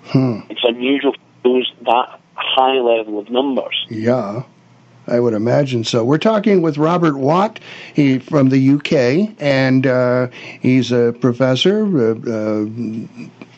Hmm. 0.06 0.40
It's 0.50 0.64
unusual 0.64 1.14
for 1.14 1.20
those 1.44 1.72
that 1.82 2.20
high 2.34 2.80
level 2.80 3.20
of 3.20 3.30
numbers. 3.30 3.86
Yeah, 3.90 4.44
I 5.08 5.20
would 5.20 5.34
imagine 5.34 5.84
so. 5.84 6.04
We're 6.04 6.18
talking 6.18 6.62
with 6.62 6.78
Robert 6.78 7.18
Watt, 7.18 7.60
he 7.94 8.20
from 8.20 8.50
the 8.50 8.72
UK, 8.76 9.36
and 9.40 9.86
uh, 9.86 10.28
he's 10.62 10.92
a 10.92 11.14
professor, 11.20 11.84
uh, 11.86 12.16
uh, 12.16 12.66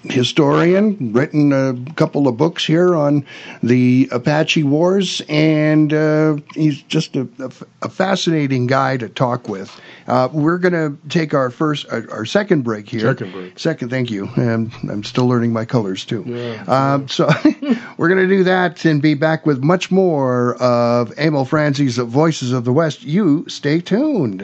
historian, 0.03 1.13
written 1.13 1.53
a 1.53 1.75
couple 1.95 2.27
of 2.27 2.37
books 2.37 2.65
here 2.65 2.95
on 2.95 3.25
the 3.61 4.07
Apache 4.11 4.63
Wars, 4.63 5.21
and 5.29 5.93
uh, 5.93 6.37
he's 6.53 6.81
just 6.83 7.15
a 7.15 7.27
fascinating 7.89 8.67
guy 8.67 8.97
to 8.97 9.09
talk 9.09 9.47
with. 9.47 9.79
Uh, 10.07 10.29
we're 10.33 10.57
going 10.57 10.73
to 10.73 10.97
take 11.09 11.33
our 11.33 11.49
first, 11.49 11.85
our, 11.89 12.05
our 12.11 12.25
second 12.25 12.63
break 12.63 12.89
here. 12.89 13.01
Second 13.01 13.31
break. 13.31 13.59
Second, 13.59 13.89
thank 13.89 14.11
you. 14.11 14.29
And 14.35 14.71
I'm 14.89 15.03
still 15.03 15.27
learning 15.27 15.53
my 15.53 15.65
colors 15.65 16.03
too. 16.05 16.23
Yeah. 16.25 16.63
Um, 16.67 17.07
so 17.07 17.29
we're 17.97 18.09
going 18.09 18.21
to 18.21 18.27
do 18.27 18.43
that 18.43 18.83
and 18.85 19.01
be 19.01 19.13
back 19.13 19.45
with 19.45 19.63
much 19.63 19.91
more 19.91 20.55
of 20.55 21.17
Emil 21.17 21.45
Franzi's 21.45 21.97
Voices 21.97 22.51
of 22.51 22.65
the 22.65 22.73
West. 22.73 23.03
You 23.03 23.45
stay 23.47 23.79
tuned. 23.79 24.41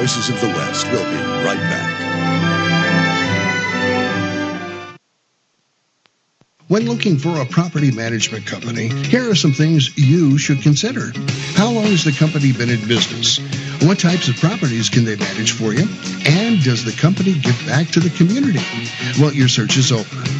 Voices 0.00 0.30
of 0.30 0.40
the 0.40 0.48
West. 0.48 0.86
We'll 0.90 1.04
be 1.04 1.44
right 1.44 1.58
back. 1.58 2.00
When 6.68 6.86
looking 6.86 7.18
for 7.18 7.38
a 7.42 7.44
property 7.44 7.90
management 7.90 8.46
company, 8.46 8.88
here 8.88 9.30
are 9.30 9.34
some 9.34 9.52
things 9.52 9.98
you 9.98 10.38
should 10.38 10.62
consider. 10.62 11.12
How 11.54 11.70
long 11.70 11.84
has 11.84 12.04
the 12.04 12.12
company 12.12 12.50
been 12.52 12.70
in 12.70 12.80
business? 12.88 13.40
What 13.86 13.98
types 13.98 14.28
of 14.28 14.36
properties 14.36 14.88
can 14.88 15.04
they 15.04 15.16
manage 15.16 15.52
for 15.52 15.74
you? 15.74 15.86
And 16.24 16.62
does 16.62 16.82
the 16.82 16.98
company 16.98 17.34
give 17.34 17.62
back 17.66 17.88
to 17.88 18.00
the 18.00 18.08
community? 18.08 18.64
Well, 19.20 19.34
your 19.34 19.48
search 19.48 19.76
is 19.76 19.92
over. 19.92 20.39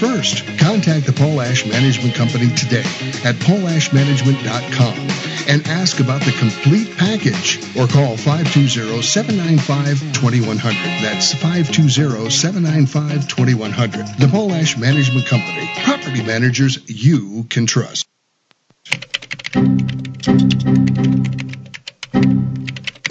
first. 0.01 0.43
Contact 0.57 1.05
the 1.05 1.11
Polash 1.11 1.69
Management 1.69 2.15
Company 2.15 2.49
today 2.55 2.81
at 3.23 3.35
polashmanagement.com 3.35 4.97
and 5.47 5.67
ask 5.67 5.99
about 5.99 6.21
the 6.21 6.31
complete 6.31 6.97
package 6.97 7.59
or 7.77 7.85
call 7.85 8.17
520-795-2100. 8.17 11.01
That's 11.01 11.35
520-795-2100. 11.35 14.17
The 14.17 14.25
Polash 14.25 14.75
Management 14.79 15.27
Company. 15.27 15.69
Property 15.83 16.23
managers 16.23 16.79
you 16.89 17.43
can 17.43 17.67
trust. 17.67 18.07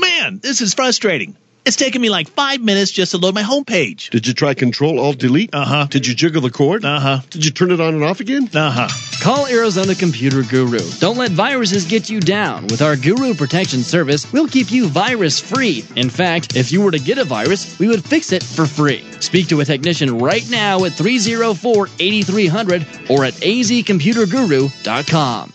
Man, 0.00 0.40
this 0.42 0.60
is 0.60 0.74
frustrating. 0.74 1.36
It's 1.64 1.76
taken 1.76 2.00
me 2.00 2.08
like 2.08 2.28
five 2.28 2.62
minutes 2.62 2.90
just 2.90 3.10
to 3.12 3.18
load 3.18 3.34
my 3.34 3.42
homepage. 3.42 4.08
Did 4.10 4.26
you 4.26 4.32
try 4.32 4.54
Control 4.54 4.98
Alt 4.98 5.18
Delete? 5.18 5.54
Uh 5.54 5.64
huh. 5.64 5.86
Did 5.90 6.06
you 6.06 6.14
jiggle 6.14 6.40
the 6.40 6.50
cord? 6.50 6.82
Uh 6.84 6.98
huh. 6.98 7.18
Did 7.28 7.44
you 7.44 7.50
turn 7.50 7.70
it 7.70 7.80
on 7.80 7.94
and 7.94 8.02
off 8.02 8.20
again? 8.20 8.48
Uh 8.54 8.70
huh. 8.70 8.88
Call 9.22 9.46
Arizona 9.46 9.94
Computer 9.94 10.42
Guru. 10.42 10.80
Don't 11.00 11.18
let 11.18 11.32
viruses 11.32 11.84
get 11.84 12.08
you 12.08 12.18
down. 12.20 12.66
With 12.68 12.80
our 12.80 12.96
Guru 12.96 13.34
Protection 13.34 13.82
Service, 13.82 14.32
we'll 14.32 14.48
keep 14.48 14.72
you 14.72 14.88
virus 14.88 15.38
free. 15.38 15.84
In 15.96 16.08
fact, 16.08 16.56
if 16.56 16.72
you 16.72 16.80
were 16.80 16.92
to 16.92 16.98
get 16.98 17.18
a 17.18 17.24
virus, 17.24 17.78
we 17.78 17.88
would 17.88 18.02
fix 18.02 18.32
it 18.32 18.42
for 18.42 18.64
free. 18.66 19.04
Speak 19.20 19.48
to 19.48 19.60
a 19.60 19.64
technician 19.64 20.16
right 20.18 20.48
now 20.50 20.84
at 20.86 20.94
304 20.94 21.88
8300 21.98 22.86
or 23.10 23.24
at 23.26 23.34
azcomputerguru.com. 23.34 25.52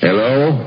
Hello, 0.00 0.66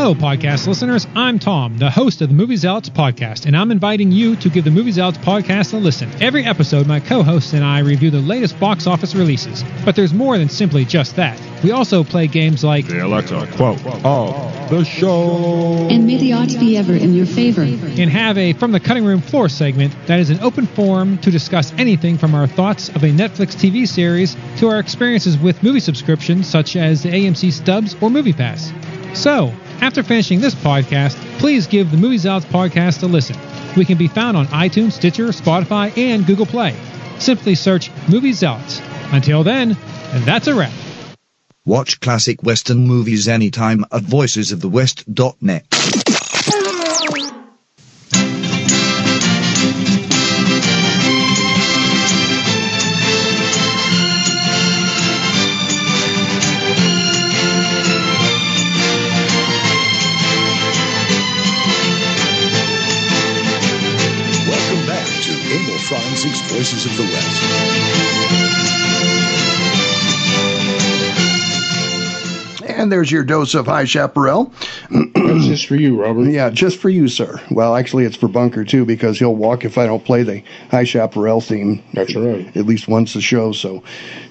Hello, 0.00 0.14
podcast 0.14 0.66
listeners. 0.66 1.06
I'm 1.14 1.38
Tom, 1.38 1.76
the 1.76 1.90
host 1.90 2.22
of 2.22 2.30
the 2.30 2.34
Movie 2.34 2.56
Zealots 2.56 2.88
podcast, 2.88 3.44
and 3.44 3.54
I'm 3.54 3.70
inviting 3.70 4.10
you 4.10 4.34
to 4.36 4.48
give 4.48 4.64
the 4.64 4.70
Movie 4.70 4.92
Zealots 4.92 5.18
podcast 5.18 5.74
a 5.74 5.76
listen. 5.76 6.10
Every 6.22 6.42
episode, 6.42 6.86
my 6.86 7.00
co 7.00 7.22
hosts 7.22 7.52
and 7.52 7.62
I 7.62 7.80
review 7.80 8.10
the 8.10 8.20
latest 8.20 8.58
box 8.58 8.86
office 8.86 9.14
releases, 9.14 9.62
but 9.84 9.96
there's 9.96 10.14
more 10.14 10.38
than 10.38 10.48
simply 10.48 10.86
just 10.86 11.16
that. 11.16 11.38
We 11.62 11.72
also 11.72 12.02
play 12.02 12.28
games 12.28 12.64
like 12.64 12.86
The 12.86 13.04
Alexa 13.04 13.46
quote 13.48 13.84
of 14.02 14.70
the 14.70 14.86
show. 14.86 15.86
And 15.90 16.06
may 16.06 16.16
the 16.16 16.32
odds 16.32 16.56
be 16.56 16.78
ever 16.78 16.94
in 16.94 17.12
your 17.12 17.26
favor. 17.26 17.60
and 17.60 18.08
have 18.08 18.38
a 18.38 18.54
From 18.54 18.72
the 18.72 18.80
Cutting 18.80 19.04
Room 19.04 19.20
Floor 19.20 19.50
segment 19.50 19.94
that 20.06 20.18
is 20.18 20.30
an 20.30 20.40
open 20.40 20.66
forum 20.66 21.18
to 21.18 21.30
discuss 21.30 21.74
anything 21.76 22.16
from 22.16 22.34
our 22.34 22.46
thoughts 22.46 22.88
of 22.88 23.04
a 23.04 23.08
Netflix 23.10 23.54
TV 23.54 23.86
series 23.86 24.34
to 24.60 24.68
our 24.68 24.78
experiences 24.78 25.36
with 25.36 25.62
movie 25.62 25.78
subscriptions 25.78 26.46
such 26.46 26.74
as 26.74 27.02
the 27.02 27.10
AMC 27.10 27.52
Stubs 27.52 27.92
or 27.96 28.08
MoviePass. 28.08 28.72
So, 29.14 29.52
after 29.82 30.02
finishing 30.02 30.40
this 30.40 30.54
podcast, 30.54 31.14
please 31.38 31.66
give 31.66 31.90
the 31.90 31.96
Movie 31.96 32.18
Zealots 32.18 32.46
podcast 32.46 33.02
a 33.02 33.06
listen. 33.06 33.36
We 33.76 33.84
can 33.84 33.98
be 33.98 34.08
found 34.08 34.36
on 34.36 34.46
iTunes, 34.48 34.92
Stitcher, 34.92 35.28
Spotify, 35.28 35.96
and 35.96 36.26
Google 36.26 36.46
Play. 36.46 36.76
Simply 37.18 37.54
search 37.54 37.90
Movie 38.08 38.32
Zealots. 38.32 38.80
Until 39.12 39.42
then, 39.42 39.76
and 40.12 40.24
that's 40.24 40.46
a 40.46 40.54
wrap. 40.54 40.72
Watch 41.64 42.00
classic 42.00 42.42
Western 42.42 42.86
movies 42.86 43.28
anytime 43.28 43.84
at 43.92 44.02
voicesofthewest.net. 44.02 46.19
Emil 66.22 66.34
Franzi's 66.34 66.52
Voices 66.52 66.86
of 66.86 66.96
the 66.96 67.02
West. 67.12 68.50
And 72.62 72.90
there's 72.90 73.10
your 73.12 73.24
dose 73.24 73.54
of 73.54 73.66
High 73.66 73.84
Chaparral. 73.84 74.52
That's 74.90 75.44
just 75.46 75.66
for 75.66 75.76
you, 75.76 76.00
Robert. 76.00 76.30
Yeah, 76.30 76.48
just 76.48 76.78
for 76.78 76.88
you, 76.88 77.08
sir. 77.08 77.38
Well, 77.50 77.76
actually, 77.76 78.04
it's 78.06 78.16
for 78.16 78.26
Bunker, 78.26 78.64
too, 78.64 78.86
because 78.86 79.18
he'll 79.18 79.34
walk 79.34 79.66
if 79.66 79.76
I 79.76 79.84
don't 79.86 80.02
play 80.02 80.22
the 80.22 80.42
High 80.70 80.84
Chaparral 80.84 81.42
theme. 81.42 81.82
That's 81.92 82.14
right. 82.16 82.46
At 82.56 82.64
least 82.64 82.88
once 82.88 83.14
a 83.16 83.20
show. 83.20 83.52
So 83.52 83.82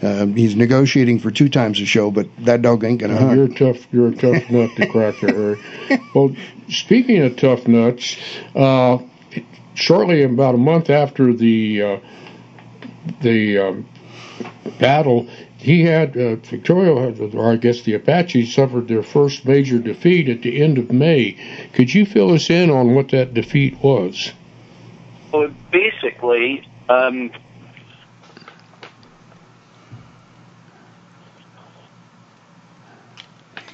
um, 0.01 0.35
he's 0.35 0.55
negotiating 0.55 1.19
for 1.19 1.29
two 1.29 1.47
times 1.47 1.79
a 1.79 1.85
show, 1.85 2.09
but 2.09 2.27
that 2.39 2.63
dog 2.63 2.83
ain't 2.83 2.99
going 3.01 3.11
to 3.13 3.19
Now, 3.19 3.27
hunt. 3.27 3.37
you're 3.37 3.45
a 3.69 3.73
tough. 3.73 3.87
You're 3.93 4.07
a 4.09 4.15
tough 4.15 4.49
nut 4.49 4.71
to 4.77 4.87
crack 4.87 5.15
there, 5.21 5.55
Harry. 5.55 5.99
Well, 6.15 6.35
speaking 6.69 7.21
of 7.21 7.35
tough 7.37 7.67
nuts, 7.67 8.17
uh, 8.55 8.97
shortly 9.79 10.23
about 10.23 10.55
a 10.55 10.59
month 10.59 10.89
after 10.89 11.33
the 11.33 11.81
uh, 11.81 11.99
the 13.21 13.57
um, 13.57 13.87
battle, 14.79 15.27
he 15.57 15.83
had 15.83 16.15
uh, 16.15 16.35
Victorio, 16.35 16.99
had, 17.01 17.33
or 17.35 17.51
I 17.51 17.55
guess 17.55 17.81
the 17.81 17.93
Apaches, 17.95 18.53
suffered 18.53 18.87
their 18.87 19.03
first 19.03 19.45
major 19.45 19.79
defeat 19.79 20.29
at 20.29 20.41
the 20.41 20.61
end 20.61 20.77
of 20.77 20.91
May. 20.91 21.37
Could 21.73 21.93
you 21.93 22.05
fill 22.05 22.31
us 22.33 22.49
in 22.49 22.69
on 22.69 22.93
what 22.95 23.09
that 23.09 23.33
defeat 23.33 23.81
was? 23.81 24.31
So 25.31 25.51
basically, 25.71 26.67
um, 26.87 27.31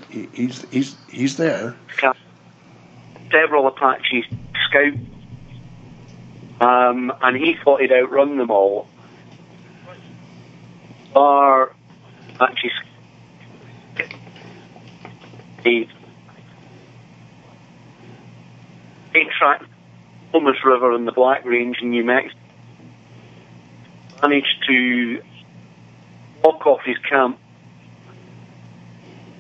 He- 0.10 0.30
He's, 0.32 0.66
he's, 0.72 0.96
he's 1.10 1.38
there. 1.38 1.76
several 3.32 3.68
Apache 3.68 4.24
scouts, 4.70 4.98
um, 6.62 7.12
and 7.22 7.38
he 7.38 7.56
thought 7.64 7.82
he'd 7.82 7.92
outrun 7.92 8.38
them 8.38 8.52
all. 8.52 8.88
Our 11.16 11.74
actually 12.40 12.72
he 15.64 15.90
they 19.14 19.26
tracked 19.38 19.66
Palomas 20.32 20.58
River 20.66 20.94
in 20.94 21.06
the 21.06 21.12
Black 21.12 21.46
Range 21.46 21.78
in 21.82 21.92
New 21.92 22.04
Mexico, 22.04 22.38
managed 24.22 24.64
to 24.68 25.22
walk 26.44 26.68
off 26.68 26.82
his 26.86 26.98
camp, 27.10 27.40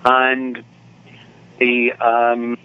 and 0.06 0.64
the 1.60 1.92
um, 1.94 2.58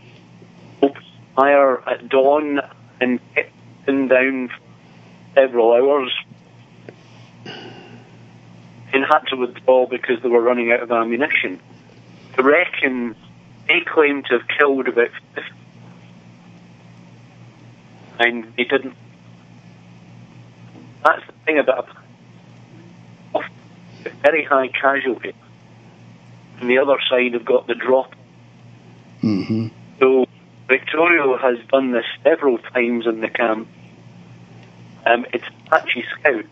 fire 1.34 1.88
at 1.88 2.09
dawn 2.09 2.61
and 3.01 3.18
them 3.87 4.09
down 4.09 4.51
several 5.35 5.72
hours 5.72 6.12
and 8.93 9.05
had 9.05 9.20
to 9.28 9.37
withdraw 9.37 9.87
because 9.87 10.22
they 10.22 10.28
were 10.28 10.41
running 10.43 10.72
out 10.72 10.81
of 10.81 10.91
ammunition. 10.91 11.61
The 12.37 12.43
reckon 12.43 13.14
they 13.68 13.81
claimed 13.81 14.26
to 14.26 14.39
have 14.39 14.49
killed 14.59 14.89
about 14.89 15.11
50 15.35 15.51
and 18.20 18.53
they 18.57 18.64
didn't. 18.64 18.95
That's 21.05 21.26
the 21.26 21.33
thing 21.47 21.59
about 21.59 21.89
a 23.35 23.43
very 24.22 24.45
high 24.45 24.68
casualty. 24.68 25.33
And 26.61 26.68
the 26.68 26.78
other 26.78 26.99
side 27.09 27.33
have 27.33 27.47
got 27.47 27.66
the 27.66 27.74
drop. 27.74 28.14
Mm-hmm. 29.22 29.68
Victorio 30.71 31.37
has 31.37 31.59
done 31.66 31.91
this 31.91 32.05
several 32.23 32.57
times 32.59 33.05
in 33.05 33.21
the 33.21 33.29
camp. 33.29 33.68
Um, 35.05 35.27
it's 35.33 35.45
Apache 35.66 36.05
Scouts. 36.12 36.47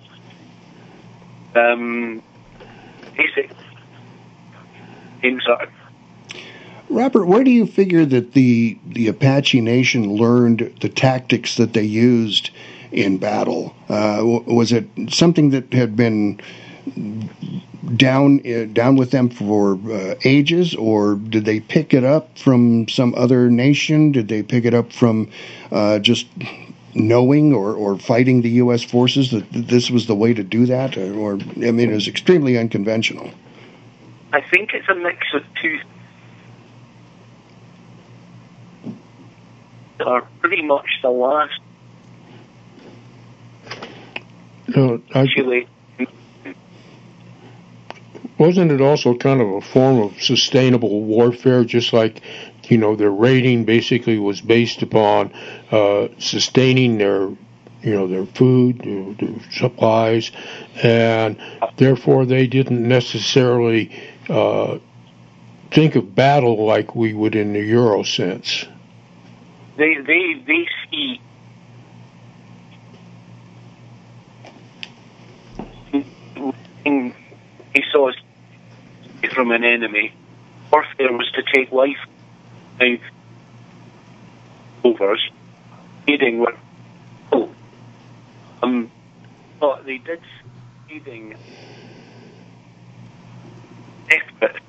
Um, 1.55 2.21
basic 3.17 3.51
of 5.49 5.69
Robert, 6.91 7.27
where 7.27 7.45
do 7.45 7.51
you 7.51 7.67
figure 7.67 8.05
that 8.07 8.33
the 8.33 8.79
the 8.87 9.07
Apache 9.09 9.61
Nation 9.61 10.15
learned 10.15 10.75
the 10.81 10.89
tactics 10.89 11.57
that 11.57 11.73
they 11.75 11.83
used 11.83 12.51
in 12.91 13.19
battle? 13.19 13.75
Uh, 13.89 14.21
was 14.47 14.73
it 14.73 14.89
something 15.11 15.51
that 15.51 15.73
had 15.73 15.97
been 15.97 16.41
down 17.97 18.41
uh, 18.47 18.65
down 18.73 18.97
with 18.97 19.11
them 19.11 19.31
for 19.31 19.79
uh, 19.91 20.15
ages, 20.25 20.75
or 20.75 21.15
did 21.17 21.45
they 21.45 21.61
pick 21.61 21.95
it 21.95 22.05
up 22.05 22.39
from 22.39 22.89
some 22.89 23.15
other 23.15 23.51
nation? 23.51 24.13
Did 24.13 24.29
they 24.29 24.43
pick 24.43 24.65
it 24.65 24.75
up 24.75 24.93
from 24.93 25.31
uh, 25.71 25.99
just 25.99 26.27
knowing 26.95 27.55
or, 27.55 27.75
or 27.75 27.99
fighting 27.99 28.43
the 28.43 28.51
U.S. 28.63 28.83
forces 28.83 29.31
that 29.31 29.51
this 29.53 29.91
was 29.91 30.07
the 30.07 30.15
way 30.15 30.35
to 30.35 30.43
do 30.43 30.67
that? 30.67 30.97
Or, 30.97 31.15
or 31.15 31.33
I 31.35 31.71
mean, 31.71 31.91
it 31.91 31.95
was 31.95 32.09
extremely 32.09 32.59
unconventional. 32.59 33.31
I 34.33 34.41
think 34.41 34.75
it's 34.75 34.89
a 34.89 34.95
mix 34.95 35.27
of 35.35 35.43
two. 35.61 35.81
Are 40.07 40.23
pretty 40.41 40.63
much 40.63 40.87
the 41.03 41.11
last 41.11 41.59
No, 44.69 45.01
I, 45.15 45.27
Chile. 45.27 45.67
Wasn't 48.39 48.71
it 48.71 48.81
also 48.81 49.15
kind 49.15 49.41
of 49.41 49.49
a 49.49 49.61
form 49.61 49.99
of 49.99 50.23
sustainable 50.23 51.03
warfare, 51.03 51.65
just 51.65 51.93
like 51.93 52.23
you 52.69 52.79
know 52.79 52.97
their 52.97 53.11
raiding 53.11 53.65
basically 53.65 54.19
was 54.19 54.41
based 54.41 54.83
upon 54.83 55.33
uh, 55.71 56.09
sustaining 56.19 56.99
their 56.99 57.29
you 57.83 57.95
know 57.95 58.07
their 58.07 58.27
food, 58.27 58.79
their, 58.79 59.15
their 59.15 59.41
supplies, 59.51 60.31
and 60.83 61.37
therefore 61.77 62.25
they 62.25 62.47
didn't 62.47 62.87
necessarily 62.87 63.91
uh, 64.29 64.79
think 65.71 65.97
of 65.97 66.15
battle 66.15 66.65
like 66.65 66.95
we 66.95 67.15
would 67.15 67.35
in 67.35 67.53
the 67.53 67.61
Euro 67.61 68.03
sense. 68.03 68.67
They 69.77 69.95
they 69.97 70.43
they 70.47 70.69
see 70.91 71.21
he 77.79 77.83
saw 77.93 78.11
from 79.33 79.51
an 79.51 79.65
enemy. 79.65 80.13
Warfare 80.73 81.13
was 81.13 81.31
to 81.33 81.43
take 81.55 81.73
life 81.73 81.97
out 82.81 82.99
over 84.85 85.13
us, 85.13 85.29
aiding 86.07 86.45
oh, 87.33 87.49
um, 88.63 88.91
but 89.61 89.85
they 89.85 89.99
did 89.99 90.21
aiding 90.91 91.35
effort 94.11 94.61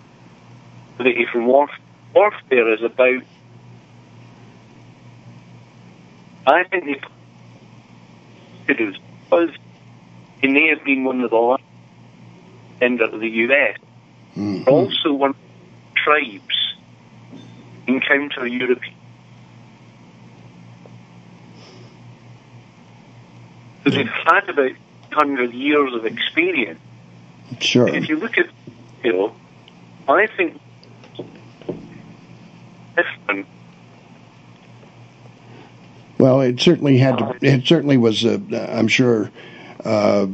from 1.31 1.45
warfare. 1.45 1.77
Warfare 2.13 2.73
is 2.73 2.83
about 2.83 3.23
I 6.47 6.63
think 6.63 6.85
they 6.85 7.01
could 8.65 8.79
have, 8.79 8.93
because 9.25 9.49
he 10.41 10.47
may 10.47 10.69
have 10.69 10.83
been 10.83 11.03
one 11.03 11.21
of 11.21 11.29
the 11.29 11.35
last 11.35 11.63
end 12.81 13.01
of 13.01 13.19
the 13.19 13.27
US. 13.27 13.77
Also, 14.67 15.13
one 15.13 15.35
tribes 15.95 16.75
encounter 17.87 18.47
European. 18.47 18.95
So 23.83 23.89
they've 23.91 24.07
had 24.07 24.49
about 24.49 24.71
100 25.13 25.53
years 25.53 25.93
of 25.93 26.05
experience. 26.05 26.79
Sure. 27.59 27.87
If 27.87 28.07
you 28.07 28.17
look 28.17 28.37
at, 28.37 28.47
you 29.03 29.13
know, 29.13 29.35
I 30.07 30.27
think 30.27 30.59
different. 32.95 33.47
Well, 36.17 36.41
it 36.41 36.59
certainly 36.59 36.97
had 36.97 37.17
to. 37.17 37.37
It 37.41 37.65
certainly 37.65 37.97
was. 37.97 38.25
Uh, 38.25 38.39
I'm 38.69 38.87
sure 38.87 39.31
uh, 39.83 40.27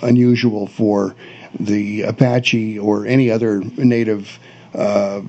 unusual 0.00 0.66
for 0.66 1.16
the 1.58 2.02
Apache 2.02 2.78
or 2.78 3.06
any 3.06 3.30
other 3.30 3.60
native 3.76 4.38
uh, 4.74 5.22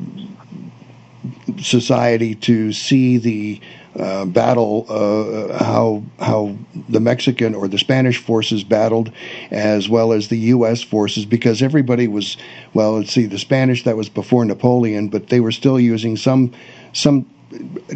society 1.59 2.36
to 2.36 2.71
see 2.71 3.17
the 3.17 3.61
uh, 3.99 4.26
battle, 4.26 4.86
uh, 4.89 5.63
how 5.63 6.03
how 6.19 6.57
the 6.89 6.99
Mexican 6.99 7.53
or 7.53 7.67
the 7.67 7.78
Spanish 7.78 8.17
forces 8.17 8.63
battled, 8.63 9.11
as 9.51 9.88
well 9.88 10.13
as 10.13 10.30
the 10.30 10.38
U.S. 10.38 10.82
forces, 10.82 11.26
because 11.26 11.61
everybody 11.61 12.07
was 12.07 12.38
well. 12.74 12.97
Let's 12.97 13.11
see, 13.11 13.28
the 13.28 13.38
Spanish 13.38 13.84
that 13.84 13.95
was 13.95 14.09
before 14.09 14.45
Napoleon, 14.45 15.09
but 15.09 15.28
they 15.28 15.39
were 15.39 15.51
still 15.51 15.80
using 15.80 16.17
some 16.17 16.53
some 16.93 17.28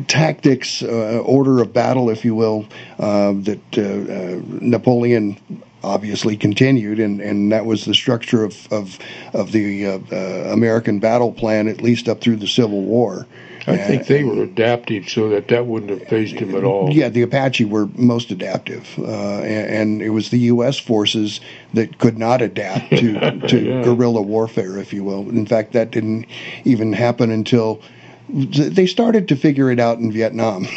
tactics, 0.07 0.83
uh, 0.83 1.21
order 1.25 1.61
of 1.61 1.73
battle, 1.73 2.09
if 2.09 2.23
you 2.23 2.35
will, 2.35 2.67
uh, 2.99 3.33
that 3.33 3.59
uh, 3.77 3.81
uh, 3.81 4.41
Napoleon 4.61 5.37
obviously 5.83 6.35
continued, 6.37 6.99
and, 6.99 7.21
and 7.21 7.51
that 7.51 7.65
was 7.65 7.85
the 7.85 7.93
structure 7.93 8.43
of 8.43 8.71
of, 8.71 8.99
of 9.33 9.51
the 9.51 9.85
uh, 9.85 9.99
uh, 10.11 10.15
American 10.51 10.99
battle 10.99 11.31
plan, 11.31 11.67
at 11.67 11.81
least 11.81 12.07
up 12.09 12.21
through 12.21 12.37
the 12.37 12.47
Civil 12.47 12.81
War. 12.81 13.27
I 13.69 13.75
think 13.75 14.07
they 14.07 14.23
were 14.23 14.43
adapted 14.43 15.09
so 15.09 15.27
that 15.27 15.49
that 15.49 15.65
wouldn't 15.65 15.91
have 15.91 16.07
phased 16.07 16.35
him 16.37 16.55
at 16.55 16.63
all. 16.63 16.89
Yeah, 16.89 17.09
the 17.09 17.21
Apache 17.21 17.65
were 17.65 17.87
most 17.95 18.31
adaptive, 18.31 18.97
uh, 18.97 19.39
and, 19.41 19.69
and 19.69 20.01
it 20.01 20.11
was 20.11 20.29
the 20.29 20.39
U.S. 20.39 20.79
forces 20.79 21.41
that 21.73 21.97
could 21.97 22.17
not 22.17 22.41
adapt 22.41 22.89
to, 22.91 23.41
to 23.49 23.59
Yeah. 23.59 23.83
guerrilla 23.83 24.21
warfare, 24.21 24.77
if 24.77 24.93
you 24.93 25.03
will. 25.03 25.29
In 25.29 25.45
fact, 25.45 25.73
that 25.73 25.91
didn't 25.91 26.27
even 26.63 26.93
happen 26.93 27.29
until 27.29 27.81
they 28.29 28.87
started 28.87 29.29
to 29.29 29.35
figure 29.35 29.71
it 29.71 29.79
out 29.79 29.99
in 29.99 30.11
Vietnam. 30.11 30.67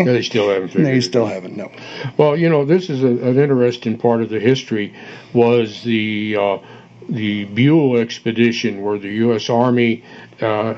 Yeah, 0.00 0.04
they 0.04 0.22
still 0.22 0.48
haven't 0.48 0.68
figured 0.68 0.86
they 0.86 1.00
still 1.02 1.26
haven't. 1.26 1.56
No. 1.58 1.70
Well, 2.16 2.34
you 2.34 2.48
know, 2.48 2.64
this 2.64 2.88
is 2.88 3.02
a, 3.02 3.08
an 3.08 3.38
interesting 3.38 3.98
part 3.98 4.22
of 4.22 4.30
the 4.30 4.40
history 4.40 4.94
was 5.34 5.82
the 5.82 6.36
uh, 6.36 6.58
the 7.08 7.44
Buell 7.44 7.98
expedition, 7.98 8.82
where 8.82 8.98
the 8.98 9.10
U.S. 9.26 9.50
Army 9.50 10.02
uh, 10.40 10.74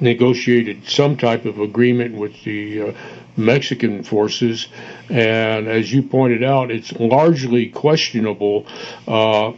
negotiated 0.00 0.88
some 0.88 1.16
type 1.16 1.46
of 1.46 1.58
agreement 1.58 2.14
with 2.14 2.44
the 2.44 2.82
uh, 2.82 2.92
Mexican 3.36 4.04
forces, 4.04 4.68
and 5.08 5.66
as 5.66 5.92
you 5.92 6.02
pointed 6.02 6.44
out, 6.44 6.70
it's 6.70 6.92
largely 6.92 7.68
questionable. 7.70 8.66
Uh, 9.08 9.52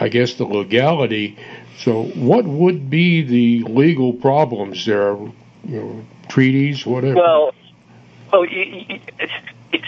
I 0.00 0.08
guess 0.08 0.34
the 0.34 0.44
legality. 0.44 1.36
So, 1.82 2.04
what 2.14 2.44
would 2.44 2.90
be 2.90 3.22
the 3.22 3.68
legal 3.68 4.12
problems 4.12 4.86
there? 4.86 5.16
You 5.16 5.32
know, 5.64 6.04
treaties, 6.28 6.86
whatever. 6.86 7.16
Well, 7.16 7.54
well, 8.32 8.46
it's, 8.48 9.32
it's 9.72 9.84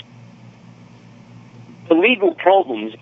the 1.89 1.95
legal 1.95 2.35
problems 2.35 2.95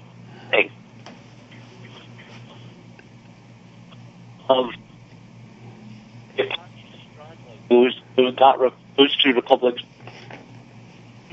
of 4.49 4.70
those, 7.70 8.03
that, 8.16 8.57
re- 8.59 8.70
those 8.99 9.16
two 9.16 9.32
republics. 9.32 9.82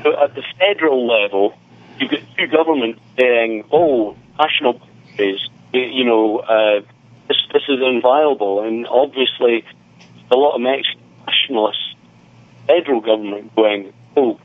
So 0.03 0.24
at 0.24 0.34
the 0.34 0.43
federal 0.57 1.05
level, 1.05 1.57
you've 1.99 2.12
got 2.12 2.22
two 2.38 2.47
governments 2.47 3.01
saying, 3.18 3.66
"Oh, 3.72 4.16
national 4.39 4.80
is 5.18 5.41
you 5.74 6.05
know 6.05 6.38
uh, 6.38 6.82
this 7.30 7.38
this 7.54 7.64
is 7.70 7.80
inviolable," 7.82 8.62
and 8.62 8.86
obviously 8.88 9.64
a 10.30 10.36
lot 10.36 10.56
of 10.56 10.62
Mexican 10.62 11.00
nationalists 11.26 11.96
federal 12.70 13.02
government 13.02 13.56
going, 13.56 13.92
oh, 14.16 14.40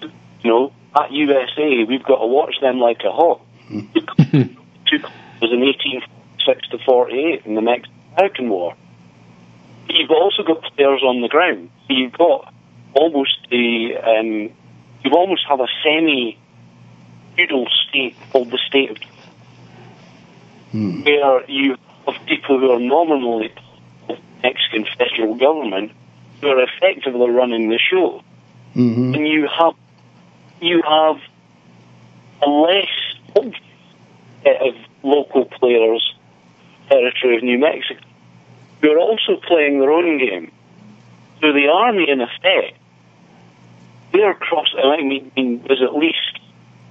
you 0.00 0.10
know, 0.50 0.72
at 0.98 1.12
USA, 1.12 1.84
we've 1.84 2.02
got 2.02 2.18
to 2.18 2.26
watch 2.26 2.54
them 2.62 2.78
like 2.78 3.02
a 3.04 3.12
hawk. 3.12 3.42
Took 3.68 5.02
was 5.40 5.52
in 5.52 5.60
1846 5.60 6.68
to 6.68 6.78
48 6.78 7.42
in 7.44 7.54
the 7.54 7.60
Mexican-American 7.60 8.48
War. 8.48 8.74
You've 9.88 10.10
also 10.10 10.42
got 10.44 10.62
players 10.76 11.02
on 11.02 11.20
the 11.20 11.28
ground. 11.28 11.70
You've 11.88 12.12
got 12.12 12.52
almost 12.94 13.36
the, 13.50 13.96
um, 13.96 14.50
you 15.04 15.10
almost 15.12 15.44
have 15.48 15.60
a 15.60 15.66
semi-feudal 15.84 17.66
state 17.88 18.16
called 18.30 18.50
the 18.50 18.58
state 18.66 18.90
of 18.90 18.98
where 21.04 21.50
you 21.50 21.76
have 22.06 22.26
people 22.26 22.58
who 22.58 22.70
are 22.70 22.80
nominally 22.80 23.52
Mexican 24.42 24.86
federal 24.98 25.36
government 25.36 25.92
who 26.40 26.48
are 26.48 26.62
effectively 26.62 27.30
running 27.30 27.68
the 27.68 27.78
show. 27.78 28.22
Mm-hmm. 28.74 29.14
And 29.14 29.28
you 29.28 29.48
have 29.48 29.74
you 30.60 30.82
have 30.82 31.16
a 32.42 32.48
less 32.48 32.88
set 34.42 34.62
of 34.62 34.74
local 35.02 35.44
players, 35.44 36.14
territory 36.88 37.36
of 37.36 37.42
New 37.42 37.58
Mexico, 37.58 38.00
who 38.80 38.90
are 38.90 38.98
also 38.98 39.36
playing 39.46 39.80
their 39.80 39.90
own 39.90 40.18
game. 40.18 40.52
So 41.40 41.52
the 41.52 41.68
army, 41.68 42.08
in 42.08 42.20
effect, 42.20 42.78
they're 44.12 44.34
cross. 44.34 44.72
I 44.76 45.02
mean, 45.02 45.32
I 45.36 45.40
mean, 45.40 45.64
there's 45.66 45.82
at 45.82 45.94
least, 45.94 46.38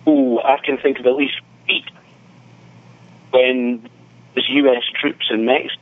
oh, 0.06 0.40
I 0.40 0.58
can 0.64 0.78
think 0.78 1.00
of 1.00 1.06
at 1.06 1.16
least 1.16 1.40
eight 1.70 1.86
when 3.32 3.90
there's 4.34 4.50
U.S. 4.50 4.84
troops 5.00 5.26
in 5.30 5.46
Mexico, 5.46 5.82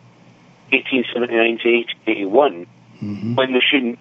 1879 0.71 1.59
to 1.59 1.75
1881, 2.05 3.35
when 3.35 3.53
they 3.53 3.59
shouldn't. 3.59 3.99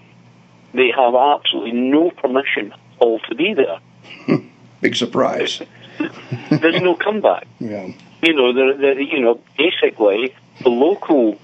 They 0.75 0.91
have 0.95 1.15
absolutely 1.15 1.73
no 1.73 2.11
permission 2.11 2.73
at 2.73 2.79
all 2.99 3.21
to 3.21 3.35
be 3.35 3.55
there. 3.55 3.81
Big 4.81 4.97
surprise. 4.97 5.63
There's 6.51 6.83
no 6.83 6.95
comeback. 6.95 7.47
Yeah. 7.59 7.89
You 8.23 8.35
know, 8.35 8.53
they're, 8.53 8.77
they're, 8.77 9.01
you 9.01 9.21
know, 9.21 9.41
basically 9.57 10.35
the 10.63 10.69
local 10.69 11.39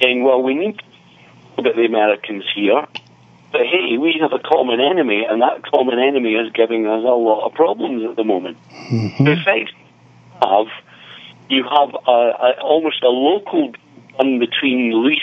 saying, 0.00 0.24
well, 0.24 0.42
we 0.42 0.54
need 0.54 0.82
about 1.56 1.76
the 1.76 1.84
Americans 1.84 2.44
here, 2.54 2.86
but 3.52 3.62
hey, 3.62 3.96
we 3.98 4.18
have 4.20 4.32
a 4.32 4.38
common 4.38 4.80
enemy, 4.80 5.24
and 5.28 5.40
that 5.42 5.62
common 5.62 5.98
enemy 5.98 6.34
is 6.34 6.52
giving 6.52 6.86
us 6.86 7.02
a 7.04 7.14
lot 7.14 7.46
of 7.46 7.54
problems 7.54 8.04
at 8.08 8.16
the 8.16 8.24
moment. 8.24 8.58
Mm-hmm. 8.70 9.26
In 9.26 9.44
fact, 9.44 9.70
you 9.70 9.83
have 10.42 10.66
you 11.48 11.62
have 11.64 11.94
a, 12.06 12.10
a, 12.10 12.60
almost 12.62 13.02
a 13.02 13.08
local 13.08 13.72
one 14.16 14.38
between 14.38 14.92
Luis, 14.92 15.20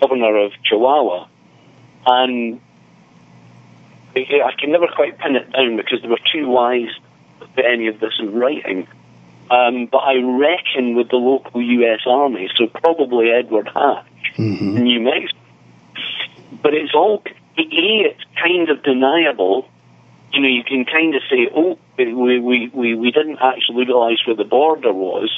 governor 0.00 0.36
of 0.36 0.52
Chihuahua, 0.64 1.28
and 2.06 2.60
I 4.16 4.52
can 4.58 4.72
never 4.72 4.88
quite 4.88 5.18
pin 5.18 5.36
it 5.36 5.52
down 5.52 5.76
because 5.76 6.00
there 6.00 6.10
were 6.10 6.18
too 6.32 6.48
wise 6.48 6.88
to 7.40 7.46
put 7.48 7.64
any 7.64 7.86
of 7.88 8.00
this 8.00 8.14
in 8.18 8.32
writing. 8.34 8.88
Um, 9.50 9.86
but 9.86 9.98
I 9.98 10.14
reckon 10.22 10.94
with 10.94 11.10
the 11.10 11.16
local 11.16 11.60
U.S. 11.60 12.00
Army, 12.06 12.48
so 12.56 12.66
probably 12.68 13.30
Edward 13.30 13.68
Hatch, 13.68 14.06
Mm-hmm. 14.36 14.76
in 14.76 14.84
New 14.84 15.00
Mexico. 15.00 15.38
But 16.62 16.72
it's 16.72 16.94
all, 16.94 17.22
A, 17.58 17.62
it's 17.62 18.22
kind 18.40 18.70
of 18.70 18.82
deniable. 18.84 19.68
You 20.32 20.40
know, 20.40 20.48
you 20.48 20.62
can 20.64 20.84
kind 20.84 21.14
of 21.14 21.22
say, 21.28 21.48
oh, 21.54 21.78
we, 21.98 22.38
we, 22.40 22.68
we, 22.68 22.94
we 22.94 23.10
didn't 23.10 23.38
actually 23.40 23.84
realise 23.86 24.24
where 24.26 24.36
the 24.36 24.44
border 24.44 24.92
was 24.92 25.30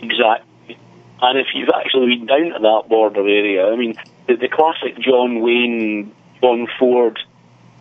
exactly. 0.00 0.78
And 1.22 1.38
if 1.38 1.48
you've 1.54 1.68
actually 1.68 2.16
been 2.16 2.26
down 2.26 2.50
to 2.52 2.58
that 2.60 2.88
border 2.88 3.20
area, 3.20 3.66
I 3.66 3.76
mean, 3.76 3.94
the, 4.26 4.36
the 4.36 4.48
classic 4.48 4.98
John 4.98 5.40
Wayne, 5.40 6.14
John 6.40 6.66
Ford 6.78 7.18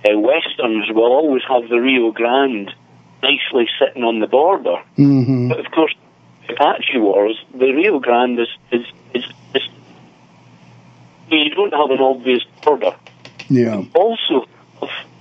uh, 0.04 0.18
westerns 0.18 0.90
will 0.90 1.12
always 1.12 1.44
have 1.48 1.70
the 1.70 1.78
Rio 1.78 2.12
Grande 2.12 2.74
nicely 3.22 3.68
sitting 3.80 4.04
on 4.04 4.20
the 4.20 4.28
border. 4.28 4.82
Mm-hmm. 4.98 5.50
But 5.50 5.60
of 5.60 5.72
course, 5.72 5.94
the 6.48 6.54
Apache 6.54 6.98
Wars, 6.98 7.40
the 7.54 7.72
Rio 7.72 8.00
Grande 8.00 8.40
is, 8.40 8.50
is, 8.72 8.86
is, 9.14 9.24
is 9.54 9.70
you 11.30 11.56
don't 11.56 11.74
have 11.74 11.92
an 11.92 12.00
obvious 12.00 12.44
border. 12.64 12.96
Yeah. 13.50 13.84
Also, 13.94 14.48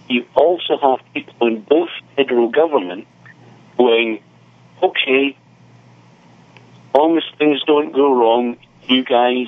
you 0.08 0.26
also 0.34 0.78
have 0.78 0.98
people 1.12 1.46
in 1.46 1.60
both 1.60 1.90
federal 2.16 2.48
government 2.48 3.06
going, 3.76 4.22
okay, 4.82 5.36
as 6.88 6.94
long 6.94 7.16
as 7.16 7.24
things 7.38 7.62
don't 7.66 7.92
go 7.92 8.14
wrong, 8.14 8.56
you 8.84 9.04
guys 9.04 9.46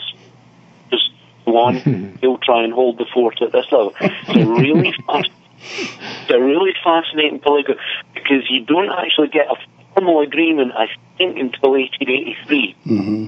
just 0.91 1.11
one, 1.45 2.17
he'll 2.21 2.39
try 2.43 2.63
and 2.65 2.73
hold 2.73 2.99
the 2.99 3.07
fort 3.13 3.41
at 3.43 3.53
this 3.53 3.67
level. 3.73 3.95
It's 4.01 4.29
a 4.29 4.47
really 4.47 4.93
fast, 5.07 5.31
it's 5.59 6.31
a 6.31 6.41
really 6.41 6.73
fascinating 6.85 7.41
political 7.41 7.77
because 8.15 8.49
you 8.51 8.65
don't 8.65 8.91
actually 8.91 9.29
get 9.29 9.47
a 9.49 9.57
formal 9.95 10.21
agreement, 10.21 10.73
I 10.77 10.87
think, 11.17 11.39
until 11.39 11.73
1883. 11.73 12.77
Mm-hmm. 12.87 13.27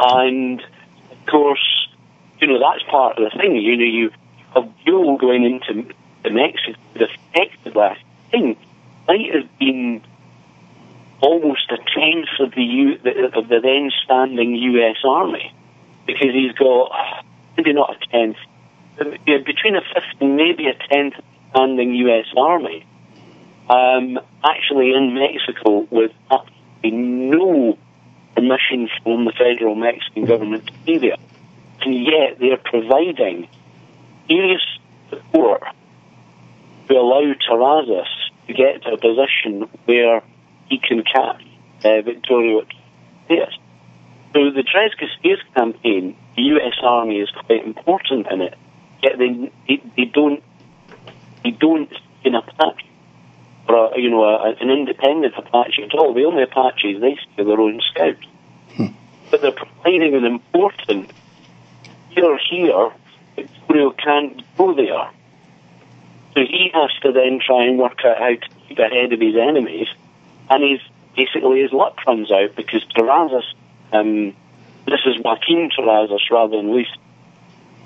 And 0.00 0.60
of 0.60 1.26
course, 1.30 1.88
you 2.40 2.48
know 2.48 2.58
that's 2.58 2.82
part 2.90 3.18
of 3.18 3.30
the 3.30 3.38
thing. 3.38 3.56
You 3.56 3.76
know, 3.76 3.84
you 3.84 4.10
have 4.54 4.68
Buell 4.84 5.16
going 5.16 5.44
into 5.44 5.94
the 6.24 6.30
Mexico. 6.30 6.78
The 6.94 7.08
effective 7.34 7.76
last 7.76 8.00
thing 8.30 8.56
might 9.06 9.32
have 9.32 9.58
been 9.58 10.02
almost 11.20 11.70
a 11.70 11.76
tenth 11.76 12.28
of 12.40 12.54
the 12.54 12.62
U, 12.62 12.92
of 13.34 13.48
the 13.48 13.60
then 13.62 13.90
standing 14.04 14.56
U.S. 14.56 14.96
Army 15.04 15.54
because 16.06 16.32
he's 16.32 16.52
got 16.52 17.24
maybe 17.56 17.72
not 17.72 17.96
a 17.96 18.06
tenth, 18.08 18.36
between 19.24 19.76
a 19.76 19.80
fifth 19.80 20.20
and 20.20 20.36
maybe 20.36 20.66
a 20.66 20.74
tenth 20.88 21.14
standing 21.50 21.94
U.S. 21.94 22.26
Army. 22.36 22.84
Um, 23.70 24.18
actually, 24.44 24.92
in 24.92 25.14
Mexico, 25.14 25.86
with 25.90 26.12
absolutely 26.30 26.90
no 26.90 27.78
permission 28.34 28.90
from 29.02 29.24
the 29.24 29.32
federal 29.32 29.74
Mexican 29.74 30.26
government 30.26 30.66
to 30.66 30.72
be 30.84 30.98
there, 30.98 31.16
and 31.80 31.94
yet 31.94 32.38
they're 32.38 32.58
providing 32.58 33.48
serious 34.28 34.62
support 35.08 35.62
to 36.88 36.94
allow 36.94 37.32
Terrazas 37.48 38.06
to 38.46 38.52
get 38.52 38.82
to 38.82 38.92
a 38.92 38.98
position 38.98 39.68
where 39.86 40.22
he 40.68 40.78
can 40.78 41.02
catch 41.02 41.42
uh, 41.84 42.02
Victorio 42.02 42.62
Yes. 43.28 43.52
So 44.32 44.50
the 44.50 44.62
Tres 44.64 44.92
Castillos 44.98 45.40
campaign, 45.56 46.16
the 46.36 46.42
U.S. 46.42 46.74
Army 46.82 47.20
is 47.20 47.30
quite 47.30 47.64
important 47.64 48.26
in 48.30 48.42
it. 48.42 48.58
Yet 49.02 49.18
they 49.18 49.52
they, 49.68 49.82
they 49.96 50.04
don't 50.04 50.42
they 51.42 51.50
don't 51.50 51.92
in 52.24 52.34
Apache 52.34 52.90
or 53.68 53.94
a, 53.94 54.00
you 54.00 54.10
know 54.10 54.24
a, 54.24 54.54
an 54.60 54.70
independent 54.70 55.34
Apache 55.36 55.84
at 55.84 55.94
all. 55.94 56.14
The 56.14 56.24
only 56.24 56.42
Apaches 56.42 57.00
they 57.00 57.14
see 57.14 57.42
are 57.42 57.44
their 57.44 57.60
own 57.60 57.80
scouts, 57.90 58.26
but 59.30 59.40
they're 59.40 59.52
providing 59.52 60.14
an 60.14 60.24
important. 60.24 61.12
You're 62.10 62.38
here, 62.50 62.92
Victorio 63.36 63.90
can't 63.90 64.42
go 64.56 64.74
there. 64.74 65.10
So 66.34 66.40
he 66.40 66.70
has 66.74 66.90
to 67.02 67.12
then 67.12 67.40
try 67.44 67.64
and 67.64 67.78
work 67.78 68.04
out 68.04 68.18
how 68.18 68.34
to 68.34 68.48
keep 68.68 68.78
ahead 68.78 69.12
of 69.12 69.20
his 69.20 69.36
enemies, 69.36 69.86
and 70.50 70.62
he's 70.62 70.80
basically 71.16 71.62
his 71.62 71.72
luck 71.72 72.04
runs 72.06 72.30
out 72.32 72.56
because 72.56 72.84
Terrazas, 72.96 73.44
um, 73.92 74.34
this 74.86 75.00
is 75.06 75.16
Joaquin 75.24 75.70
Terrazas 75.70 76.28
rather 76.30 76.56
than 76.56 76.72
Luis. 76.72 76.88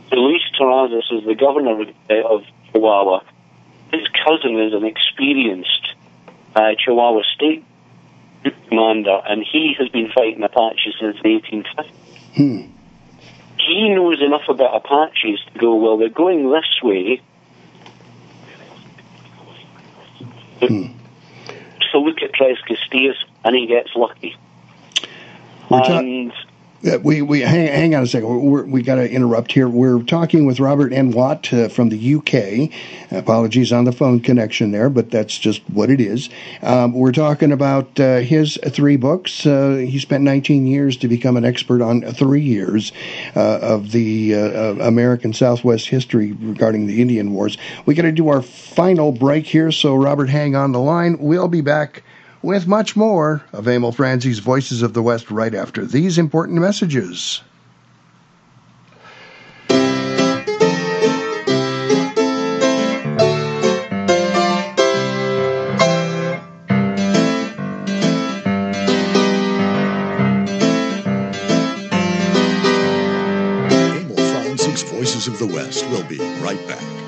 So 0.08 0.16
Luis 0.16 0.42
Terrazas 0.58 1.12
is 1.12 1.26
the 1.26 1.34
governor 1.34 1.84
uh, 2.08 2.14
of 2.26 2.44
Chihuahua. 2.72 3.20
His 3.92 4.08
cousin 4.08 4.58
is 4.58 4.72
an 4.72 4.84
experienced 4.84 5.94
uh, 6.56 6.72
Chihuahua 6.78 7.22
state 7.34 7.64
commander, 8.68 9.20
and 9.28 9.44
he 9.44 9.74
has 9.78 9.88
been 9.88 10.10
fighting 10.14 10.42
Apaches 10.42 10.94
since 11.00 11.16
the 11.22 11.28
1850s. 11.28 11.90
Hmm. 12.34 12.72
He 13.58 13.88
knows 13.90 14.22
enough 14.22 14.48
about 14.48 14.76
Apaches 14.76 15.40
to 15.52 15.58
go, 15.58 15.74
well, 15.74 15.98
they're 15.98 16.08
going 16.08 16.50
this 16.50 16.82
way. 16.82 17.20
Hmm. 20.60 20.86
So 21.92 21.98
look 22.00 22.22
at 22.22 22.32
Tres 22.32 22.58
Castillos, 22.66 23.16
and 23.44 23.54
he 23.56 23.66
gets 23.66 23.94
lucky. 23.94 24.36
We're 25.70 25.80
ta- 25.80 25.98
and 25.98 26.32
we 27.02 27.22
we 27.22 27.40
hang, 27.40 27.66
hang 27.66 27.94
on 27.94 28.04
a 28.04 28.06
second. 28.06 28.28
We're, 28.28 28.64
we 28.64 28.82
got 28.82 28.96
to 28.96 29.10
interrupt 29.10 29.52
here. 29.52 29.68
We're 29.68 30.02
talking 30.02 30.46
with 30.46 30.60
Robert 30.60 30.92
N. 30.92 31.10
Watt 31.10 31.52
uh, 31.52 31.68
from 31.68 31.88
the 31.88 32.14
UK. 32.14 32.70
Apologies 33.10 33.72
on 33.72 33.84
the 33.84 33.92
phone 33.92 34.20
connection 34.20 34.70
there, 34.70 34.88
but 34.88 35.10
that's 35.10 35.36
just 35.38 35.62
what 35.70 35.90
it 35.90 36.00
is. 36.00 36.28
Um, 36.62 36.92
we're 36.92 37.12
talking 37.12 37.52
about 37.52 37.98
uh, 37.98 38.18
his 38.18 38.58
three 38.68 38.96
books. 38.96 39.44
Uh, 39.44 39.84
he 39.88 39.98
spent 39.98 40.22
19 40.24 40.66
years 40.66 40.96
to 40.98 41.08
become 41.08 41.36
an 41.36 41.44
expert 41.44 41.82
on 41.82 42.02
three 42.02 42.42
years 42.42 42.92
uh, 43.34 43.58
of 43.60 43.90
the 43.92 44.34
uh, 44.34 44.74
American 44.80 45.32
Southwest 45.32 45.88
history 45.88 46.32
regarding 46.32 46.86
the 46.86 47.02
Indian 47.02 47.32
Wars. 47.32 47.58
We 47.86 47.94
got 47.94 48.02
to 48.02 48.12
do 48.12 48.28
our 48.28 48.42
final 48.42 49.10
break 49.10 49.46
here, 49.46 49.72
so 49.72 49.96
Robert, 49.96 50.28
hang 50.28 50.54
on 50.54 50.72
the 50.72 50.80
line. 50.80 51.18
We'll 51.18 51.48
be 51.48 51.60
back 51.60 52.02
with 52.48 52.66
much 52.66 52.96
more 52.96 53.42
of 53.52 53.68
Emil 53.68 53.92
Franzi's 53.92 54.38
Voices 54.38 54.80
of 54.80 54.94
the 54.94 55.02
West 55.02 55.30
right 55.30 55.54
after 55.54 55.84
these 55.84 56.16
important 56.16 56.58
messages. 56.58 57.42
Voices 74.90 75.28
of 75.28 75.38
the 75.38 75.46
West 75.46 75.84
will 75.90 76.04
be 76.04 76.18
right 76.40 76.66
back. 76.66 77.07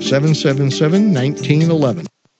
777 0.00 1.12
1911. 1.12 2.08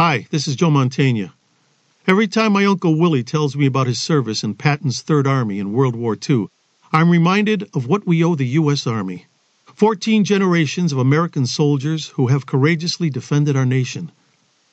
Hi, 0.00 0.28
this 0.30 0.46
is 0.46 0.54
Joe 0.54 0.70
Mantegna. 0.70 1.32
Every 2.06 2.28
time 2.28 2.52
my 2.52 2.64
Uncle 2.64 2.96
Willie 2.96 3.24
tells 3.24 3.56
me 3.56 3.66
about 3.66 3.88
his 3.88 3.98
service 3.98 4.44
in 4.44 4.54
Patton's 4.54 5.02
Third 5.02 5.26
Army 5.26 5.58
in 5.58 5.72
World 5.72 5.96
War 5.96 6.16
II, 6.16 6.46
I'm 6.92 7.10
reminded 7.10 7.68
of 7.74 7.88
what 7.88 8.06
we 8.06 8.22
owe 8.22 8.36
the 8.36 8.46
U.S. 8.60 8.86
Army. 8.86 9.26
Fourteen 9.74 10.22
generations 10.22 10.92
of 10.92 10.98
American 10.98 11.46
soldiers 11.46 12.10
who 12.10 12.28
have 12.28 12.46
courageously 12.46 13.10
defended 13.10 13.56
our 13.56 13.66
nation. 13.66 14.12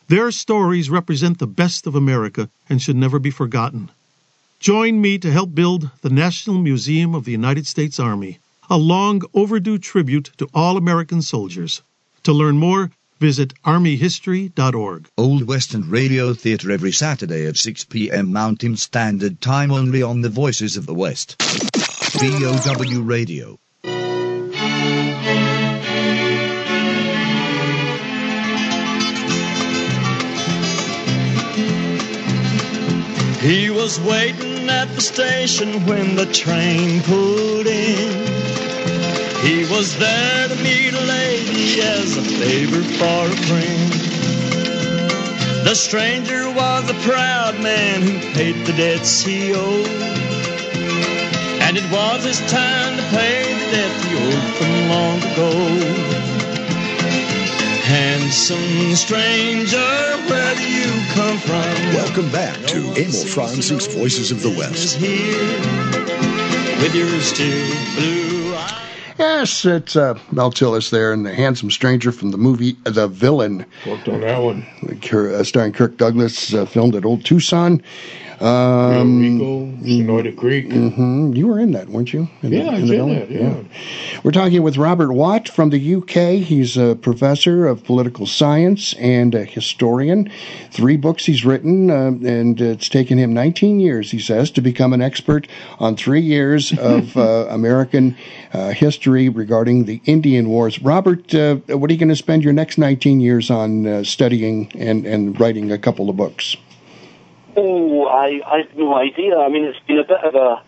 Their 0.09 0.29
stories 0.29 0.91
represent 0.91 1.39
the 1.39 1.47
best 1.47 1.87
of 1.87 1.95
America 1.95 2.47
and 2.69 2.79
should 2.79 2.95
never 2.95 3.17
be 3.17 3.31
forgotten. 3.31 3.89
Join 4.59 5.01
me 5.01 5.17
to 5.17 5.31
help 5.31 5.55
build 5.55 5.89
the 6.03 6.11
National 6.11 6.59
Museum 6.59 7.15
of 7.15 7.25
the 7.25 7.31
United 7.31 7.65
States 7.65 7.99
Army, 7.99 8.37
a 8.69 8.77
long 8.77 9.23
overdue 9.33 9.79
tribute 9.79 10.29
to 10.37 10.47
all 10.53 10.77
American 10.77 11.23
soldiers. 11.23 11.81
To 12.25 12.31
learn 12.31 12.59
more, 12.59 12.91
visit 13.19 13.53
armyhistory.org. 13.63 15.09
Old 15.17 15.47
Western 15.47 15.89
Radio 15.89 16.33
Theatre 16.33 16.71
every 16.71 16.91
Saturday 16.91 17.45
at 17.45 17.57
6 17.57 17.85
p.m. 17.85 18.31
Mountain 18.31 18.77
Standard 18.77 19.41
Time 19.41 19.71
only 19.71 20.01
on 20.01 20.21
the 20.21 20.29
Voices 20.29 20.77
of 20.77 20.85
the 20.85 20.93
West. 20.93 21.41
VOW 22.19 23.01
Radio. 23.01 23.59
He 33.45 33.69
was 33.69 33.99
waiting 33.99 34.67
at 34.69 34.95
the 34.95 35.01
station 35.01 35.85
when 35.85 36.15
the 36.15 36.25
train 36.25 37.01
pulled 37.03 37.67
in. 37.67 38.64
He 39.45 39.63
was 39.65 39.95
there 39.99 40.47
to 40.47 40.55
meet 40.55 40.91
a 40.95 41.05
lady 41.05 41.79
as 41.79 42.17
a 42.17 42.23
favor 42.23 42.81
for 42.97 43.27
a 43.29 43.37
friend. 43.45 43.91
The 45.63 45.75
stranger 45.75 46.49
was 46.49 46.89
a 46.89 46.95
proud 47.07 47.61
man 47.61 48.01
who 48.01 48.17
paid 48.33 48.65
the 48.65 48.73
debts 48.73 49.21
he 49.21 49.53
owed. 49.53 49.85
And 51.61 51.77
it 51.77 51.85
was 51.91 52.23
his 52.23 52.39
time 52.51 52.97
to 52.97 53.03
pay 53.15 53.53
the 53.53 53.71
debt 53.71 54.05
he 54.05 54.15
owed 54.17 54.55
from 54.57 54.89
long 54.89 55.19
ago. 55.19 55.51
Handsome 57.85 58.95
stranger, 58.95 59.77
where 60.25 60.55
do 60.55 60.67
you 60.67 60.89
come 61.13 61.37
from? 61.37 61.93
Welcome 61.93 62.31
back 62.31 62.57
to 62.69 62.77
Emil 62.97 63.27
Franzi's 63.27 63.85
Voices 63.85 64.31
of 64.31 64.41
the 64.41 64.49
West. 64.49 64.97
Here 64.97 65.61
with 66.81 66.95
your 66.95 67.21
still 67.21 67.75
blue 67.95 68.55
eyes. 68.55 68.94
Yes, 69.17 69.63
it's 69.63 69.95
uh, 69.95 70.19
Mel 70.31 70.51
Tillis 70.51 70.89
there 70.89 71.13
and 71.13 71.25
the 71.25 71.33
handsome 71.33 71.71
stranger 71.71 72.11
from 72.11 72.31
the 72.31 72.37
movie 72.37 72.73
The 72.83 73.07
Villain. 73.07 73.65
Worked 73.87 74.09
on 74.09 74.21
that 74.21 74.39
one. 74.39 74.65
Uh, 75.11 75.43
starring 75.43 75.71
Kirk 75.71 75.95
Douglas, 75.97 76.53
uh, 76.53 76.65
filmed 76.65 76.95
at 76.95 77.05
Old 77.05 77.23
Tucson. 77.23 77.81
Um, 78.41 79.21
Rico, 79.21 79.65
Sonoda 79.83 80.35
Creek. 80.35 80.71
hmm 80.71 81.33
You 81.33 81.47
were 81.47 81.59
in 81.59 81.71
that, 81.71 81.89
weren't 81.89 82.13
you? 82.13 82.27
In 82.41 82.51
Yeah, 82.51 82.69
I 82.69 82.79
was 82.79 82.83
in 82.83 82.87
Villain? 82.87 83.19
that, 83.19 83.31
yeah. 83.31 83.63
We're 84.23 84.31
talking 84.31 84.61
with 84.63 84.77
Robert 84.77 85.11
Watt 85.13 85.47
from 85.47 85.69
the 85.69 85.95
UK. 85.95 86.43
He's 86.43 86.77
a 86.77 86.95
professor 86.95 87.67
of 87.67 87.83
political 87.83 88.25
science 88.25 88.93
and 88.93 89.35
a 89.35 89.45
historian. 89.45 90.29
Three 90.71 90.97
books 90.97 91.25
he's 91.25 91.45
written, 91.45 91.89
uh, 91.89 92.07
and 92.27 92.59
it's 92.59 92.89
taken 92.89 93.17
him 93.17 93.33
19 93.33 93.79
years, 93.79 94.11
he 94.11 94.19
says, 94.19 94.51
to 94.51 94.61
become 94.61 94.93
an 94.93 95.01
expert 95.01 95.47
on 95.79 95.95
three 95.95 96.21
years 96.21 96.71
of 96.79 97.15
uh, 97.15 97.47
American 97.49 98.17
uh, 98.53 98.69
history 98.69 99.29
regarding 99.29 99.85
the 99.85 100.01
Indian 100.05 100.49
Wars. 100.49 100.81
Robert, 100.81 101.33
uh, 101.33 101.55
what 101.67 101.89
are 101.89 101.93
you 101.93 101.99
going 101.99 102.09
to 102.09 102.15
spend 102.15 102.43
your 102.43 102.53
next 102.53 102.77
19 102.77 103.19
years 103.19 103.49
on 103.49 103.87
uh, 103.87 104.03
studying 104.03 104.71
and, 104.75 105.05
and 105.05 105.39
writing 105.39 105.71
a 105.71 105.77
couple 105.77 106.09
of 106.09 106.17
books? 106.17 106.57
Oh, 107.55 108.05
I, 108.05 108.41
I 108.45 108.57
have 108.59 108.75
no 108.75 108.95
idea. 108.95 109.37
I 109.37 109.49
mean, 109.49 109.63
it's 109.63 109.79
been 109.87 109.99
a 109.99 110.03
bit 110.03 110.23
of 110.23 110.35
a, 110.35 110.61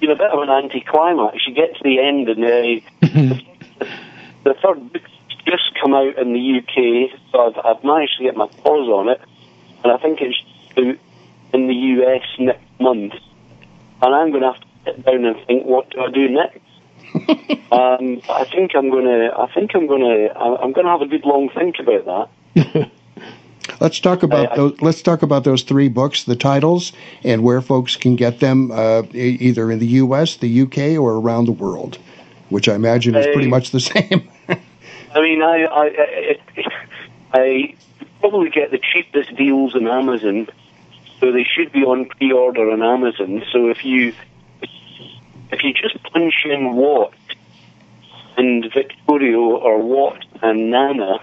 been 0.00 0.10
a 0.10 0.16
bit 0.16 0.30
of 0.30 0.40
an 0.40 0.48
anticlimax. 0.48 1.46
You 1.46 1.54
get 1.54 1.76
to 1.76 1.82
the 1.84 1.98
end, 2.00 2.28
and 2.28 2.44
uh, 2.44 3.38
the 4.44 4.54
third 4.62 4.92
book's 4.92 5.10
just 5.46 5.74
come 5.80 5.92
out 5.92 6.18
in 6.18 6.32
the 6.32 6.58
UK, 6.58 7.18
so 7.30 7.48
I've, 7.48 7.76
I've 7.76 7.84
managed 7.84 8.16
to 8.18 8.24
get 8.24 8.36
my 8.36 8.46
paws 8.46 8.88
on 8.88 9.08
it, 9.08 9.20
and 9.84 9.92
I 9.92 9.98
think 9.98 10.20
it's 10.20 10.38
out 10.78 10.96
in 11.52 11.66
the 11.66 11.74
US 11.74 12.22
next 12.38 12.80
month. 12.80 13.12
And 14.00 14.14
I'm 14.14 14.30
going 14.30 14.42
to 14.42 14.52
have 14.52 14.60
to 14.60 14.66
sit 14.84 15.04
down 15.04 15.24
and 15.24 15.46
think, 15.46 15.64
what 15.64 15.90
do 15.90 16.00
I 16.00 16.10
do 16.10 16.28
next? 16.28 16.60
um, 17.72 18.22
I 18.30 18.44
think 18.50 18.74
I'm 18.74 18.90
going 18.90 19.04
to. 19.04 19.30
I 19.36 19.52
think 19.52 19.72
I'm 19.74 19.86
going 19.86 20.00
to. 20.00 20.34
I'm 20.34 20.72
going 20.72 20.86
to 20.86 20.92
have 20.92 21.02
a 21.02 21.06
good 21.06 21.24
long 21.26 21.50
think 21.50 21.76
about 21.78 22.30
that. 22.54 22.90
Let's 23.80 24.00
talk 24.00 24.22
about 24.22 24.50
I- 24.50 24.52
I- 24.52 24.56
those. 24.56 24.80
Let's 24.80 25.02
talk 25.02 25.22
about 25.22 25.44
those 25.44 25.62
three 25.62 25.88
books, 25.88 26.24
the 26.24 26.36
titles, 26.36 26.92
and 27.24 27.42
where 27.42 27.60
folks 27.60 27.96
can 27.96 28.16
get 28.16 28.40
them, 28.40 28.70
uh, 28.72 29.02
either 29.12 29.70
in 29.70 29.78
the 29.78 29.86
U.S., 29.86 30.36
the 30.36 30.48
U.K., 30.48 30.96
or 30.96 31.14
around 31.14 31.46
the 31.46 31.52
world, 31.52 31.98
which 32.48 32.68
I 32.68 32.74
imagine 32.74 33.14
is 33.14 33.26
pretty 33.26 33.48
much 33.48 33.70
the 33.70 33.80
same. 33.94 34.28
I 35.14 35.20
mean, 35.20 35.42
I, 35.42 35.64
I, 35.64 35.84
I, 35.84 36.64
I 37.32 37.74
probably 38.20 38.50
get 38.50 38.70
the 38.70 38.78
cheapest 38.92 39.34
deals 39.36 39.74
on 39.74 39.86
Amazon, 39.86 40.48
so 41.20 41.32
they 41.32 41.44
should 41.44 41.72
be 41.72 41.82
on 41.84 42.06
pre-order 42.06 42.70
on 42.70 42.82
Amazon. 42.82 43.44
So 43.52 43.68
if 43.68 43.84
you 43.84 44.14
if 45.52 45.62
you 45.62 45.74
just 45.74 46.02
punch 46.04 46.46
in 46.46 46.74
Watt 46.74 47.12
and 48.36 48.64
Victorio 48.72 49.40
or 49.40 49.78
Watt 49.82 50.24
and 50.40 50.70
Nana, 50.70 51.20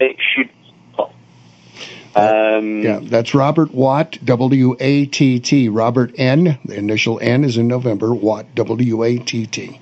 it 0.00 0.16
should. 0.34 0.50
Um, 2.16 2.80
yeah, 2.82 2.98
that's 3.02 3.34
Robert 3.34 3.72
Watt, 3.72 4.18
W 4.24 4.76
A 4.80 5.06
T 5.06 5.38
T. 5.38 5.68
Robert 5.68 6.12
N. 6.16 6.58
The 6.64 6.76
initial 6.76 7.18
N 7.20 7.44
is 7.44 7.56
in 7.56 7.68
November. 7.68 8.12
Watt, 8.14 8.46
W 8.54 9.02
A 9.04 9.18
T 9.18 9.46
T. 9.46 9.80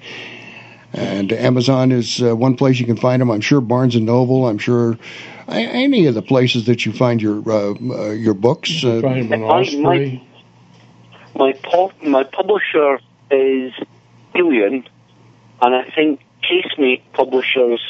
And 0.93 1.33
Amazon 1.33 1.93
is 1.93 2.23
uh, 2.23 2.35
one 2.35 2.57
place 2.57 2.81
you 2.81 2.87
can 2.87 2.97
find 2.97 3.21
them. 3.21 3.31
I'm 3.31 3.41
sure 3.43 3.61
Barnes 3.61 3.95
and 3.95 4.07
Noble. 4.07 4.47
I'm 4.47 4.59
sure 4.59 4.99
a- 5.47 5.53
any 5.53 6.07
of 6.07 6.15
the 6.15 6.23
places 6.23 6.67
that 6.67 6.87
you 6.87 6.93
find 6.93 7.21
your 7.21 7.43
uh, 7.51 7.75
uh, 7.75 8.11
your 8.11 8.35
books. 8.35 8.85
Uh, 8.85 9.01
Find 9.03 9.31
them 9.31 9.45
on 9.45 9.83
My- 9.83 10.23
my 11.35 11.53
pub, 11.53 11.93
my 12.03 12.25
publisher 12.25 12.99
is 13.31 13.73
Helion, 14.35 14.85
and 15.63 15.75
I 15.75 15.89
think 15.95 16.21
Casemate 16.43 17.03
publishers 17.13 17.81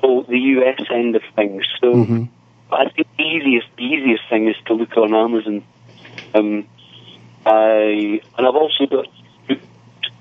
for 0.00 0.22
the 0.24 0.38
US 0.38 0.80
end 0.90 1.16
of 1.16 1.22
things. 1.34 1.64
So 1.80 1.94
mhm. 1.94 2.28
I 2.74 2.90
think 2.90 3.08
the 3.16 3.24
easiest 3.24 3.66
the 3.76 3.84
easiest 3.84 4.22
thing 4.28 4.48
is 4.48 4.56
to 4.66 4.74
look 4.74 4.96
on 4.96 5.14
Amazon. 5.14 5.64
Um, 6.34 6.66
I 7.46 8.20
and 8.36 8.46
I've 8.46 8.54
also 8.54 8.86
got 8.86 9.06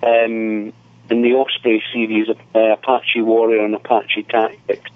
um, 0.04 0.74
in 1.10 1.22
the 1.22 1.34
Osprey 1.34 1.84
series 1.94 2.28
uh, 2.30 2.60
Apache 2.60 3.22
Warrior 3.22 3.64
and 3.64 3.76
Apache 3.76 4.24
Tactics. 4.30 4.90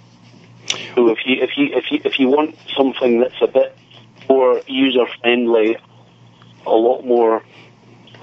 So 0.95 1.09
if 1.09 1.19
you 1.25 1.35
if 1.41 1.51
you 1.57 1.67
if 1.71 1.85
you 1.91 1.99
if 2.03 2.19
you 2.19 2.27
want 2.27 2.57
something 2.75 3.19
that's 3.19 3.41
a 3.41 3.47
bit 3.47 3.75
more 4.29 4.61
user 4.67 5.05
friendly, 5.21 5.77
a 6.65 6.69
lot 6.71 7.05
more 7.05 7.43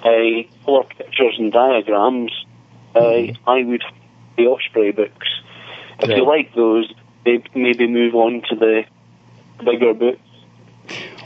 uh, 0.02 0.42
color 0.64 0.84
pictures 0.96 1.36
and 1.38 1.52
diagrams, 1.52 2.32
uh, 2.94 3.22
I 3.46 3.62
would 3.62 3.82
the 4.36 4.46
Osprey 4.46 4.92
books. 4.92 5.28
If 6.00 6.10
Yeah. 6.10 6.16
you 6.16 6.26
like 6.26 6.54
those, 6.54 6.92
maybe 7.24 7.86
move 7.86 8.14
on 8.14 8.42
to 8.50 8.56
the 8.56 8.84
bigger 9.58 9.94
books. 9.94 10.18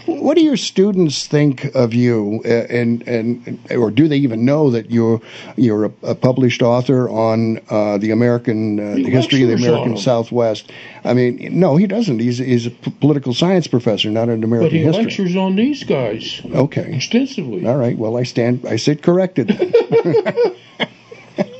What 0.06 0.36
do 0.38 0.42
your 0.42 0.56
students 0.56 1.26
think 1.26 1.66
of 1.74 1.92
you, 1.92 2.40
uh, 2.46 2.48
and 2.48 3.06
and 3.06 3.58
or 3.70 3.90
do 3.90 4.08
they 4.08 4.16
even 4.16 4.42
know 4.46 4.70
that 4.70 4.90
you're 4.90 5.20
you're 5.56 5.84
a, 5.86 5.92
a 6.02 6.14
published 6.14 6.62
author 6.62 7.10
on 7.10 7.60
uh, 7.68 7.98
the 7.98 8.10
American 8.12 8.80
uh, 8.80 8.94
the 8.94 9.10
history 9.10 9.42
of 9.42 9.48
the 9.50 9.56
American. 9.56 9.98
Southwest? 9.98 10.72
I 11.04 11.12
mean, 11.12 11.60
no, 11.60 11.76
he 11.76 11.86
doesn't. 11.86 12.20
He's 12.20 12.38
he's 12.38 12.64
a 12.66 12.70
p- 12.70 12.90
political 12.92 13.34
science 13.34 13.66
professor, 13.66 14.08
not 14.08 14.30
an 14.30 14.42
American. 14.44 14.48
But 14.68 14.72
American 14.72 14.78
he 14.78 14.84
history. 14.84 15.04
lectures 15.04 15.36
on 15.36 15.56
these 15.56 15.84
guys 15.84 16.40
Okay, 16.54 16.94
extensively. 16.94 17.66
all 17.66 17.76
right. 17.76 17.98
Well, 17.98 18.16
I 18.16 18.22
stand. 18.22 18.64
I 18.66 18.76
sit 18.76 19.02
corrected. 19.02 19.50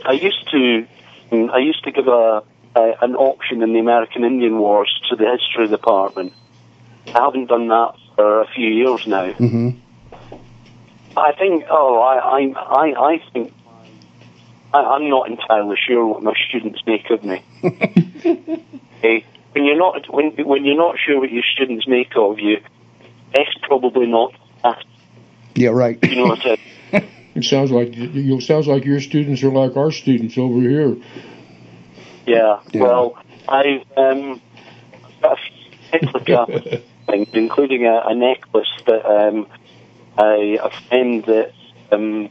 I 0.07 0.13
used 0.13 0.49
to, 0.53 0.87
mm, 1.33 1.51
I 1.51 1.59
used 1.59 1.85
to 1.85 1.93
give 1.93 2.09
a, 2.09 2.43
a 2.77 2.93
an 3.03 3.15
option 3.15 3.63
in 3.63 3.75
the 3.75 3.79
American 3.79 4.25
Indian 4.25 4.59
Wars 4.59 4.91
to 5.11 5.17
the 5.17 5.31
history 5.31 5.69
department. 5.69 6.33
I 7.15 7.25
haven't 7.25 7.47
done 7.47 7.69
that 7.69 7.95
for 8.17 8.43
a 8.43 8.47
few 8.55 8.69
years 8.69 9.03
now. 9.07 9.33
hmm 9.33 9.71
I 11.17 11.33
think, 11.33 11.65
oh, 11.69 11.99
I, 11.99 12.39
I, 12.39 12.53
I, 12.57 13.15
I 13.15 13.23
think, 13.33 13.53
I, 14.73 14.79
I'm 14.79 15.09
not 15.09 15.29
entirely 15.29 15.77
sure 15.85 16.07
what 16.07 16.23
my 16.23 16.33
students 16.49 16.81
make 16.87 17.11
of 17.11 17.25
me. 17.25 17.43
hey, 19.03 19.25
when 19.53 19.65
you're 19.65 19.77
not, 19.77 20.13
when 20.13 20.31
when 20.47 20.65
you're 20.65 20.77
not 20.77 20.97
sure 21.05 21.19
what 21.19 21.33
your 21.33 21.43
students 21.55 21.89
make 21.89 22.13
of 22.15 22.39
you, 22.39 22.59
it's 23.35 23.59
probably 23.63 24.07
not. 24.07 24.33
that. 24.63 24.85
Yeah, 25.57 25.71
right. 25.71 25.99
You 26.05 26.17
know 26.17 26.27
what 26.27 26.47
I 26.47 26.59
It 27.35 27.45
sounds 27.45 27.71
like 27.71 27.95
you 27.95 28.41
sounds 28.41 28.67
like 28.67 28.85
your 28.85 29.01
students 29.01 29.43
are 29.43 29.51
like 29.51 29.77
our 29.77 29.93
students 29.93 30.37
over 30.39 30.61
here. 30.61 30.97
Yeah. 32.27 32.61
Yeah. 32.73 32.83
Well, 32.83 33.19
I've 33.49 33.85
um, 33.97 34.41
got 35.23 35.39
a 35.93 35.99
few 35.99 36.01
replica 36.01 36.83
things, 37.09 37.29
including 37.33 37.87
a, 37.87 38.03
a 38.07 38.15
necklace 38.15 38.69
that 38.87 39.05
um, 39.07 39.47
a, 40.19 40.59
a 40.59 40.71
friend 40.89 41.25
that 41.27 41.53
um, 41.93 42.31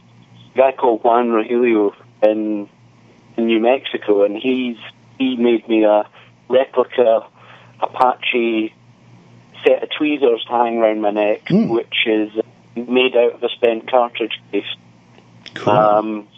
a 0.54 0.58
guy 0.58 0.72
called 0.72 1.02
Juan 1.04 1.28
Rogelio 1.28 1.94
in 2.22 2.68
in 3.36 3.46
New 3.46 3.60
Mexico, 3.60 4.24
and 4.24 4.36
he's 4.36 4.76
he 5.18 5.36
made 5.36 5.68
me 5.68 5.84
a 5.84 6.08
replica 6.48 7.26
Apache 7.80 8.74
set 9.64 9.82
of 9.82 9.90
tweezers 9.96 10.44
to 10.44 10.50
hang 10.50 10.78
around 10.78 11.00
my 11.00 11.10
neck, 11.10 11.44
Mm. 11.46 11.68
which 11.68 12.06
is 12.06 12.30
made 12.76 13.16
out 13.16 13.34
of 13.34 13.42
a 13.42 13.48
spent 13.50 13.90
cartridge 13.90 14.40
case. 14.52 14.64
Cool. 15.54 15.72
Um, 15.72 16.28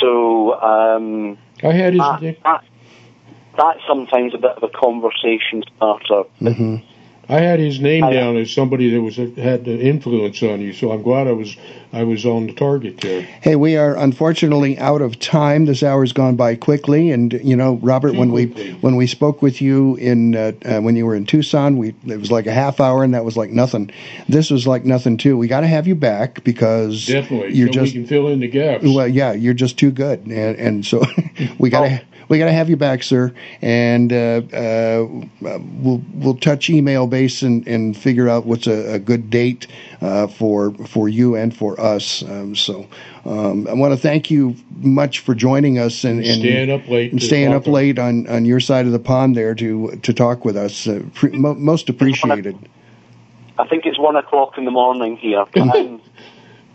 so 0.00 0.60
um, 0.60 1.38
had 1.60 1.92
his 1.92 2.00
that, 2.00 2.36
that, 2.42 2.64
that's 3.56 3.80
sometimes 3.86 4.34
a 4.34 4.38
bit 4.38 4.50
of 4.52 4.62
a 4.62 4.68
conversation 4.68 5.62
starter. 5.76 6.22
hmm 6.38 6.76
I 7.32 7.40
had 7.40 7.60
his 7.60 7.80
name 7.80 8.04
I- 8.04 8.12
down 8.12 8.36
as 8.36 8.50
somebody 8.50 8.90
that 8.90 9.00
was 9.00 9.16
had 9.16 9.66
an 9.66 9.80
influence 9.80 10.42
on 10.42 10.60
you, 10.60 10.74
so 10.74 10.92
I'm 10.92 11.02
glad 11.02 11.26
I 11.26 11.32
was 11.32 11.56
I 11.90 12.04
was 12.04 12.26
on 12.26 12.46
the 12.46 12.52
target 12.52 13.00
there. 13.00 13.22
Hey, 13.22 13.56
we 13.56 13.74
are 13.74 13.96
unfortunately 13.96 14.78
out 14.78 15.00
of 15.00 15.18
time. 15.18 15.64
This 15.64 15.82
hour's 15.82 16.12
gone 16.12 16.36
by 16.36 16.56
quickly, 16.56 17.10
and 17.10 17.32
you 17.32 17.56
know, 17.56 17.78
Robert, 17.82 18.14
when 18.16 18.32
we 18.32 18.46
when 18.82 18.96
we 18.96 19.06
spoke 19.06 19.40
with 19.40 19.62
you 19.62 19.96
in 19.96 20.36
uh, 20.36 20.52
uh, 20.66 20.80
when 20.80 20.94
you 20.94 21.06
were 21.06 21.14
in 21.14 21.24
Tucson, 21.24 21.78
we 21.78 21.94
it 22.06 22.20
was 22.20 22.30
like 22.30 22.46
a 22.46 22.52
half 22.52 22.80
hour, 22.80 23.02
and 23.02 23.14
that 23.14 23.24
was 23.24 23.34
like 23.38 23.48
nothing. 23.50 23.90
This 24.28 24.50
was 24.50 24.66
like 24.66 24.84
nothing 24.84 25.16
too. 25.16 25.38
We 25.38 25.48
got 25.48 25.60
to 25.60 25.66
have 25.68 25.86
you 25.86 25.94
back 25.94 26.44
because 26.44 27.06
Definitely, 27.06 27.54
you're 27.54 27.68
so 27.68 27.72
just 27.72 27.94
we 27.94 28.00
can 28.00 28.06
fill 28.08 28.28
in 28.28 28.40
the 28.40 28.48
gaps. 28.48 28.84
well, 28.84 29.08
yeah, 29.08 29.32
you're 29.32 29.54
just 29.54 29.78
too 29.78 29.90
good, 29.90 30.20
and 30.26 30.56
and 30.58 30.84
so 30.84 31.02
we 31.58 31.70
got 31.70 31.88
to 31.88 32.02
we 32.28 32.34
we 32.34 32.38
got 32.38 32.46
to 32.46 32.52
have 32.52 32.70
you 32.70 32.76
back, 32.76 33.02
sir, 33.02 33.32
and 33.60 34.12
uh, 34.12 34.40
uh, 34.52 35.06
we'll 35.40 36.02
we'll 36.14 36.36
touch 36.36 36.70
email 36.70 37.06
base 37.06 37.42
and, 37.42 37.66
and 37.66 37.96
figure 37.96 38.28
out 38.28 38.46
what's 38.46 38.66
a, 38.66 38.94
a 38.94 38.98
good 38.98 39.30
date 39.30 39.66
uh, 40.00 40.26
for 40.26 40.72
for 40.86 41.08
you 41.08 41.36
and 41.36 41.56
for 41.56 41.78
us. 41.80 42.22
Um, 42.22 42.54
so 42.54 42.86
um, 43.24 43.66
I 43.68 43.74
want 43.74 43.92
to 43.92 44.00
thank 44.00 44.30
you 44.30 44.56
much 44.76 45.20
for 45.20 45.34
joining 45.34 45.78
us 45.78 46.04
and, 46.04 46.24
and 46.24 46.40
Staying 46.40 46.70
up 46.70 46.88
late 46.88 47.12
and 47.12 47.22
staying 47.22 47.52
up 47.52 47.66
late 47.66 47.98
on, 47.98 48.26
on 48.28 48.44
your 48.44 48.60
side 48.60 48.86
of 48.86 48.92
the 48.92 48.98
pond 48.98 49.36
there 49.36 49.54
to 49.54 49.90
to 50.02 50.12
talk 50.12 50.44
with 50.44 50.56
us. 50.56 50.86
Uh, 50.86 51.02
pre- 51.14 51.30
mo- 51.30 51.54
most 51.54 51.88
appreciated. 51.88 52.56
I 53.58 53.66
think 53.68 53.84
it's 53.86 53.98
one 53.98 54.16
o'clock 54.16 54.56
in 54.58 54.64
the 54.64 54.70
morning 54.70 55.16
here. 55.16 55.44
I'm 55.56 56.00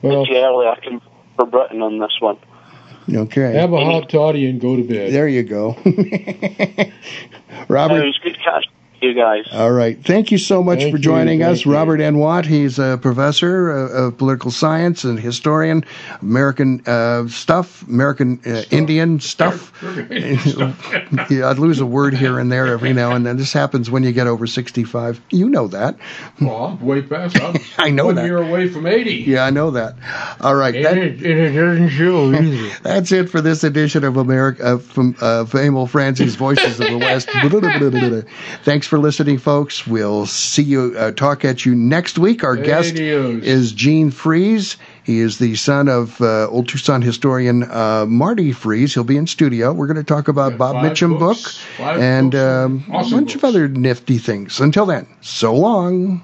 Well- 0.02 0.26
pretty 0.26 0.40
early. 0.40 0.68
I 0.68 0.80
can 0.82 1.02
for 1.36 1.46
Britain 1.46 1.82
on 1.82 2.00
this 2.00 2.16
one. 2.20 2.38
Okay. 3.14 3.54
Have 3.54 3.74
a 3.74 3.84
hot 3.86 4.10
toddy 4.10 4.50
and 4.50 4.60
go 4.60 4.76
to 4.76 4.84
bed. 4.84 5.14
There 5.14 5.28
you 5.28 5.44
go. 5.44 5.78
It 7.60 7.70
Robert. 7.70 8.06
was 8.06 8.18
good 8.20 8.38
catching 8.44 8.72
you 9.02 9.14
guys. 9.14 9.46
All 9.52 9.72
right. 9.72 10.02
Thank 10.04 10.32
you 10.32 10.38
so 10.38 10.64
much 10.64 10.80
Thank 10.80 10.94
for 10.96 10.98
joining 10.98 11.40
thank 11.40 11.52
us. 11.60 11.66
you. 11.66 11.74
Robert 11.74 12.00
N. 12.02 12.18
Watt, 12.18 12.46
he's 12.46 12.80
a 12.80 12.98
professor 13.02 13.72
uh, 13.72 14.06
of 14.08 14.18
political 14.18 14.52
science 14.52 15.04
and 15.04 15.20
historian, 15.20 15.84
American 16.22 16.82
uh, 16.88 17.28
stuff, 17.28 17.84
American 17.88 18.40
uh, 18.46 18.64
Indian 18.72 19.20
stuff. 19.22 19.72
yeah, 19.82 21.50
I'd 21.50 21.60
lose 21.60 21.80
a 21.80 21.86
word 21.86 22.14
here 22.14 22.40
and 22.40 22.52
there 22.52 22.68
every 22.68 22.94
now 22.94 23.12
and 23.14 23.26
then. 23.26 23.38
This 23.38 23.54
happens 23.54 23.90
when 23.92 24.04
you 24.04 24.12
get 24.12 24.28
over 24.28 24.48
65. 24.48 25.22
You 25.30 25.50
know 25.50 25.68
that. 25.68 25.98
Well, 26.42 26.66
I'm 26.66 26.82
way 26.86 27.02
past. 27.02 27.40
I'm 27.42 27.56
I 27.78 27.90
know 27.90 28.06
one 28.06 28.16
that. 28.16 28.26
year 28.26 28.38
away 28.38 28.68
from 28.70 28.86
80. 28.88 29.14
Yeah, 29.14 29.44
I 29.46 29.50
know 29.50 29.72
that. 29.72 29.96
All 30.42 30.56
right. 30.56 30.76
And, 30.76 30.86
that- 30.86 30.98
it, 30.98 31.12
and 31.22 31.26
it 31.40 31.52
doesn't 31.54 31.90
show 31.90 32.32
either. 32.34 32.78
That's 32.84 33.12
it 33.12 33.30
for 33.30 33.42
this 33.42 33.64
edition 33.64 34.04
of 34.04 34.18
America 34.18 34.64
uh, 34.66 34.78
from 34.78 35.16
uh, 35.22 35.46
Emil 35.54 35.88
Franzi's 35.88 36.36
Voices 36.36 36.80
of 36.80 36.88
the 36.88 36.98
West. 36.98 37.30
Thanks 38.64 38.87
for 38.88 38.98
listening, 38.98 39.38
folks. 39.38 39.86
We'll 39.86 40.26
see 40.26 40.64
you, 40.64 40.96
uh, 40.98 41.12
talk 41.12 41.46
at 41.46 41.66
you 41.66 41.76
next 41.76 42.18
week. 42.18 42.44
Our 42.44 42.56
guest 42.56 42.94
Adios. 42.94 43.44
is 43.44 43.72
Gene 43.72 44.10
Fries. 44.10 44.78
He 45.04 45.20
is 45.20 45.38
the 45.38 45.56
son 45.56 45.88
of 45.88 46.20
uh, 46.22 46.48
old 46.50 46.68
Tucson 46.68 47.02
historian 47.02 47.64
uh, 47.64 48.06
Marty 48.08 48.52
Fries. 48.52 48.94
He'll 48.94 49.04
be 49.04 49.18
in 49.18 49.28
studio. 49.28 49.74
We're 49.74 49.88
going 49.88 49.98
to 49.98 50.04
talk 50.04 50.28
about 50.28 50.58
Bob 50.58 50.78
Mitchum 50.78 51.20
books, 51.20 51.64
book 51.78 51.98
and 52.00 52.32
books, 52.32 52.42
um, 52.42 52.86
awesome 52.92 53.14
a 53.14 53.16
bunch 53.18 53.36
of 53.36 53.44
other 53.44 53.68
nifty 53.68 54.18
things. 54.18 54.60
Until 54.60 54.86
then, 54.86 55.08
so 55.22 55.54
long. 55.54 56.24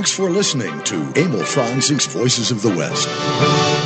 Thanks 0.00 0.12
for 0.16 0.30
listening 0.30 0.82
to 0.84 0.96
Emil 1.14 1.44
Franzi's 1.44 2.06
Voices 2.06 2.50
of 2.50 2.62
the 2.62 2.74
West. 2.74 3.79